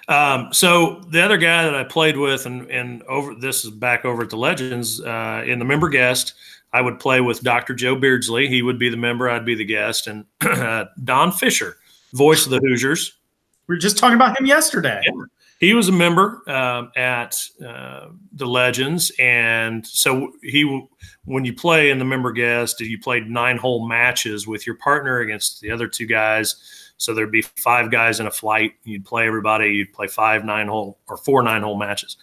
Yeah. 0.08 0.32
Um, 0.32 0.52
so 0.52 1.02
the 1.10 1.20
other 1.20 1.36
guy 1.36 1.64
that 1.64 1.74
I 1.74 1.84
played 1.84 2.16
with, 2.16 2.46
and 2.46 2.70
and 2.70 3.02
over 3.04 3.34
this 3.34 3.64
is 3.64 3.70
back 3.70 4.04
over 4.04 4.22
at 4.22 4.30
the 4.30 4.36
Legends 4.36 5.00
uh, 5.00 5.42
in 5.46 5.58
the 5.58 5.64
member 5.64 5.88
guest. 5.88 6.34
I 6.72 6.80
would 6.80 7.00
play 7.00 7.20
with 7.20 7.42
Dr. 7.42 7.74
Joe 7.74 7.96
Beardsley. 7.96 8.46
He 8.46 8.62
would 8.62 8.78
be 8.78 8.88
the 8.88 8.96
member. 8.96 9.28
I'd 9.28 9.44
be 9.44 9.56
the 9.56 9.64
guest, 9.64 10.06
and 10.06 10.24
Don 11.04 11.32
Fisher, 11.32 11.76
voice 12.12 12.44
of 12.44 12.52
the 12.52 12.60
Hoosiers. 12.60 13.18
We 13.66 13.74
were 13.74 13.80
just 13.80 13.98
talking 13.98 14.14
about 14.14 14.38
him 14.38 14.46
yesterday. 14.46 15.02
Yeah 15.04 15.24
he 15.60 15.74
was 15.74 15.88
a 15.88 15.92
member 15.92 16.42
um, 16.50 16.90
at 16.96 17.38
uh, 17.64 18.08
the 18.32 18.46
Legends, 18.46 19.12
and 19.18 19.86
so 19.86 20.32
he 20.42 20.88
when 21.26 21.44
you 21.44 21.52
play 21.52 21.90
in 21.90 21.98
the 21.98 22.04
member 22.04 22.32
guest, 22.32 22.80
you 22.80 22.98
played 22.98 23.28
nine 23.28 23.58
hole 23.58 23.86
matches 23.86 24.46
with 24.46 24.66
your 24.66 24.76
partner 24.76 25.20
against 25.20 25.60
the 25.60 25.70
other 25.70 25.86
two 25.86 26.06
guys. 26.06 26.56
So 26.96 27.12
there'd 27.12 27.30
be 27.30 27.42
five 27.42 27.90
guys 27.90 28.20
in 28.20 28.26
a 28.26 28.30
flight. 28.30 28.72
You'd 28.84 29.04
play 29.04 29.26
everybody. 29.26 29.68
You'd 29.68 29.92
play 29.92 30.06
five 30.06 30.46
nine 30.46 30.66
hole 30.66 30.98
or 31.08 31.18
four 31.18 31.42
nine 31.42 31.62
hole 31.62 31.76
matches. 31.78 32.16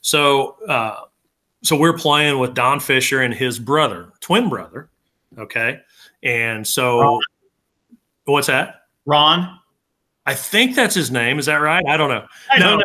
So 0.00 0.56
uh, 0.68 1.02
so 1.62 1.78
we're 1.78 1.96
playing 1.96 2.40
with 2.40 2.54
Don 2.54 2.80
Fisher 2.80 3.22
and 3.22 3.32
his 3.32 3.60
brother, 3.60 4.12
twin 4.18 4.48
brother. 4.48 4.90
Okay, 5.38 5.80
and 6.24 6.66
so 6.66 7.00
Ron. 7.00 7.20
what's 8.24 8.48
that? 8.48 8.82
Ron. 9.06 9.60
I 10.30 10.34
think 10.34 10.76
that's 10.76 10.94
his 10.94 11.10
name. 11.10 11.40
Is 11.40 11.46
that 11.46 11.56
right? 11.56 11.84
I 11.88 11.96
don't 11.96 12.08
know. 12.08 12.24
I 12.52 12.60
no, 12.60 12.66
don't 12.66 12.78
know. 12.78 12.84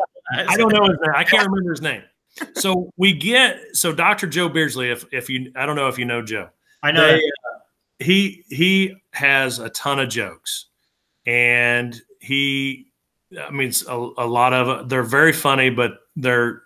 I 0.52 0.58
don't 0.58 0.74
know 0.74 0.84
his 0.86 0.98
name. 1.00 1.14
I 1.16 1.24
can't 1.24 1.48
remember 1.48 1.70
his 1.70 1.82
name. 1.82 2.02
So 2.56 2.92
we 2.98 3.14
get 3.14 3.60
so 3.74 3.94
Dr. 3.94 4.26
Joe 4.26 4.50
Beardsley. 4.50 4.90
If 4.90 5.06
if 5.12 5.30
you, 5.30 5.52
I 5.56 5.68
don't 5.68 5.76
know 5.76 5.88
if 5.88 6.00
you 6.00 6.06
know 6.06 6.24
Joe. 6.24 6.50
I 6.82 6.92
know. 6.92 7.06
They, 7.06 7.18
uh, 7.18 7.60
he 8.00 8.44
he 8.50 8.96
has 9.12 9.60
a 9.60 9.70
ton 9.70 10.00
of 10.00 10.10
jokes, 10.10 10.66
and 11.28 11.96
he, 12.20 12.88
I 13.40 13.52
mean, 13.52 13.72
a, 13.88 13.96
a 14.18 14.26
lot 14.26 14.52
of 14.54 14.90
they're 14.90 15.04
very 15.04 15.32
funny, 15.32 15.70
but 15.70 16.00
they're 16.16 16.64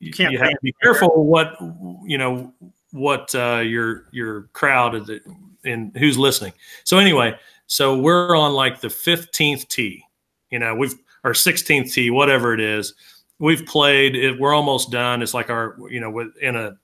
you, 0.00 0.12
can't 0.12 0.32
you 0.32 0.38
have 0.38 0.48
to 0.48 0.58
be 0.62 0.72
careful 0.82 1.26
what 1.26 1.60
you 1.60 2.16
know 2.16 2.54
what 2.92 3.34
uh, 3.34 3.60
your 3.62 4.06
your 4.12 4.44
crowd 4.54 4.94
is 4.94 5.20
and 5.62 5.94
who's 5.98 6.16
listening. 6.16 6.54
So 6.84 6.96
anyway, 6.96 7.38
so 7.66 7.98
we're 7.98 8.36
on 8.36 8.52
like 8.52 8.80
the 8.80 8.88
15th 8.88 9.68
tee. 9.68 10.04
You 10.50 10.58
know, 10.58 10.74
we've 10.74 10.94
our 11.24 11.32
16th 11.32 11.92
tee, 11.92 12.10
whatever 12.10 12.54
it 12.54 12.60
is. 12.60 12.94
We've 13.38 13.64
played 13.66 14.14
it. 14.14 14.38
We're 14.38 14.54
almost 14.54 14.90
done. 14.90 15.22
It's 15.22 15.34
like 15.34 15.50
our, 15.50 15.76
you 15.90 16.00
know, 16.00 16.30
in 16.40 16.54
a, 16.54 16.76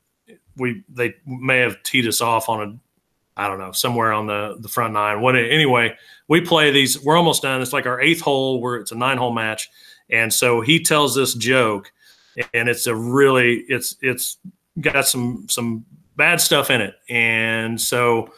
we, 0.57 0.83
they 0.89 1.15
may 1.27 1.59
have 1.59 1.83
teed 1.83 2.07
us 2.07 2.21
off 2.21 2.49
on 2.49 2.61
a, 2.61 3.41
I 3.41 3.47
don't 3.47 3.59
know, 3.59 3.73
somewhere 3.73 4.13
on 4.13 4.27
the, 4.27 4.57
the 4.59 4.69
front 4.69 4.95
nine. 4.95 5.21
What, 5.21 5.37
anyway, 5.37 5.95
we 6.27 6.41
play 6.41 6.71
these, 6.71 7.01
we're 7.03 7.17
almost 7.17 7.43
done. 7.43 7.63
It's 7.63 7.73
like 7.73 7.87
our 7.87 8.01
eighth 8.01 8.21
hole 8.21 8.61
where 8.61 8.77
it's 8.77 8.93
a 8.93 8.97
nine 8.97 9.19
hole 9.19 9.33
match. 9.33 9.69
And 10.09 10.33
so 10.33 10.61
he 10.61 10.83
tells 10.83 11.15
this 11.15 11.35
joke 11.35 11.93
and 12.53 12.69
it's 12.69 12.87
a 12.87 12.95
really, 12.95 13.65
it's, 13.69 13.97
it's 14.01 14.39
got 14.81 15.07
some, 15.07 15.47
some 15.49 15.85
bad 16.17 16.41
stuff 16.41 16.71
in 16.71 16.81
it. 16.81 16.95
And 17.09 17.81
so, 17.81 18.33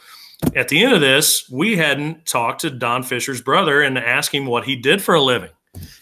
at 0.54 0.68
the 0.68 0.82
end 0.82 0.92
of 0.92 1.00
this, 1.00 1.48
we 1.50 1.76
hadn't 1.76 2.26
talked 2.26 2.60
to 2.62 2.70
Don 2.70 3.02
Fisher's 3.02 3.40
brother 3.40 3.82
and 3.82 3.98
asked 3.98 4.34
him 4.34 4.46
what 4.46 4.64
he 4.64 4.76
did 4.76 5.02
for 5.02 5.14
a 5.14 5.22
living. 5.22 5.50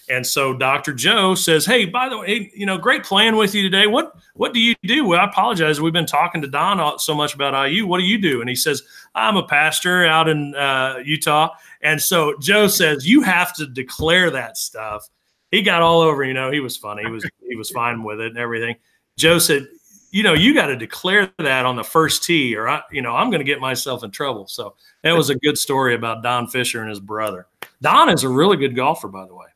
And 0.09 0.26
so 0.26 0.53
Dr. 0.53 0.93
Joe 0.93 1.36
says, 1.36 1.64
"Hey, 1.64 1.84
by 1.84 2.09
the 2.09 2.18
way, 2.18 2.51
you 2.55 2.66
know, 2.66 2.76
great 2.76 3.05
playing 3.05 3.36
with 3.36 3.55
you 3.55 3.62
today. 3.62 3.86
What 3.86 4.12
what 4.34 4.53
do 4.53 4.59
you 4.59 4.74
do?" 4.82 5.05
Well, 5.05 5.20
I 5.20 5.24
apologize. 5.24 5.80
We've 5.80 5.93
been 5.93 6.05
talking 6.05 6.43
to 6.43 6.49
Don 6.49 6.99
so 6.99 7.14
much 7.14 7.34
about 7.34 7.55
IU. 7.55 7.86
What 7.86 7.99
do 7.99 8.05
you 8.05 8.20
do? 8.20 8.41
And 8.41 8.51
he 8.51 8.57
says, 8.57 8.82
"I'm 9.14 9.36
a 9.36 9.47
pastor 9.47 10.05
out 10.05 10.28
in 10.28 10.57
uh, 10.57 10.97
Utah." 11.05 11.51
And 11.82 12.03
so 12.03 12.34
Joe 12.41 12.66
says, 12.66 13.07
"You 13.07 13.22
have 13.22 13.55
to 13.57 13.66
declare 13.66 14.30
that 14.30 14.57
stuff." 14.57 15.09
He 15.53 15.62
got 15.62 15.82
all 15.82 16.01
over. 16.01 16.24
You 16.24 16.34
know, 16.34 16.51
he 16.51 16.59
was 16.59 16.76
funny. 16.76 17.05
He 17.05 17.11
was 17.11 17.24
he 17.49 17.55
was 17.55 17.70
fine 17.70 18.03
with 18.03 18.20
it 18.20 18.28
and 18.28 18.38
everything. 18.38 18.74
Joe 19.16 19.38
said, 19.38 19.68
you 20.11 20.23
know, 20.23 20.35
you 20.35 20.55
got 20.55 20.67
to 20.67 20.77
declare 20.77 21.33
that 21.39 21.65
on 21.67 21.77
the 21.77 21.85
first 21.85 22.25
tee, 22.25 22.57
or 22.57 22.69
I, 22.69 22.83
you 22.91 23.03
know, 23.03 23.15
I'm 23.15 23.31
going 23.31 23.41
to 23.41 23.45
get 23.45 23.61
myself 23.61 24.03
in 24.03 24.11
trouble. 24.11 24.47
So 24.47 24.75
that 25.03 25.13
was 25.13 25.31
a 25.31 25.37
good 25.37 25.57
story 25.57 25.95
about 25.95 26.23
Don 26.23 26.49
Fisher 26.49 26.81
and 26.81 26.91
his 26.91 27.01
brother. 27.01 27.47
Don 27.81 28.09
is 28.09 28.25
a 28.25 28.29
really 28.29 28.57
good 28.57 28.75
golfer, 28.75 29.09
by 29.09 29.27
the 29.27 29.35
way. 29.35 29.47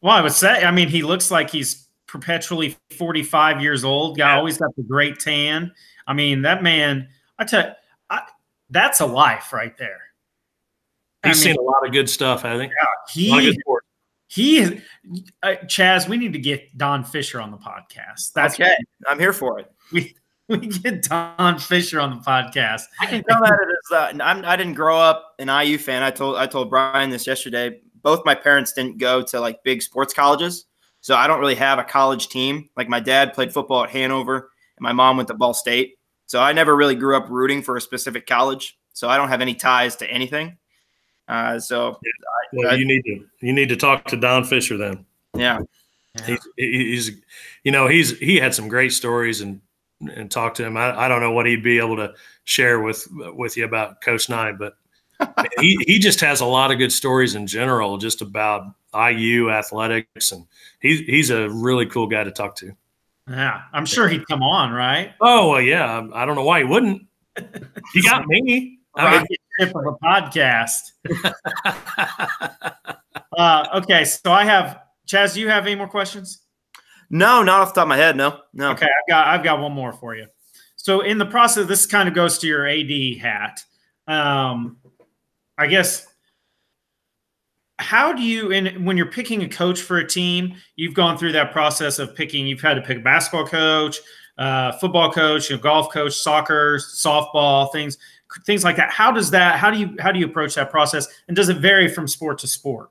Well, 0.00 0.16
I 0.16 0.22
would 0.22 0.32
say, 0.32 0.64
I 0.64 0.70
mean, 0.70 0.88
he 0.88 1.02
looks 1.02 1.30
like 1.30 1.50
he's 1.50 1.86
perpetually 2.06 2.76
45 2.96 3.60
years 3.60 3.84
old. 3.84 4.16
Guy 4.16 4.32
yeah. 4.32 4.38
always 4.38 4.58
got 4.58 4.74
the 4.76 4.82
great 4.82 5.18
tan. 5.20 5.72
I 6.06 6.14
mean, 6.14 6.42
that 6.42 6.62
man, 6.62 7.08
I 7.38 7.44
tell 7.44 7.66
you, 7.66 7.72
I, 8.08 8.22
that's 8.70 9.00
a 9.00 9.06
life 9.06 9.52
right 9.52 9.76
there. 9.76 10.00
He's 11.22 11.44
I 11.44 11.48
mean, 11.48 11.56
seen 11.56 11.56
a 11.56 11.62
lot 11.62 11.86
of 11.86 11.92
good 11.92 12.08
stuff, 12.08 12.46
I 12.46 12.56
think. 12.56 12.72
Yeah, 12.72 12.86
he, 13.12 13.58
he, 14.30 14.62
uh, 15.42 15.54
Chaz, 15.64 16.08
we 16.08 16.16
need 16.16 16.32
to 16.34 16.38
get 16.38 16.78
Don 16.78 17.02
Fisher 17.02 17.40
on 17.40 17.50
the 17.50 17.56
podcast. 17.56 18.32
That's 18.32 18.54
okay. 18.54 18.76
I'm 19.08 19.18
here 19.18 19.32
for 19.32 19.58
it. 19.58 19.72
We, 20.50 20.58
we 20.58 20.66
get 20.66 21.02
Don 21.02 21.60
Fisher 21.60 22.00
on 22.00 22.10
the 22.10 22.16
podcast. 22.16 22.82
I 23.00 23.06
can 23.06 23.22
tell 23.22 23.40
that 23.40 23.52
it 23.52 23.68
is. 23.68 23.92
Uh, 23.92 24.24
I'm, 24.24 24.44
I 24.44 24.56
didn't 24.56 24.74
grow 24.74 24.98
up 24.98 25.34
an 25.38 25.48
IU 25.48 25.78
fan. 25.78 26.02
I 26.02 26.10
told 26.10 26.36
I 26.36 26.48
told 26.48 26.70
Brian 26.70 27.08
this 27.10 27.24
yesterday. 27.24 27.80
Both 28.02 28.24
my 28.24 28.34
parents 28.34 28.72
didn't 28.72 28.98
go 28.98 29.22
to 29.22 29.38
like 29.38 29.62
big 29.62 29.80
sports 29.80 30.12
colleges, 30.12 30.66
so 31.00 31.14
I 31.14 31.28
don't 31.28 31.38
really 31.38 31.54
have 31.54 31.78
a 31.78 31.84
college 31.84 32.30
team. 32.30 32.68
Like 32.76 32.88
my 32.88 32.98
dad 32.98 33.32
played 33.32 33.52
football 33.52 33.84
at 33.84 33.90
Hanover, 33.90 34.50
and 34.76 34.82
my 34.82 34.92
mom 34.92 35.16
went 35.16 35.28
to 35.28 35.34
Ball 35.34 35.54
State. 35.54 35.94
So 36.26 36.40
I 36.40 36.52
never 36.52 36.74
really 36.76 36.96
grew 36.96 37.16
up 37.16 37.28
rooting 37.30 37.62
for 37.62 37.76
a 37.76 37.80
specific 37.80 38.26
college. 38.26 38.76
So 38.92 39.08
I 39.08 39.16
don't 39.16 39.28
have 39.28 39.40
any 39.40 39.54
ties 39.54 39.94
to 39.96 40.10
anything. 40.10 40.58
Uh, 41.30 41.60
so 41.60 41.96
yeah. 42.02 42.10
well, 42.52 42.72
I, 42.72 42.74
you 42.74 42.84
need 42.84 43.02
to 43.02 43.24
you 43.40 43.52
need 43.52 43.68
to 43.68 43.76
talk 43.76 44.04
to 44.06 44.16
Don 44.16 44.42
Fisher 44.42 44.76
then. 44.76 45.06
Yeah. 45.34 45.60
He's, 46.26 46.48
he's, 46.56 47.10
you 47.62 47.70
know, 47.70 47.86
he's 47.86 48.18
he 48.18 48.36
had 48.36 48.52
some 48.52 48.66
great 48.66 48.92
stories 48.92 49.40
and 49.40 49.60
and 50.00 50.28
talk 50.28 50.54
to 50.54 50.66
him. 50.66 50.76
I, 50.76 51.04
I 51.04 51.08
don't 51.08 51.20
know 51.20 51.30
what 51.30 51.46
he'd 51.46 51.62
be 51.62 51.78
able 51.78 51.96
to 51.96 52.14
share 52.42 52.80
with 52.80 53.06
with 53.12 53.56
you 53.56 53.64
about 53.64 54.00
Coach 54.00 54.28
Knight, 54.28 54.58
but 54.58 54.74
he 55.60 55.78
he 55.86 56.00
just 56.00 56.20
has 56.20 56.40
a 56.40 56.46
lot 56.46 56.72
of 56.72 56.78
good 56.78 56.90
stories 56.90 57.36
in 57.36 57.46
general, 57.46 57.96
just 57.96 58.22
about 58.22 58.64
IU 58.92 59.50
athletics, 59.50 60.32
and 60.32 60.46
he's 60.80 60.98
he's 61.00 61.30
a 61.30 61.48
really 61.48 61.86
cool 61.86 62.08
guy 62.08 62.24
to 62.24 62.32
talk 62.32 62.56
to. 62.56 62.72
Yeah, 63.28 63.62
I'm 63.72 63.86
sure 63.86 64.08
he'd 64.08 64.26
come 64.26 64.42
on, 64.42 64.72
right? 64.72 65.12
Oh 65.20 65.50
well, 65.50 65.60
yeah. 65.60 66.08
I 66.12 66.26
don't 66.26 66.34
know 66.34 66.44
why 66.44 66.58
he 66.58 66.64
wouldn't. 66.64 67.06
He 67.94 68.02
got 68.02 68.26
me. 68.26 68.78
I 68.96 69.18
mean, 69.18 69.26
tip 69.60 69.76
of 69.76 69.86
a 69.86 69.92
podcast. 70.04 70.92
uh, 73.38 73.80
okay, 73.82 74.04
so 74.04 74.32
I 74.32 74.44
have 74.44 74.80
Chaz. 75.06 75.34
Do 75.34 75.40
you 75.40 75.48
have 75.48 75.66
any 75.66 75.74
more 75.74 75.88
questions? 75.88 76.42
No, 77.10 77.42
not 77.42 77.60
off 77.60 77.74
the 77.74 77.80
top 77.80 77.84
of 77.84 77.88
my 77.88 77.96
head. 77.96 78.16
No, 78.16 78.40
no. 78.52 78.70
Okay, 78.70 78.86
I've 78.86 79.08
got 79.08 79.28
I've 79.28 79.44
got 79.44 79.60
one 79.60 79.72
more 79.72 79.92
for 79.92 80.14
you. 80.14 80.26
So 80.76 81.00
in 81.00 81.18
the 81.18 81.26
process, 81.26 81.66
this 81.66 81.86
kind 81.86 82.08
of 82.08 82.14
goes 82.14 82.38
to 82.38 82.46
your 82.46 82.66
AD 82.66 83.18
hat. 83.20 83.60
Um, 84.06 84.78
I 85.58 85.66
guess 85.66 86.06
how 87.78 88.12
do 88.12 88.22
you 88.22 88.52
and 88.52 88.86
when 88.86 88.96
you're 88.96 89.10
picking 89.10 89.42
a 89.42 89.48
coach 89.48 89.82
for 89.82 89.98
a 89.98 90.06
team, 90.06 90.54
you've 90.76 90.94
gone 90.94 91.18
through 91.18 91.32
that 91.32 91.52
process 91.52 91.98
of 91.98 92.14
picking. 92.14 92.46
You've 92.46 92.60
had 92.60 92.74
to 92.74 92.82
pick 92.82 92.98
a 92.98 93.00
basketball 93.00 93.46
coach, 93.46 93.98
uh, 94.38 94.72
football 94.72 95.12
coach, 95.12 95.50
golf 95.60 95.92
coach, 95.92 96.14
soccer, 96.14 96.76
softball, 96.76 97.70
things 97.72 97.98
things 98.44 98.64
like 98.64 98.76
that. 98.76 98.90
How 98.90 99.10
does 99.10 99.30
that? 99.30 99.58
How 99.58 99.70
do 99.70 99.78
you 99.78 99.96
how 99.98 100.12
do 100.12 100.18
you 100.18 100.26
approach 100.26 100.54
that 100.54 100.70
process? 100.70 101.06
And 101.28 101.36
does 101.36 101.48
it 101.48 101.58
vary 101.58 101.88
from 101.88 102.08
sport 102.08 102.38
to 102.38 102.46
sport? 102.46 102.90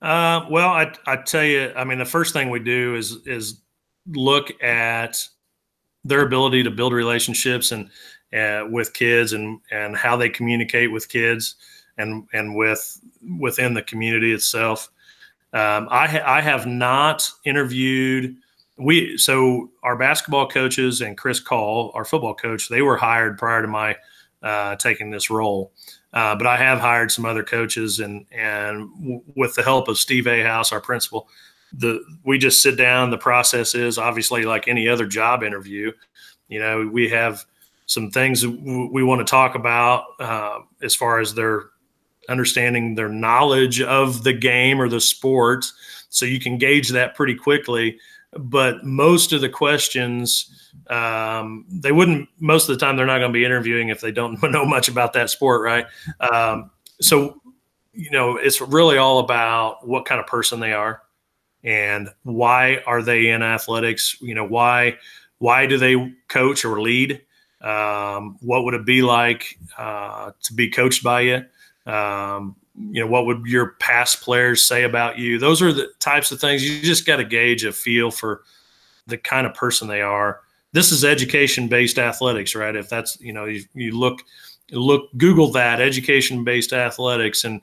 Uh, 0.00 0.46
well, 0.50 0.68
I 0.68 0.92
I 1.06 1.16
tell 1.16 1.44
you, 1.44 1.72
I 1.76 1.84
mean, 1.84 1.98
the 1.98 2.04
first 2.04 2.32
thing 2.32 2.50
we 2.50 2.60
do 2.60 2.94
is 2.94 3.18
is 3.26 3.60
look 4.06 4.62
at 4.62 5.26
their 6.04 6.22
ability 6.22 6.62
to 6.62 6.70
build 6.70 6.92
relationships 6.92 7.72
and 7.72 7.90
uh, 8.32 8.66
with 8.70 8.92
kids 8.92 9.32
and 9.32 9.60
and 9.70 9.96
how 9.96 10.16
they 10.16 10.28
communicate 10.28 10.92
with 10.92 11.08
kids 11.08 11.56
and 11.96 12.26
and 12.32 12.54
with 12.54 13.00
within 13.38 13.74
the 13.74 13.82
community 13.82 14.32
itself. 14.32 14.90
Um, 15.52 15.88
I 15.90 16.06
ha- 16.06 16.24
I 16.26 16.40
have 16.42 16.66
not 16.66 17.30
interviewed 17.44 18.36
we 18.78 19.18
so 19.18 19.70
our 19.82 19.96
basketball 19.96 20.48
coaches 20.48 21.00
and 21.00 21.18
Chris 21.18 21.40
Call, 21.40 21.90
our 21.94 22.04
football 22.04 22.34
coach, 22.34 22.68
they 22.68 22.82
were 22.82 22.96
hired 22.96 23.36
prior 23.36 23.60
to 23.60 23.68
my 23.68 23.96
uh, 24.42 24.76
taking 24.76 25.10
this 25.10 25.30
role. 25.30 25.72
Uh, 26.12 26.34
but 26.34 26.46
I 26.46 26.56
have 26.56 26.80
hired 26.80 27.12
some 27.12 27.26
other 27.26 27.42
coaches, 27.42 28.00
and 28.00 28.24
and 28.32 28.88
w- 29.00 29.22
with 29.36 29.54
the 29.54 29.62
help 29.62 29.88
of 29.88 29.98
Steve 29.98 30.26
A. 30.26 30.42
House, 30.42 30.72
our 30.72 30.80
principal, 30.80 31.28
the 31.72 32.02
we 32.24 32.38
just 32.38 32.62
sit 32.62 32.76
down. 32.76 33.10
The 33.10 33.18
process 33.18 33.74
is 33.74 33.98
obviously 33.98 34.44
like 34.44 34.68
any 34.68 34.88
other 34.88 35.06
job 35.06 35.42
interview. 35.42 35.92
You 36.48 36.60
know, 36.60 36.88
we 36.90 37.10
have 37.10 37.44
some 37.86 38.10
things 38.10 38.42
w- 38.42 38.88
we 38.90 39.02
want 39.02 39.20
to 39.20 39.30
talk 39.30 39.54
about 39.54 40.04
uh, 40.18 40.60
as 40.82 40.94
far 40.94 41.20
as 41.20 41.34
their 41.34 41.66
understanding 42.30 42.94
their 42.94 43.08
knowledge 43.08 43.80
of 43.82 44.24
the 44.24 44.32
game 44.32 44.80
or 44.80 44.88
the 44.88 45.00
sport, 45.00 45.66
so 46.08 46.24
you 46.24 46.40
can 46.40 46.56
gauge 46.56 46.88
that 46.88 47.14
pretty 47.16 47.34
quickly. 47.34 47.98
But 48.32 48.84
most 48.84 49.32
of 49.32 49.42
the 49.42 49.48
questions 49.48 50.57
um, 50.88 51.64
they 51.68 51.92
wouldn't 51.92 52.28
most 52.38 52.68
of 52.68 52.78
the 52.78 52.84
time 52.84 52.96
they're 52.96 53.06
not 53.06 53.18
going 53.18 53.30
to 53.30 53.38
be 53.38 53.44
interviewing 53.44 53.88
if 53.88 54.00
they 54.00 54.12
don't 54.12 54.42
know 54.50 54.64
much 54.64 54.88
about 54.88 55.12
that 55.12 55.30
sport 55.30 55.62
right? 55.62 55.86
Um, 56.20 56.70
so 57.00 57.40
you 57.92 58.10
know 58.10 58.36
it's 58.36 58.60
really 58.60 58.96
all 58.96 59.18
about 59.18 59.86
what 59.86 60.04
kind 60.04 60.20
of 60.20 60.26
person 60.26 60.60
they 60.60 60.72
are 60.72 61.02
and 61.64 62.08
why 62.22 62.82
are 62.86 63.02
they 63.02 63.28
in 63.28 63.42
athletics? 63.42 64.16
You 64.20 64.34
know 64.34 64.46
why 64.46 64.98
why 65.38 65.66
do 65.66 65.78
they 65.78 66.14
coach 66.28 66.64
or 66.64 66.80
lead? 66.80 67.22
Um, 67.60 68.38
what 68.40 68.64
would 68.64 68.74
it 68.74 68.86
be 68.86 69.02
like 69.02 69.58
uh, 69.76 70.32
to 70.42 70.54
be 70.54 70.70
coached 70.70 71.02
by 71.02 71.20
you? 71.22 71.44
Um, 71.86 72.56
you 72.76 73.02
know 73.02 73.10
what 73.10 73.26
would 73.26 73.46
your 73.46 73.72
past 73.80 74.20
players 74.20 74.62
say 74.62 74.84
about 74.84 75.18
you? 75.18 75.38
Those 75.38 75.60
are 75.62 75.72
the 75.72 75.90
types 75.98 76.30
of 76.30 76.40
things 76.40 76.68
you 76.68 76.80
just 76.80 77.06
got 77.06 77.16
to 77.16 77.24
gauge 77.24 77.64
a 77.64 77.72
feel 77.72 78.10
for 78.10 78.42
the 79.06 79.18
kind 79.18 79.46
of 79.46 79.54
person 79.54 79.88
they 79.88 80.02
are 80.02 80.40
this 80.72 80.92
is 80.92 81.04
education 81.04 81.68
based 81.68 81.98
athletics, 81.98 82.54
right? 82.54 82.74
If 82.76 82.88
that's 82.88 83.20
you 83.20 83.32
know 83.32 83.46
you, 83.46 83.64
you 83.74 83.98
look 83.98 84.22
look 84.72 85.08
Google 85.16 85.52
that 85.52 85.80
education 85.80 86.44
based 86.44 86.72
athletics, 86.72 87.44
and 87.44 87.60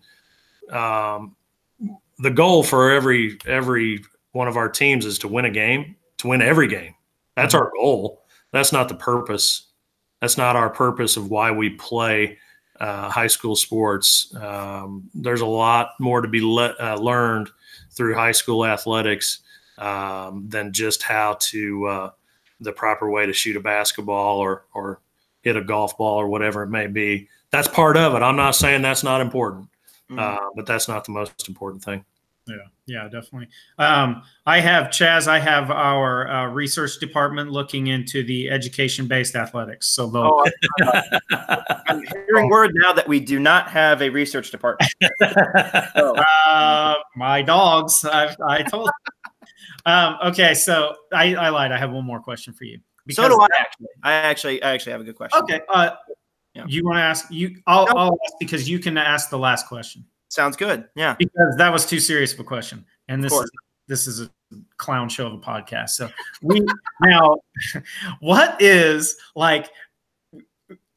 um, 0.71 1.35
the 2.19 2.31
goal 2.31 2.63
for 2.63 2.91
every 2.91 3.37
every 3.45 4.03
one 4.31 4.47
of 4.47 4.57
our 4.57 4.69
teams 4.69 5.05
is 5.05 5.19
to 5.19 5.27
win 5.27 5.45
a 5.45 5.51
game, 5.51 5.95
to 6.17 6.27
win 6.27 6.41
every 6.41 6.67
game. 6.67 6.93
That's 7.35 7.53
our 7.53 7.71
goal. 7.75 8.23
That's 8.51 8.71
not 8.71 8.89
the 8.89 8.95
purpose. 8.95 9.67
That's 10.21 10.37
not 10.37 10.55
our 10.55 10.69
purpose 10.69 11.17
of 11.17 11.29
why 11.29 11.51
we 11.51 11.71
play 11.71 12.37
uh, 12.79 13.09
high 13.09 13.27
school 13.27 13.55
sports. 13.55 14.33
Um, 14.35 15.09
there's 15.13 15.41
a 15.41 15.45
lot 15.45 15.91
more 15.99 16.21
to 16.21 16.27
be 16.27 16.41
le- 16.41 16.75
uh, 16.79 16.97
learned 16.97 17.49
through 17.91 18.15
high 18.15 18.31
school 18.31 18.65
athletics 18.65 19.39
um, 19.77 20.45
than 20.47 20.73
just 20.73 21.03
how 21.03 21.37
to 21.39 21.85
uh, 21.85 22.09
the 22.59 22.71
proper 22.71 23.09
way 23.09 23.25
to 23.25 23.33
shoot 23.33 23.55
a 23.55 23.59
basketball 23.59 24.39
or 24.39 24.65
or 24.73 24.99
hit 25.41 25.55
a 25.55 25.63
golf 25.63 25.97
ball 25.97 26.17
or 26.17 26.27
whatever 26.27 26.63
it 26.63 26.69
may 26.69 26.87
be. 26.87 27.27
That's 27.51 27.67
part 27.67 27.97
of 27.97 28.15
it. 28.15 28.21
I'm 28.23 28.35
not 28.35 28.55
saying 28.55 28.81
that's 28.81 29.03
not 29.03 29.21
important, 29.21 29.69
mm-hmm. 30.09 30.19
uh, 30.19 30.49
but 30.55 30.65
that's 30.65 30.87
not 30.87 31.05
the 31.05 31.11
most 31.11 31.47
important 31.47 31.83
thing. 31.83 32.03
Yeah, 32.47 32.55
yeah, 32.85 33.03
definitely. 33.05 33.47
Um, 33.79 34.21
I 34.45 34.59
have 34.59 34.87
Chaz. 34.87 35.27
I 35.27 35.39
have 35.39 35.71
our 35.71 36.27
uh, 36.27 36.45
research 36.47 36.99
department 36.99 37.51
looking 37.51 37.87
into 37.87 38.23
the 38.23 38.51
education-based 38.51 39.35
athletics. 39.35 39.87
So, 39.87 40.11
oh, 40.13 40.45
I'm 41.87 42.03
hearing 42.27 42.49
word 42.49 42.71
now 42.75 42.93
that 42.93 43.07
we 43.07 43.19
do 43.19 43.39
not 43.39 43.69
have 43.69 44.03
a 44.03 44.09
research 44.09 44.51
department. 44.51 44.91
so. 45.95 46.15
uh, 46.47 46.93
my 47.15 47.41
dogs. 47.41 48.05
I, 48.05 48.35
I 48.47 48.61
told. 48.61 48.91
Um, 49.85 50.17
okay, 50.25 50.53
so 50.53 50.95
I, 51.13 51.35
I 51.35 51.49
lied. 51.49 51.71
I 51.71 51.77
have 51.77 51.91
one 51.91 52.05
more 52.05 52.19
question 52.19 52.53
for 52.53 52.63
you. 52.63 52.79
So 53.11 53.27
do 53.29 53.39
I 53.39 53.47
actually. 53.59 53.87
I 54.03 54.11
actually 54.13 54.63
I 54.63 54.73
actually 54.73 54.91
have 54.93 55.01
a 55.01 55.03
good 55.03 55.15
question. 55.15 55.41
Okay. 55.43 55.61
Uh, 55.69 55.91
yeah. 56.55 56.65
You 56.67 56.83
want 56.85 56.97
to 56.97 57.01
ask 57.01 57.31
you? 57.31 57.57
I'll, 57.67 57.85
no. 57.85 57.93
I'll 57.93 58.17
ask 58.25 58.33
because 58.39 58.67
you 58.67 58.79
can 58.79 58.97
ask 58.97 59.29
the 59.29 59.37
last 59.37 59.67
question. 59.67 60.05
Sounds 60.29 60.55
good. 60.55 60.85
Yeah. 60.95 61.15
Because 61.19 61.55
that 61.57 61.71
was 61.71 61.85
too 61.85 61.99
serious 61.99 62.33
of 62.33 62.39
a 62.39 62.43
question, 62.43 62.85
and 63.07 63.23
this 63.23 63.33
is 63.33 63.51
this 63.87 64.07
is 64.07 64.21
a 64.21 64.29
clown 64.77 65.09
show 65.09 65.27
of 65.27 65.33
a 65.33 65.37
podcast. 65.37 65.89
So 65.89 66.09
we 66.41 66.65
now, 67.01 67.37
what 68.21 68.59
is 68.61 69.15
like? 69.35 69.69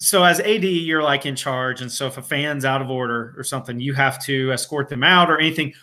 So 0.01 0.23
as 0.23 0.39
AD, 0.41 0.65
you're 0.65 1.03
like 1.03 1.27
in 1.27 1.37
charge, 1.37 1.83
and 1.83 1.91
so 1.91 2.07
if 2.07 2.17
a 2.17 2.23
fan's 2.23 2.65
out 2.65 2.81
of 2.81 2.89
order 2.89 3.35
or 3.37 3.45
something, 3.45 3.81
you 3.81 3.93
have 3.95 4.25
to 4.25 4.53
escort 4.53 4.89
them 4.89 5.03
out 5.03 5.29
or 5.29 5.39
anything 5.39 5.75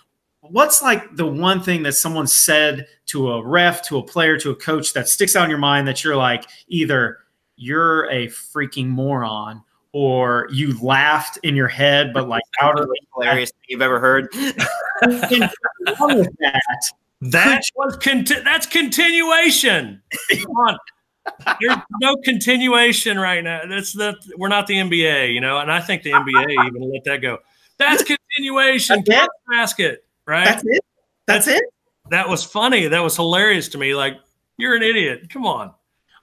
what's 0.50 0.82
like 0.82 1.16
the 1.16 1.26
one 1.26 1.62
thing 1.62 1.84
that 1.84 1.94
someone 1.94 2.28
said 2.28 2.88
to 3.08 3.32
a 3.32 3.46
ref, 3.46 3.82
to 3.88 3.98
a 3.98 4.04
player, 4.04 4.38
to 4.40 4.52
a 4.52 4.56
coach 4.56 4.94
that 4.94 5.08
sticks 5.08 5.36
out 5.36 5.44
in 5.44 5.50
your 5.50 5.60
mind 5.60 5.88
that 5.88 6.04
you're 6.04 6.16
like 6.16 6.46
either 6.68 7.20
you're 7.56 8.10
a 8.10 8.28
freaking 8.28 8.88
moron 8.88 9.64
or 9.92 10.48
you 10.52 10.78
laughed 10.82 11.40
in 11.44 11.56
your 11.56 11.68
head, 11.68 12.14
but 12.14 12.28
like 12.28 12.44
outwardly 12.62 12.98
hilarious 13.14 13.52
thing 13.52 13.66
you've 13.70 13.82
ever 13.82 14.00
heard. 14.00 14.28
that 15.02 15.52
that 17.22 17.62
was 17.76 17.98
conti- 17.98 18.42
that's 18.42 18.66
continuation. 18.66 20.02
Come 20.32 20.52
on. 20.52 20.78
There's 21.60 21.78
no 22.02 22.18
continuation 22.18 23.18
right 23.18 23.44
now. 23.44 23.62
That's 23.68 23.94
the 23.94 24.16
we're 24.38 24.50
not 24.50 24.68
the 24.68 24.76
NBA, 24.76 25.34
you 25.34 25.42
know, 25.42 25.60
and 25.60 25.72
I 25.72 25.80
think 25.80 26.04
the 26.04 26.12
NBA 26.12 26.68
even 26.68 26.92
let 26.92 27.04
that 27.06 27.22
go. 27.22 27.40
That's 27.78 28.04
continuation. 28.04 29.04
That's 29.06 29.28
basket 29.50 30.05
right? 30.28 30.46
That's 30.46 30.64
it. 30.66 30.82
That's 31.28 31.48
it. 31.48 31.64
That 32.10 32.30
was 32.30 32.44
funny. 32.44 32.88
That 32.88 33.04
was 33.04 33.16
hilarious 33.16 33.68
to 33.70 33.78
me. 33.78 33.96
Like, 33.96 34.18
you're 34.58 34.76
an 34.76 34.84
idiot. 34.84 35.30
Come 35.30 35.46
on. 35.46 35.74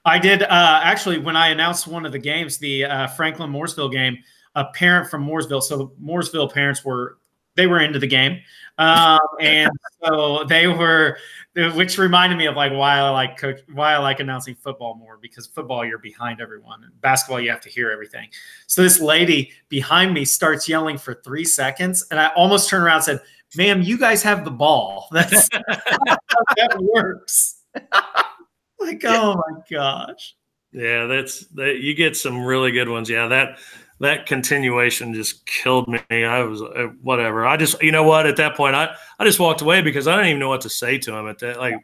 I 0.05 0.19
did 0.19 0.43
uh, 0.43 0.47
actually 0.83 1.17
when 1.19 1.35
I 1.35 1.49
announced 1.49 1.87
one 1.87 2.05
of 2.05 2.11
the 2.11 2.19
games, 2.19 2.57
the 2.57 2.85
uh, 2.85 3.07
Franklin 3.07 3.51
Mooresville 3.51 3.91
game. 3.91 4.17
A 4.55 4.65
parent 4.65 5.09
from 5.09 5.25
Mooresville, 5.25 5.63
so 5.63 5.93
Mooresville 5.99 6.53
parents 6.53 6.85
were 6.85 7.17
they 7.55 7.65
were 7.65 7.79
into 7.79 7.97
the 7.97 8.05
game, 8.05 8.39
um, 8.77 9.19
and 9.39 9.71
so 10.03 10.43
they 10.47 10.67
were, 10.67 11.17
which 11.55 11.97
reminded 11.97 12.37
me 12.37 12.45
of 12.45 12.55
like 12.55 12.71
why 12.71 12.99
I 12.99 13.09
like 13.09 13.35
coach, 13.35 13.61
why 13.73 13.93
I 13.93 13.97
like 13.97 14.19
announcing 14.19 14.53
football 14.53 14.93
more 14.93 15.17
because 15.19 15.47
football 15.47 15.83
you're 15.83 15.97
behind 15.97 16.39
everyone, 16.39 16.83
and 16.83 17.01
basketball 17.01 17.41
you 17.41 17.49
have 17.49 17.61
to 17.61 17.69
hear 17.69 17.89
everything. 17.89 18.29
So 18.67 18.83
this 18.83 18.99
lady 18.99 19.51
behind 19.69 20.13
me 20.13 20.23
starts 20.23 20.69
yelling 20.69 20.99
for 20.99 21.15
three 21.15 21.45
seconds, 21.45 22.05
and 22.11 22.19
I 22.19 22.27
almost 22.35 22.69
turned 22.69 22.83
around 22.83 22.97
and 22.97 23.05
said, 23.05 23.21
"Ma'am, 23.55 23.81
you 23.81 23.97
guys 23.97 24.23
have 24.23 24.45
the 24.45 24.51
ball. 24.51 25.07
That's 25.11 25.49
that 25.49 26.77
works." 26.79 27.61
like, 28.79 29.03
oh 29.05 29.35
my 29.35 29.61
gosh. 29.69 30.35
Yeah, 30.71 31.05
that's 31.05 31.45
that. 31.49 31.81
You 31.81 31.93
get 31.93 32.17
some 32.17 32.43
really 32.43 32.71
good 32.71 32.89
ones. 32.89 33.07
Yeah, 33.07 33.27
that 33.27 33.59
that 33.99 34.25
continuation 34.25 35.13
just 35.13 35.45
killed 35.45 35.87
me. 35.87 35.99
I 36.09 36.43
was 36.43 36.61
uh, 36.61 36.89
whatever. 37.01 37.45
I 37.45 37.57
just, 37.57 37.81
you 37.81 37.91
know 37.91 38.03
what? 38.03 38.25
At 38.25 38.37
that 38.37 38.55
point, 38.55 38.75
I 38.75 38.95
I 39.19 39.23
just 39.23 39.39
walked 39.39 39.61
away 39.61 39.81
because 39.81 40.07
I 40.07 40.15
didn't 40.15 40.29
even 40.29 40.39
know 40.39 40.49
what 40.49 40.61
to 40.61 40.69
say 40.69 40.97
to 40.97 41.15
him. 41.15 41.27
At 41.27 41.39
that, 41.39 41.59
like, 41.59 41.75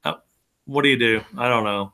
how, 0.00 0.22
what 0.64 0.82
do 0.82 0.88
you 0.88 0.98
do? 0.98 1.20
I 1.36 1.48
don't 1.48 1.64
know. 1.64 1.92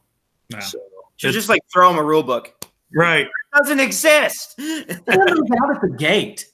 No. 0.52 0.60
So, 0.60 0.78
just 1.18 1.48
like 1.48 1.62
throw 1.72 1.90
him 1.90 1.98
a 1.98 2.02
rule 2.02 2.22
book. 2.22 2.54
Right. 2.94 3.26
It 3.26 3.56
doesn't 3.56 3.80
exist. 3.80 4.54
out 4.60 5.00
at 5.08 5.80
the 5.80 5.94
gate. 5.98 6.46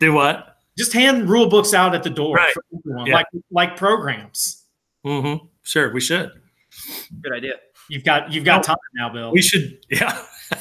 do 0.00 0.12
what? 0.12 0.49
Just 0.80 0.94
hand 0.94 1.28
rule 1.28 1.48
books 1.48 1.74
out 1.74 1.94
at 1.94 2.02
the 2.02 2.10
door. 2.10 2.36
Right. 2.36 2.54
Yeah. 3.06 3.14
Like 3.14 3.26
like 3.50 3.76
programs. 3.76 4.64
Mm-hmm. 5.04 5.46
Sure, 5.62 5.92
we 5.92 6.00
should. 6.00 6.30
Good 7.20 7.32
idea. 7.32 7.54
You've 7.90 8.04
got 8.04 8.32
you've 8.32 8.44
got 8.44 8.60
oh, 8.60 8.62
time 8.62 8.76
now, 8.94 9.12
Bill. 9.12 9.30
We 9.30 9.42
should, 9.42 9.78
yeah. 9.90 10.22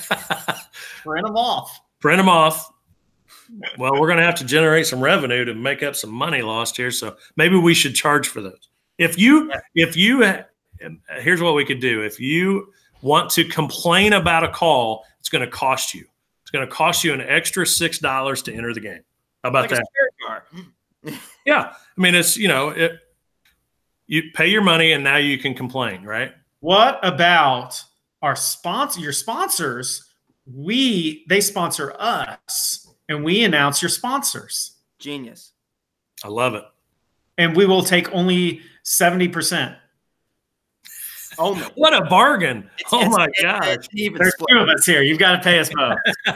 Print 1.04 1.26
them 1.26 1.38
off. 1.38 1.80
Print 2.00 2.18
them 2.18 2.28
off. 2.28 2.70
Well, 3.78 3.94
we're 3.94 4.08
going 4.08 4.18
to 4.18 4.26
have 4.26 4.36
to 4.36 4.46
generate 4.46 4.88
some 4.88 5.00
revenue 5.00 5.46
to 5.46 5.56
make 5.56 5.82
up 5.84 5.96
some 5.96 6.12
money 6.12 6.42
lost 6.42 6.78
here. 6.78 6.92
So 6.92 7.16
maybe 7.36 7.56
we 7.56 7.74
should 7.74 7.96
charge 7.96 8.28
for 8.28 8.42
those. 8.42 8.70
If 8.98 9.18
you, 9.18 9.52
if 9.74 9.96
you, 9.96 10.24
here's 11.20 11.42
what 11.42 11.56
we 11.56 11.66
could 11.66 11.80
do. 11.80 12.04
If 12.04 12.20
you 12.20 12.74
want 13.02 13.30
to 13.32 13.46
complain 13.46 14.14
about 14.14 14.44
a 14.44 14.50
call, 14.50 15.06
it's 15.20 15.30
going 15.30 15.44
to 15.44 15.50
cost 15.50 15.94
you. 15.94 16.06
It's 16.44 16.52
going 16.52 16.68
to 16.68 16.72
cost 16.72 17.04
you 17.04 17.14
an 17.14 17.22
extra 17.22 17.66
six 17.66 18.00
dollars 18.00 18.42
to 18.44 18.54
enter 18.54 18.74
the 18.74 18.82
game. 18.82 19.02
How 19.44 19.50
about 19.50 19.62
like 19.62 19.70
that? 19.72 19.88
Yeah, 21.46 21.74
I 21.74 22.02
mean 22.02 22.16
it's 22.16 22.38
you 22.38 22.48
know 22.48 22.70
it. 22.70 23.00
You 24.08 24.24
pay 24.34 24.48
your 24.48 24.64
money 24.64 24.92
and 24.92 25.04
now 25.04 25.18
you 25.18 25.38
can 25.38 25.54
complain, 25.54 26.04
right? 26.04 26.34
What 26.62 27.00
about 27.04 27.82
our 28.24 28.36
sponsor? 28.36 29.00
Your 29.00 29.14
sponsors 29.14 30.10
we 30.54 31.26
they 31.28 31.42
sponsor 31.42 31.94
us 32.00 32.88
and 33.08 33.24
we 33.24 33.44
announce 33.44 33.82
your 33.82 33.90
sponsors. 33.90 34.78
Genius. 35.00 35.54
I 36.24 36.28
love 36.28 36.56
it. 36.56 36.64
And 37.38 37.56
we 37.56 37.66
will 37.66 37.84
take 37.84 38.12
only 38.12 38.62
70%. 38.84 39.78
Oh, 41.38 41.56
what 41.76 41.94
a 41.94 42.04
bargain. 42.10 42.70
It's, 42.80 42.92
oh 42.92 43.02
it's, 43.02 43.16
my 43.16 43.26
it's, 43.26 43.42
gosh. 43.42 43.66
There's 43.66 44.34
split. 44.34 44.50
two 44.52 44.60
of 44.60 44.68
us 44.68 44.86
here. 44.86 45.02
You've 45.02 45.20
got 45.20 45.38
to 45.38 45.40
pay 45.42 45.60
us 45.60 45.70
both. 45.74 45.98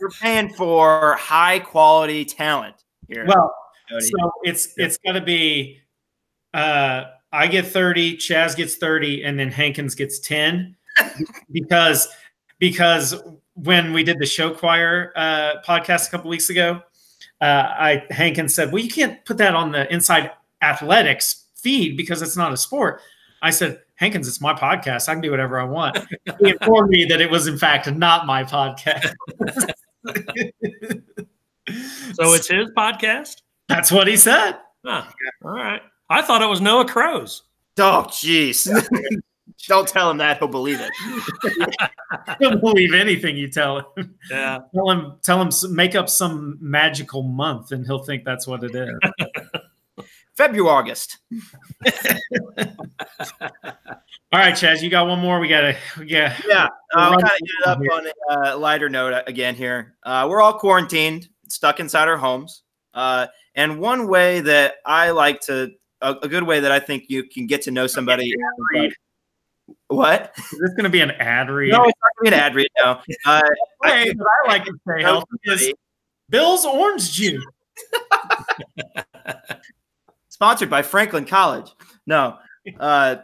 You're 0.00 0.10
paying 0.20 0.52
for 0.52 1.14
high 1.14 1.58
quality 1.60 2.26
talent 2.26 2.74
here. 3.08 3.24
Well, 3.26 3.54
so 3.88 4.32
it's 4.42 4.74
it's 4.76 4.98
got 4.98 5.12
to 5.12 5.20
be 5.20 5.80
uh 6.54 7.04
I 7.32 7.48
get 7.48 7.66
30, 7.66 8.16
Chaz 8.16 8.56
gets 8.56 8.76
30 8.76 9.24
and 9.24 9.38
then 9.38 9.50
Hankins 9.50 9.94
gets 9.94 10.18
10 10.20 10.74
because 11.52 12.08
because 12.58 13.14
when 13.54 13.92
we 13.92 14.02
did 14.02 14.18
the 14.18 14.26
show 14.26 14.50
choir 14.50 15.12
uh, 15.16 15.60
podcast 15.66 16.08
a 16.08 16.10
couple 16.10 16.30
weeks 16.30 16.50
ago, 16.50 16.80
uh, 17.40 17.44
I 17.44 18.04
Hankins 18.10 18.54
said, 18.54 18.72
"Well, 18.72 18.82
you 18.82 18.90
can't 18.90 19.24
put 19.24 19.38
that 19.38 19.54
on 19.54 19.72
the 19.72 19.92
Inside 19.92 20.30
Athletics 20.62 21.44
feed 21.54 21.96
because 21.96 22.22
it's 22.22 22.36
not 22.36 22.52
a 22.52 22.56
sport." 22.56 23.00
I 23.42 23.50
said, 23.50 23.80
"Hankins, 23.96 24.28
it's 24.28 24.40
my 24.40 24.54
podcast. 24.54 25.08
I 25.08 25.14
can 25.14 25.22
do 25.22 25.30
whatever 25.30 25.58
I 25.58 25.64
want." 25.64 25.98
he 26.40 26.50
informed 26.50 26.90
me 26.90 27.04
that 27.06 27.20
it 27.20 27.30
was 27.30 27.46
in 27.46 27.58
fact 27.58 27.90
not 27.92 28.26
my 28.26 28.44
podcast. 28.44 29.14
so 32.14 32.32
it's 32.32 32.48
his 32.48 32.70
podcast. 32.76 33.42
That's 33.68 33.90
what 33.90 34.06
he 34.06 34.16
said. 34.16 34.58
Huh. 34.84 35.04
All 35.44 35.52
right. 35.52 35.82
I 36.08 36.22
thought 36.22 36.42
it 36.42 36.46
was 36.46 36.60
Noah 36.60 36.86
Crow's. 36.86 37.42
Oh, 37.78 38.06
jeez. 38.08 38.68
Don't 39.68 39.88
tell 39.88 40.10
him 40.10 40.18
that; 40.18 40.38
he'll 40.38 40.48
believe 40.48 40.80
it. 40.80 40.90
he'll 42.38 42.58
believe 42.58 42.94
anything 42.94 43.36
you 43.36 43.48
tell 43.48 43.92
him. 43.96 44.14
Yeah. 44.30 44.58
Tell 44.74 44.90
him, 44.90 45.14
tell 45.22 45.40
him, 45.40 45.50
make 45.74 45.94
up 45.94 46.08
some 46.08 46.58
magical 46.60 47.22
month, 47.22 47.72
and 47.72 47.84
he'll 47.84 48.02
think 48.02 48.24
that's 48.24 48.46
what 48.46 48.62
it 48.62 48.74
is. 48.74 50.06
February, 50.36 50.70
August. 50.70 51.18
All 54.32 54.40
right, 54.40 54.54
Chaz, 54.54 54.82
you 54.82 54.90
got 54.90 55.06
one 55.06 55.20
more. 55.20 55.40
We 55.40 55.48
gotta, 55.48 55.76
yeah, 56.04 56.36
yeah. 56.46 56.68
I'll 56.94 57.12
kind 57.12 57.24
of 57.24 57.30
get 57.30 57.54
it 57.60 57.66
up 57.66 57.78
on 57.92 58.06
a 58.06 58.50
uh, 58.50 58.58
lighter 58.58 58.90
note 58.90 59.14
uh, 59.14 59.22
again 59.26 59.54
here. 59.54 59.96
Uh, 60.02 60.26
we're 60.28 60.42
all 60.42 60.58
quarantined, 60.58 61.28
stuck 61.48 61.80
inside 61.80 62.08
our 62.08 62.18
homes, 62.18 62.62
uh, 62.92 63.28
and 63.56 63.80
one 63.80 64.06
way 64.06 64.40
that 64.40 64.76
I 64.84 65.10
like 65.10 65.40
to, 65.42 65.72
a, 66.00 66.14
a, 66.22 66.28
good 66.28 66.44
way 66.44 66.60
that 66.60 66.70
I 66.70 66.78
think 66.78 67.04
you 67.08 67.24
can 67.24 67.46
get 67.46 67.62
to 67.62 67.70
know 67.70 67.86
somebody. 67.86 68.32
What? 69.88 70.32
Is 70.36 70.58
this 70.60 70.70
going 70.70 70.84
to 70.84 70.90
be 70.90 71.00
an 71.00 71.10
ad 71.12 71.50
read? 71.50 71.72
No, 71.72 71.84
it's 71.84 71.98
not 72.00 72.10
going 72.18 72.24
to 72.26 72.30
be 72.30 72.34
an 72.34 72.34
ad 72.34 72.54
read. 72.54 72.68
No. 72.78 73.00
Uh, 73.24 73.42
I, 73.82 74.12
I 74.12 74.48
like 74.48 74.64
to 74.66 74.72
say 74.86 75.02
healthy 75.02 75.26
is 75.44 75.72
Bill's 76.28 76.64
Orange 76.64 77.10
Juice. 77.10 77.44
Sponsored 80.28 80.70
by 80.70 80.82
Franklin 80.82 81.24
College. 81.24 81.70
No. 82.06 82.36
Uh, 82.78 83.16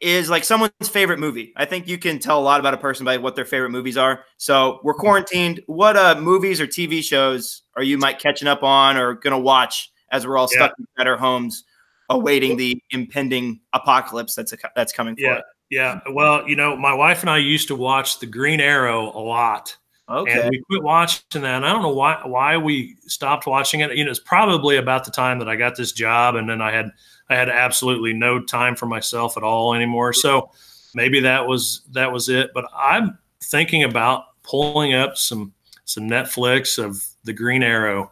is 0.00 0.30
like 0.30 0.44
someone's 0.44 0.72
favorite 0.88 1.18
movie. 1.18 1.52
I 1.56 1.64
think 1.64 1.88
you 1.88 1.98
can 1.98 2.18
tell 2.18 2.38
a 2.38 2.42
lot 2.42 2.60
about 2.60 2.74
a 2.74 2.78
person 2.78 3.04
by 3.04 3.16
what 3.16 3.36
their 3.36 3.44
favorite 3.44 3.70
movies 3.70 3.96
are. 3.96 4.24
So 4.36 4.80
we're 4.82 4.94
quarantined. 4.94 5.60
What 5.66 5.96
uh, 5.96 6.20
movies 6.20 6.60
or 6.60 6.66
TV 6.66 7.02
shows 7.02 7.62
are 7.76 7.82
you 7.82 7.98
might 7.98 8.18
catching 8.18 8.48
up 8.48 8.62
on 8.62 8.96
or 8.96 9.14
going 9.14 9.32
to 9.32 9.38
watch 9.38 9.90
as 10.10 10.26
we're 10.26 10.38
all 10.38 10.48
stuck 10.48 10.72
yeah. 10.78 11.02
in 11.02 11.08
our 11.08 11.16
homes, 11.16 11.64
awaiting 12.08 12.56
the 12.56 12.80
impending 12.90 13.60
apocalypse 13.72 14.34
that's 14.34 14.52
a, 14.52 14.56
that's 14.74 14.92
coming 14.92 15.14
yeah. 15.18 15.40
Yeah. 15.70 16.00
Well, 16.12 16.48
you 16.48 16.56
know, 16.56 16.76
my 16.76 16.94
wife 16.94 17.20
and 17.20 17.30
I 17.30 17.38
used 17.38 17.68
to 17.68 17.76
watch 17.76 18.20
The 18.20 18.26
Green 18.26 18.60
Arrow 18.60 19.12
a 19.14 19.20
lot. 19.20 19.76
Okay. 20.08 20.40
And 20.40 20.50
we 20.50 20.62
quit 20.70 20.82
watching 20.82 21.42
that. 21.42 21.56
And 21.56 21.66
I 21.66 21.72
don't 21.72 21.82
know 21.82 21.92
why 21.92 22.22
why 22.24 22.56
we 22.56 22.96
stopped 23.02 23.46
watching 23.46 23.80
it. 23.80 23.94
You 23.94 24.04
know, 24.04 24.10
it's 24.10 24.18
probably 24.18 24.76
about 24.76 25.04
the 25.04 25.10
time 25.10 25.38
that 25.40 25.48
I 25.48 25.56
got 25.56 25.76
this 25.76 25.92
job 25.92 26.36
and 26.36 26.48
then 26.48 26.62
I 26.62 26.72
had 26.72 26.90
I 27.30 27.34
had 27.34 27.48
absolutely 27.48 28.12
no 28.12 28.40
time 28.40 28.74
for 28.74 28.86
myself 28.86 29.36
at 29.36 29.42
all 29.42 29.74
anymore. 29.74 30.12
So 30.12 30.50
maybe 30.94 31.20
that 31.20 31.46
was 31.46 31.82
that 31.92 32.12
was 32.12 32.28
it. 32.28 32.50
But 32.54 32.66
I'm 32.74 33.18
thinking 33.42 33.84
about 33.84 34.24
pulling 34.42 34.94
up 34.94 35.16
some 35.16 35.52
some 35.84 36.04
Netflix 36.04 36.82
of 36.82 37.04
The 37.24 37.32
Green 37.32 37.62
Arrow 37.62 38.10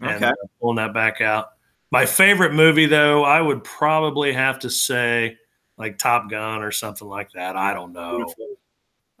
and 0.00 0.10
okay. 0.10 0.26
Uh, 0.26 0.46
pulling 0.60 0.76
that 0.76 0.94
back 0.94 1.20
out. 1.20 1.50
My 1.90 2.04
favorite 2.04 2.52
movie 2.52 2.86
though, 2.86 3.24
I 3.24 3.40
would 3.40 3.64
probably 3.64 4.32
have 4.32 4.58
to 4.60 4.70
say 4.70 5.38
like 5.78 5.98
Top 5.98 6.30
Gun 6.30 6.62
or 6.62 6.72
something 6.72 7.08
like 7.08 7.32
that. 7.32 7.56
I 7.56 7.72
don't 7.72 7.92
know. 7.92 8.16
Beautiful. 8.16 8.46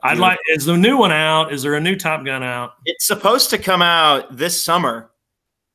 I'd 0.00 0.10
Beautiful. 0.10 0.28
like. 0.28 0.38
Is 0.48 0.64
the 0.64 0.76
new 0.76 0.96
one 0.98 1.12
out? 1.12 1.52
Is 1.52 1.62
there 1.62 1.74
a 1.74 1.80
new 1.80 1.96
Top 1.96 2.24
Gun 2.24 2.42
out? 2.42 2.74
It's 2.84 3.06
supposed 3.06 3.50
to 3.50 3.58
come 3.58 3.82
out 3.82 4.36
this 4.36 4.62
summer, 4.62 5.10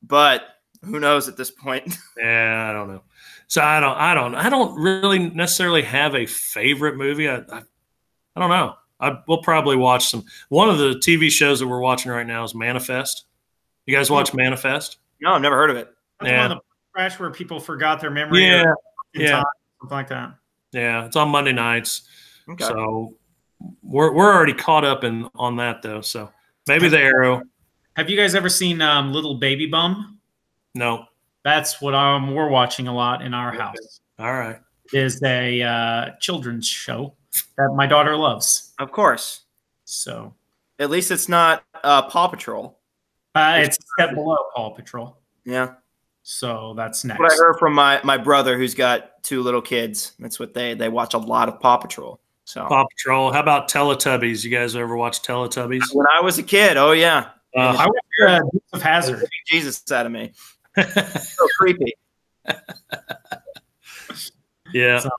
but 0.02 0.42
who 0.82 1.00
knows 1.00 1.28
at 1.28 1.36
this 1.36 1.50
point? 1.50 1.96
yeah, 2.18 2.68
I 2.70 2.72
don't 2.72 2.88
know. 2.88 3.02
So 3.54 3.62
I 3.62 3.78
don't. 3.78 3.96
I 3.96 4.14
don't. 4.14 4.34
I 4.34 4.48
don't 4.48 4.74
really 4.82 5.30
necessarily 5.30 5.82
have 5.82 6.16
a 6.16 6.26
favorite 6.26 6.96
movie. 6.96 7.28
I. 7.28 7.36
I, 7.36 7.62
I 8.34 8.40
don't 8.40 8.50
know. 8.50 8.74
I 8.98 9.20
we'll 9.28 9.42
probably 9.42 9.76
watch 9.76 10.08
some. 10.08 10.24
One 10.48 10.68
of 10.68 10.78
the 10.78 10.94
TV 10.94 11.30
shows 11.30 11.60
that 11.60 11.68
we're 11.68 11.78
watching 11.78 12.10
right 12.10 12.26
now 12.26 12.42
is 12.42 12.52
Manifest. 12.52 13.26
You 13.86 13.94
guys 13.94 14.10
watch 14.10 14.34
Manifest? 14.34 14.96
No, 15.20 15.34
I've 15.34 15.40
never 15.40 15.54
heard 15.54 15.70
of 15.70 15.76
it. 15.76 15.88
That's 16.18 16.32
yeah. 16.32 16.42
one 16.42 16.50
of 16.50 16.58
the 16.58 16.64
crash 16.94 17.20
where 17.20 17.30
people 17.30 17.60
forgot 17.60 18.00
their 18.00 18.10
memory. 18.10 18.44
Yeah, 18.44 18.64
yeah, 19.14 19.30
time, 19.30 19.44
something 19.80 19.98
like 19.98 20.08
that. 20.08 20.34
Yeah, 20.72 21.04
it's 21.04 21.14
on 21.14 21.28
Monday 21.28 21.52
nights. 21.52 22.08
Okay. 22.50 22.64
So 22.64 23.14
we're 23.84 24.12
we're 24.12 24.34
already 24.34 24.54
caught 24.54 24.84
up 24.84 25.04
in 25.04 25.28
on 25.36 25.58
that 25.58 25.80
though. 25.80 26.00
So 26.00 26.28
maybe 26.66 26.88
the 26.88 26.98
arrow. 26.98 27.40
Have 27.94 28.10
you 28.10 28.16
guys 28.16 28.34
ever 28.34 28.48
seen 28.48 28.82
um, 28.82 29.12
Little 29.12 29.36
Baby 29.36 29.66
Bum? 29.66 30.18
No. 30.74 31.06
That's 31.44 31.80
what 31.80 31.94
um, 31.94 32.34
we're 32.34 32.48
watching 32.48 32.88
a 32.88 32.94
lot 32.94 33.22
in 33.22 33.34
our 33.34 33.52
house. 33.52 34.00
All 34.18 34.32
right. 34.32 34.58
Is 34.92 35.22
a 35.22 35.62
uh, 35.62 36.10
children's 36.20 36.66
show 36.66 37.14
that 37.56 37.74
my 37.74 37.86
daughter 37.86 38.16
loves. 38.16 38.72
Of 38.78 38.92
course. 38.92 39.42
So. 39.84 40.34
At 40.78 40.90
least 40.90 41.10
it's 41.10 41.28
not 41.28 41.62
uh, 41.84 42.02
Paw 42.02 42.28
Patrol. 42.28 42.78
Uh, 43.34 43.58
it's 43.58 43.78
a 43.78 43.82
step 43.96 44.14
below 44.14 44.36
Paw 44.56 44.70
Patrol. 44.70 45.16
Yeah. 45.44 45.74
So 46.22 46.74
that's 46.76 47.04
next. 47.04 47.20
What 47.20 47.32
I 47.32 47.36
heard 47.36 47.58
from 47.58 47.74
my 47.74 48.00
my 48.02 48.16
brother 48.16 48.56
who's 48.56 48.74
got 48.74 49.22
two 49.22 49.42
little 49.42 49.60
kids. 49.60 50.14
That's 50.18 50.40
what 50.40 50.54
they 50.54 50.74
they 50.74 50.88
watch 50.88 51.14
a 51.14 51.18
lot 51.18 51.48
of 51.48 51.60
Paw 51.60 51.76
Patrol. 51.76 52.18
So 52.44 52.66
Paw 52.66 52.86
Patrol. 52.86 53.30
How 53.30 53.40
about 53.40 53.68
Teletubbies? 53.68 54.42
You 54.42 54.50
guys 54.50 54.74
ever 54.74 54.96
watch 54.96 55.22
Teletubbies? 55.22 55.82
when 55.92 56.06
I 56.16 56.20
was 56.22 56.38
a 56.38 56.42
kid, 56.42 56.76
oh 56.76 56.92
yeah, 56.92 57.28
Uh, 57.56 57.76
I 57.78 57.86
watched 57.86 58.28
uh, 58.28 58.40
Dukes 58.52 58.66
of 58.72 58.82
Hazzard. 58.82 59.24
Jesus 59.46 59.82
out 59.92 60.06
of 60.06 60.12
me. 60.12 60.32
So 61.20 61.46
creepy. 61.58 61.92
yeah. 64.72 64.98
So- 64.98 65.10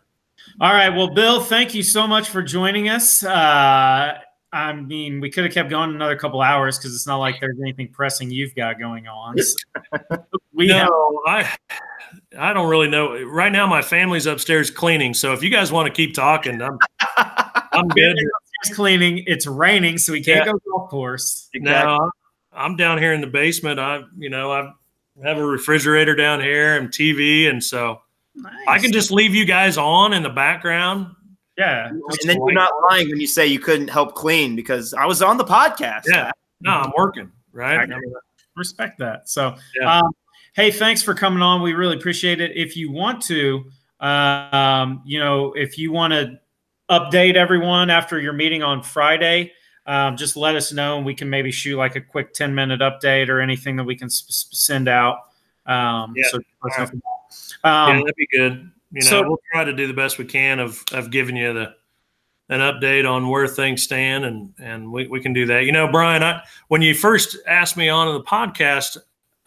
All 0.61 0.73
right. 0.73 0.89
Well, 0.89 1.13
Bill, 1.13 1.41
thank 1.41 1.73
you 1.73 1.83
so 1.83 2.07
much 2.07 2.29
for 2.29 2.41
joining 2.41 2.89
us. 2.89 3.23
Uh, 3.23 4.17
I 4.53 4.73
mean, 4.73 5.19
we 5.19 5.29
could 5.29 5.43
have 5.43 5.53
kept 5.53 5.69
going 5.69 5.93
another 5.93 6.15
couple 6.15 6.41
hours 6.41 6.77
because 6.77 6.95
it's 6.95 7.05
not 7.07 7.17
like 7.17 7.41
there's 7.41 7.59
anything 7.59 7.89
pressing 7.89 8.31
you've 8.31 8.55
got 8.55 8.79
going 8.79 9.05
on. 9.07 9.37
So 9.37 9.55
we 10.53 10.69
have, 10.69 10.89
I 11.27 11.53
I 12.39 12.53
don't 12.53 12.69
really 12.69 12.87
know. 12.87 13.21
Right 13.23 13.51
now, 13.51 13.67
my 13.67 13.81
family's 13.81 14.25
upstairs 14.27 14.71
cleaning. 14.71 15.13
So 15.13 15.33
if 15.33 15.43
you 15.43 15.49
guys 15.49 15.73
want 15.73 15.87
to 15.87 15.93
keep 15.93 16.13
talking, 16.13 16.61
I'm 16.61 16.77
I'm 17.73 17.87
good. 17.89 18.15
it's 18.63 18.73
cleaning. 18.73 19.25
It's 19.27 19.45
raining, 19.45 19.97
so 19.97 20.13
we 20.13 20.23
can't 20.23 20.45
Yeah. 20.45 20.53
go 20.53 20.59
golf 20.71 20.89
course. 20.89 21.49
No, 21.53 22.09
I'm 22.53 22.77
down 22.77 22.97
here 22.97 23.11
in 23.11 23.19
the 23.19 23.27
basement. 23.27 23.77
I 23.77 24.03
you 24.17 24.29
know 24.29 24.53
I 24.53 24.71
have 25.23 25.37
a 25.37 25.45
refrigerator 25.45 26.15
down 26.15 26.41
here 26.41 26.77
and 26.77 26.89
TV, 26.89 27.49
and 27.49 27.63
so 27.63 28.01
I 28.67 28.79
can 28.79 28.91
just 28.91 29.11
leave 29.11 29.33
you 29.33 29.45
guys 29.45 29.77
on 29.77 30.13
in 30.13 30.23
the 30.23 30.29
background. 30.29 31.07
yeah. 31.57 31.87
And 31.89 32.01
then 32.25 32.37
you're 32.37 32.51
not 32.53 32.71
lying 32.89 33.09
when 33.09 33.19
you 33.21 33.27
say 33.27 33.47
you 33.47 33.59
couldn't 33.59 33.87
help 33.89 34.13
clean 34.15 34.55
because 34.55 34.93
I 34.93 35.05
was 35.05 35.21
on 35.21 35.37
the 35.37 35.45
podcast. 35.45 36.03
Yeah. 36.07 36.31
No, 36.61 36.71
I'm 36.71 36.91
working. 36.97 37.31
Right. 37.53 37.77
I 37.89 37.95
I 37.95 37.99
respect 38.57 38.99
that. 38.99 39.29
So, 39.29 39.55
Yeah. 39.79 39.99
um, 39.99 40.11
hey, 40.53 40.69
thanks 40.71 41.01
for 41.01 41.13
coming 41.13 41.41
on. 41.41 41.61
We 41.61 41.73
really 41.73 41.95
appreciate 41.95 42.41
it. 42.41 42.51
If 42.55 42.75
you 42.75 42.91
want 42.91 43.21
to, 43.23 43.63
um, 44.01 45.01
you 45.05 45.19
know, 45.19 45.53
if 45.53 45.77
you 45.77 45.91
want 45.91 46.11
to 46.11 46.39
update 46.89 47.35
everyone 47.35 47.89
after 47.89 48.19
your 48.19 48.33
meeting 48.33 48.61
on 48.63 48.81
Friday, 48.83 49.53
um, 49.85 50.17
just 50.17 50.35
let 50.35 50.55
us 50.55 50.71
know 50.73 50.97
and 50.97 51.05
we 51.05 51.13
can 51.13 51.29
maybe 51.29 51.51
shoot 51.51 51.77
like 51.77 51.95
a 51.95 52.01
quick 52.01 52.33
10 52.33 52.53
minute 52.55 52.79
update 52.81 53.29
or 53.29 53.39
anything 53.41 53.75
that 53.75 53.83
we 53.83 53.95
can 53.95 54.07
s- 54.07 54.47
send 54.51 54.87
out. 54.87 55.19
Um, 55.65 56.13
Yeah. 56.15 56.23
so 56.29 56.39
let 56.63 56.73
us 56.73 56.79
know 56.79 56.85
for 56.87 56.95
that. 56.95 57.59
yeah, 57.63 57.85
Um, 57.85 57.99
that'd 58.01 58.15
be 58.15 58.27
good. 58.31 58.71
You 58.91 59.01
know, 59.01 59.07
so- 59.07 59.23
we'll 59.27 59.41
try 59.51 59.63
to 59.63 59.73
do 59.73 59.87
the 59.87 59.93
best 59.93 60.17
we 60.17 60.25
can 60.25 60.59
of 60.59 60.83
of 60.91 61.11
giving 61.11 61.35
you 61.35 61.53
the 61.53 61.75
an 62.49 62.59
update 62.59 63.09
on 63.09 63.27
where 63.27 63.47
things 63.47 63.81
stand, 63.81 64.23
and 64.23 64.53
and 64.59 64.91
we, 64.91 65.07
we 65.07 65.19
can 65.19 65.33
do 65.33 65.47
that. 65.47 65.65
You 65.65 65.71
know, 65.71 65.87
Brian, 65.91 66.21
I 66.21 66.41
when 66.67 66.81
you 66.83 66.93
first 66.93 67.37
asked 67.47 67.75
me 67.75 67.89
on 67.89 68.13
the 68.13 68.21
podcast, 68.23 68.97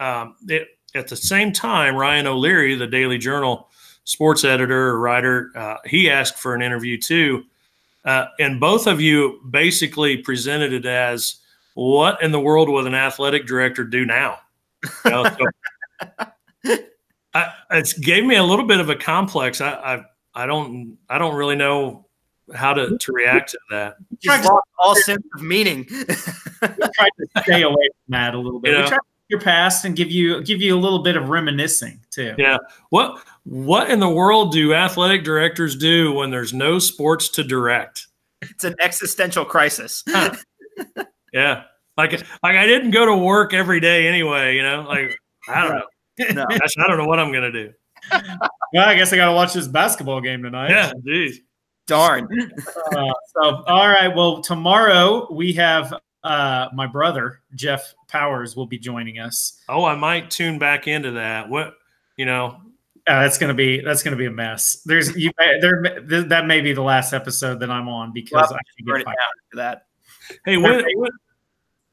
um, 0.01 0.35
it, 0.49 0.67
at 0.97 1.07
the 1.07 1.15
same 1.17 1.53
time, 1.53 1.95
Ryan 1.95 2.27
O'Leary, 2.27 2.75
the 2.75 2.89
Daily 2.89 3.17
Journal 3.19 3.71
sports 4.03 4.43
editor 4.45 4.89
or 4.89 4.99
writer, 4.99 5.53
uh, 5.55 5.77
he 5.87 6.11
asked 6.11 6.39
for 6.39 6.55
an 6.57 6.63
interview 6.63 6.99
too, 6.99 7.45
uh, 8.09 8.29
and 8.41 8.59
both 8.59 8.87
of 8.87 9.03
you 9.03 9.39
basically 9.51 10.17
presented 10.17 10.73
it 10.73 10.87
as 10.87 11.37
what 11.75 12.23
in 12.23 12.33
the 12.33 12.41
world 12.41 12.71
would 12.71 12.87
an 12.87 12.95
athletic 12.95 13.47
director 13.47 13.85
do 13.85 14.07
now? 14.07 14.39
You 15.05 15.11
know, 15.11 15.25
so 16.65 16.79
I, 17.35 17.53
it's 17.71 17.93
gave 17.93 18.25
me 18.25 18.37
a 18.37 18.43
little 18.43 18.65
bit 18.65 18.81
of 18.81 18.89
a 18.89 18.97
complex. 18.97 19.61
I, 19.61 19.73
I 19.73 20.05
I 20.35 20.47
don't 20.47 20.97
I 21.11 21.19
don't 21.19 21.35
really 21.35 21.57
know 21.57 22.07
how 22.55 22.73
to, 22.73 22.97
to 22.97 23.13
react 23.13 23.51
to 23.51 23.59
that. 23.71 23.97
Just 24.21 24.45
lost 24.45 24.67
all 24.79 24.97
sense 24.97 25.23
of 25.35 25.43
meaning. 25.43 25.87
we 25.91 26.07
tried 26.07 27.11
to 27.19 27.43
stay 27.43 27.61
away 27.61 27.75
from 27.75 28.09
that 28.09 28.35
a 28.35 28.39
little 28.39 28.59
bit. 28.59 28.73
Yeah. 28.73 28.85
We 28.85 28.89
tried 28.89 28.97
to 28.97 29.08
your 29.29 29.41
past 29.41 29.85
and 29.85 29.95
give 29.95 30.11
you 30.11 30.43
give 30.43 30.61
you 30.61 30.77
a 30.77 30.81
little 30.81 31.03
bit 31.03 31.17
of 31.17 31.29
reminiscing 31.29 32.01
too. 32.11 32.35
Yeah. 32.39 32.59
What 32.91 33.23
what 33.45 33.91
in 33.91 34.01
the 34.01 34.09
world 34.09 34.53
do 34.53 34.75
athletic 34.75 35.25
directors 35.25 35.77
do 35.77 36.13
when 36.13 36.31
there's 36.31 36.53
no 36.53 36.79
sports 36.79 37.29
to 37.31 37.45
direct? 37.45 38.07
it's 38.43 38.65
an 38.65 38.75
existential 38.81 39.45
crisis. 39.45 40.05
Yeah. 41.31 41.65
Like 41.99 42.13
like 42.13 42.57
I 42.57 42.67
didn't 42.67 42.93
go 42.93 43.05
to 43.05 43.15
work 43.15 43.53
every 43.53 43.81
day 43.81 44.09
anyway, 44.09 44.57
you 44.57 44.63
know? 44.63 44.87
Like 44.89 45.19
I 45.47 45.63
don't 45.63 45.77
know. 45.77 46.33
No. 46.33 46.47
Gosh, 46.47 46.75
I 46.79 46.87
don't 46.87 46.97
know 46.97 47.07
what 47.07 47.19
I'm 47.19 47.33
gonna 47.33 47.53
do. 47.53 47.73
Well, 48.75 48.87
I 48.87 48.95
guess 48.97 49.13
I 49.15 49.17
got 49.17 49.27
to 49.27 49.33
watch 49.33 49.55
this 49.55 49.67
basketball 49.67 50.21
game 50.21 50.43
tonight. 50.43 50.69
Yeah, 50.69 50.93
geez. 51.03 51.41
Darn. 51.87 52.29
Uh, 52.95 53.13
so, 53.35 53.65
all 53.67 53.89
right. 53.89 54.15
Well, 54.15 54.43
tomorrow 54.43 55.27
we 55.33 55.55
have 55.55 55.95
uh, 56.29 56.69
my 56.75 56.87
brother 56.87 57.41
Jeff 57.55 57.95
Powers 58.09 58.55
will 58.55 58.67
be 58.67 58.79
joining 58.79 59.19
us. 59.19 59.61
Oh, 59.69 59.85
I 59.85 59.95
might 59.95 60.31
tune 60.31 60.59
back 60.59 60.87
into 60.87 61.13
that. 61.13 61.49
What 61.49 61.75
you 62.17 62.27
know, 62.27 62.61
Uh, 63.07 63.23
that's 63.23 63.39
gonna 63.39 63.55
be 63.55 63.81
that's 63.81 64.03
gonna 64.03 64.17
be 64.17 64.27
a 64.27 64.31
mess. 64.31 64.83
There's 64.85 65.17
you 65.17 65.31
there 65.61 65.83
th- 65.83 66.27
that 66.29 66.47
may 66.47 66.61
be 66.61 66.73
the 66.73 66.83
last 66.83 67.13
episode 67.13 67.61
that 67.61 67.71
I'm 67.71 67.89
on 67.89 68.13
because 68.13 68.33
Well, 68.33 68.45
I 68.55 68.59
should 68.77 68.87
Burn 68.87 68.97
get 68.97 69.01
it 69.01 69.05
fired. 69.07 69.17
down 69.17 69.51
for 69.51 69.57
that. 69.57 69.87
hey, 70.45 70.57
when, 70.59 70.85
when- 70.97 71.11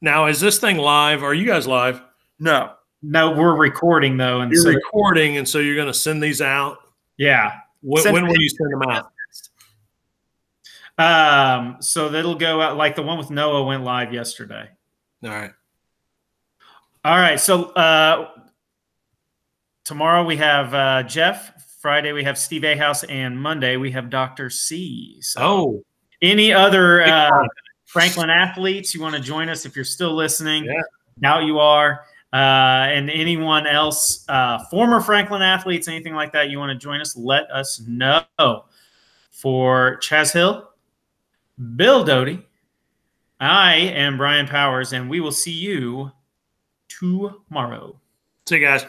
now 0.02 0.26
is 0.26 0.40
this 0.40 0.58
thing 0.58 0.76
live? 0.76 1.22
Are 1.22 1.32
you 1.34 1.46
guys 1.46 1.66
live? 1.66 2.02
No. 2.38 2.72
No, 3.02 3.32
we're 3.32 3.56
recording 3.56 4.16
though, 4.16 4.40
and 4.40 4.52
You're 4.52 4.62
so 4.62 4.70
recording, 4.72 5.36
and 5.38 5.48
so 5.48 5.58
you're 5.58 5.74
going 5.76 5.86
to 5.86 5.94
send 5.94 6.22
these 6.22 6.42
out. 6.42 6.78
yeah. 7.16 7.52
When, 7.82 8.12
when 8.12 8.26
will 8.26 8.36
you 8.40 8.48
send 8.48 8.72
them 8.72 8.82
out? 8.90 9.10
Um, 10.98 11.76
so 11.80 12.08
that'll 12.08 12.34
go 12.36 12.60
out 12.60 12.76
like 12.76 12.96
the 12.96 13.02
one 13.02 13.18
with 13.18 13.30
Noah 13.30 13.64
went 13.64 13.84
live 13.84 14.12
yesterday. 14.12 14.68
All 15.22 15.30
right. 15.30 15.52
All 17.04 17.16
right. 17.16 17.38
So 17.38 17.64
uh, 17.72 18.30
tomorrow 19.84 20.24
we 20.24 20.36
have 20.36 20.74
uh, 20.74 21.02
Jeff. 21.02 21.52
Friday 21.80 22.12
we 22.12 22.24
have 22.24 22.36
Steve 22.36 22.64
A 22.64 22.76
House, 22.76 23.04
and 23.04 23.40
Monday 23.40 23.76
we 23.76 23.90
have 23.92 24.10
Doctor 24.10 24.50
C. 24.50 25.18
So 25.20 25.40
Oh, 25.42 25.82
any 26.22 26.52
other 26.52 27.02
uh. 27.02 27.30
Franklin 27.86 28.30
athletes 28.30 28.94
you 28.94 29.00
want 29.00 29.14
to 29.14 29.20
join 29.20 29.48
us 29.48 29.64
if 29.64 29.76
you're 29.76 29.84
still 29.84 30.14
listening? 30.14 30.64
Yeah. 30.64 30.82
Doubt 31.20 31.44
you 31.44 31.60
are. 31.60 32.00
Uh, 32.32 32.36
and 32.90 33.08
anyone 33.08 33.66
else, 33.66 34.24
uh, 34.28 34.58
former 34.66 35.00
Franklin 35.00 35.40
athletes, 35.40 35.86
anything 35.88 36.12
like 36.12 36.32
that, 36.32 36.50
you 36.50 36.58
want 36.58 36.70
to 36.70 36.76
join 36.76 37.00
us? 37.00 37.16
Let 37.16 37.50
us 37.50 37.80
know. 37.86 38.24
For 39.30 39.98
Chaz 40.02 40.32
Hill, 40.32 40.68
Bill 41.76 42.04
Doty, 42.04 42.46
I 43.40 43.76
am 43.76 44.18
Brian 44.18 44.46
Powers, 44.46 44.92
and 44.92 45.08
we 45.08 45.20
will 45.20 45.32
see 45.32 45.52
you 45.52 46.12
tomorrow. 46.88 47.98
see 48.46 48.56
you 48.56 48.66
guys. 48.66 48.84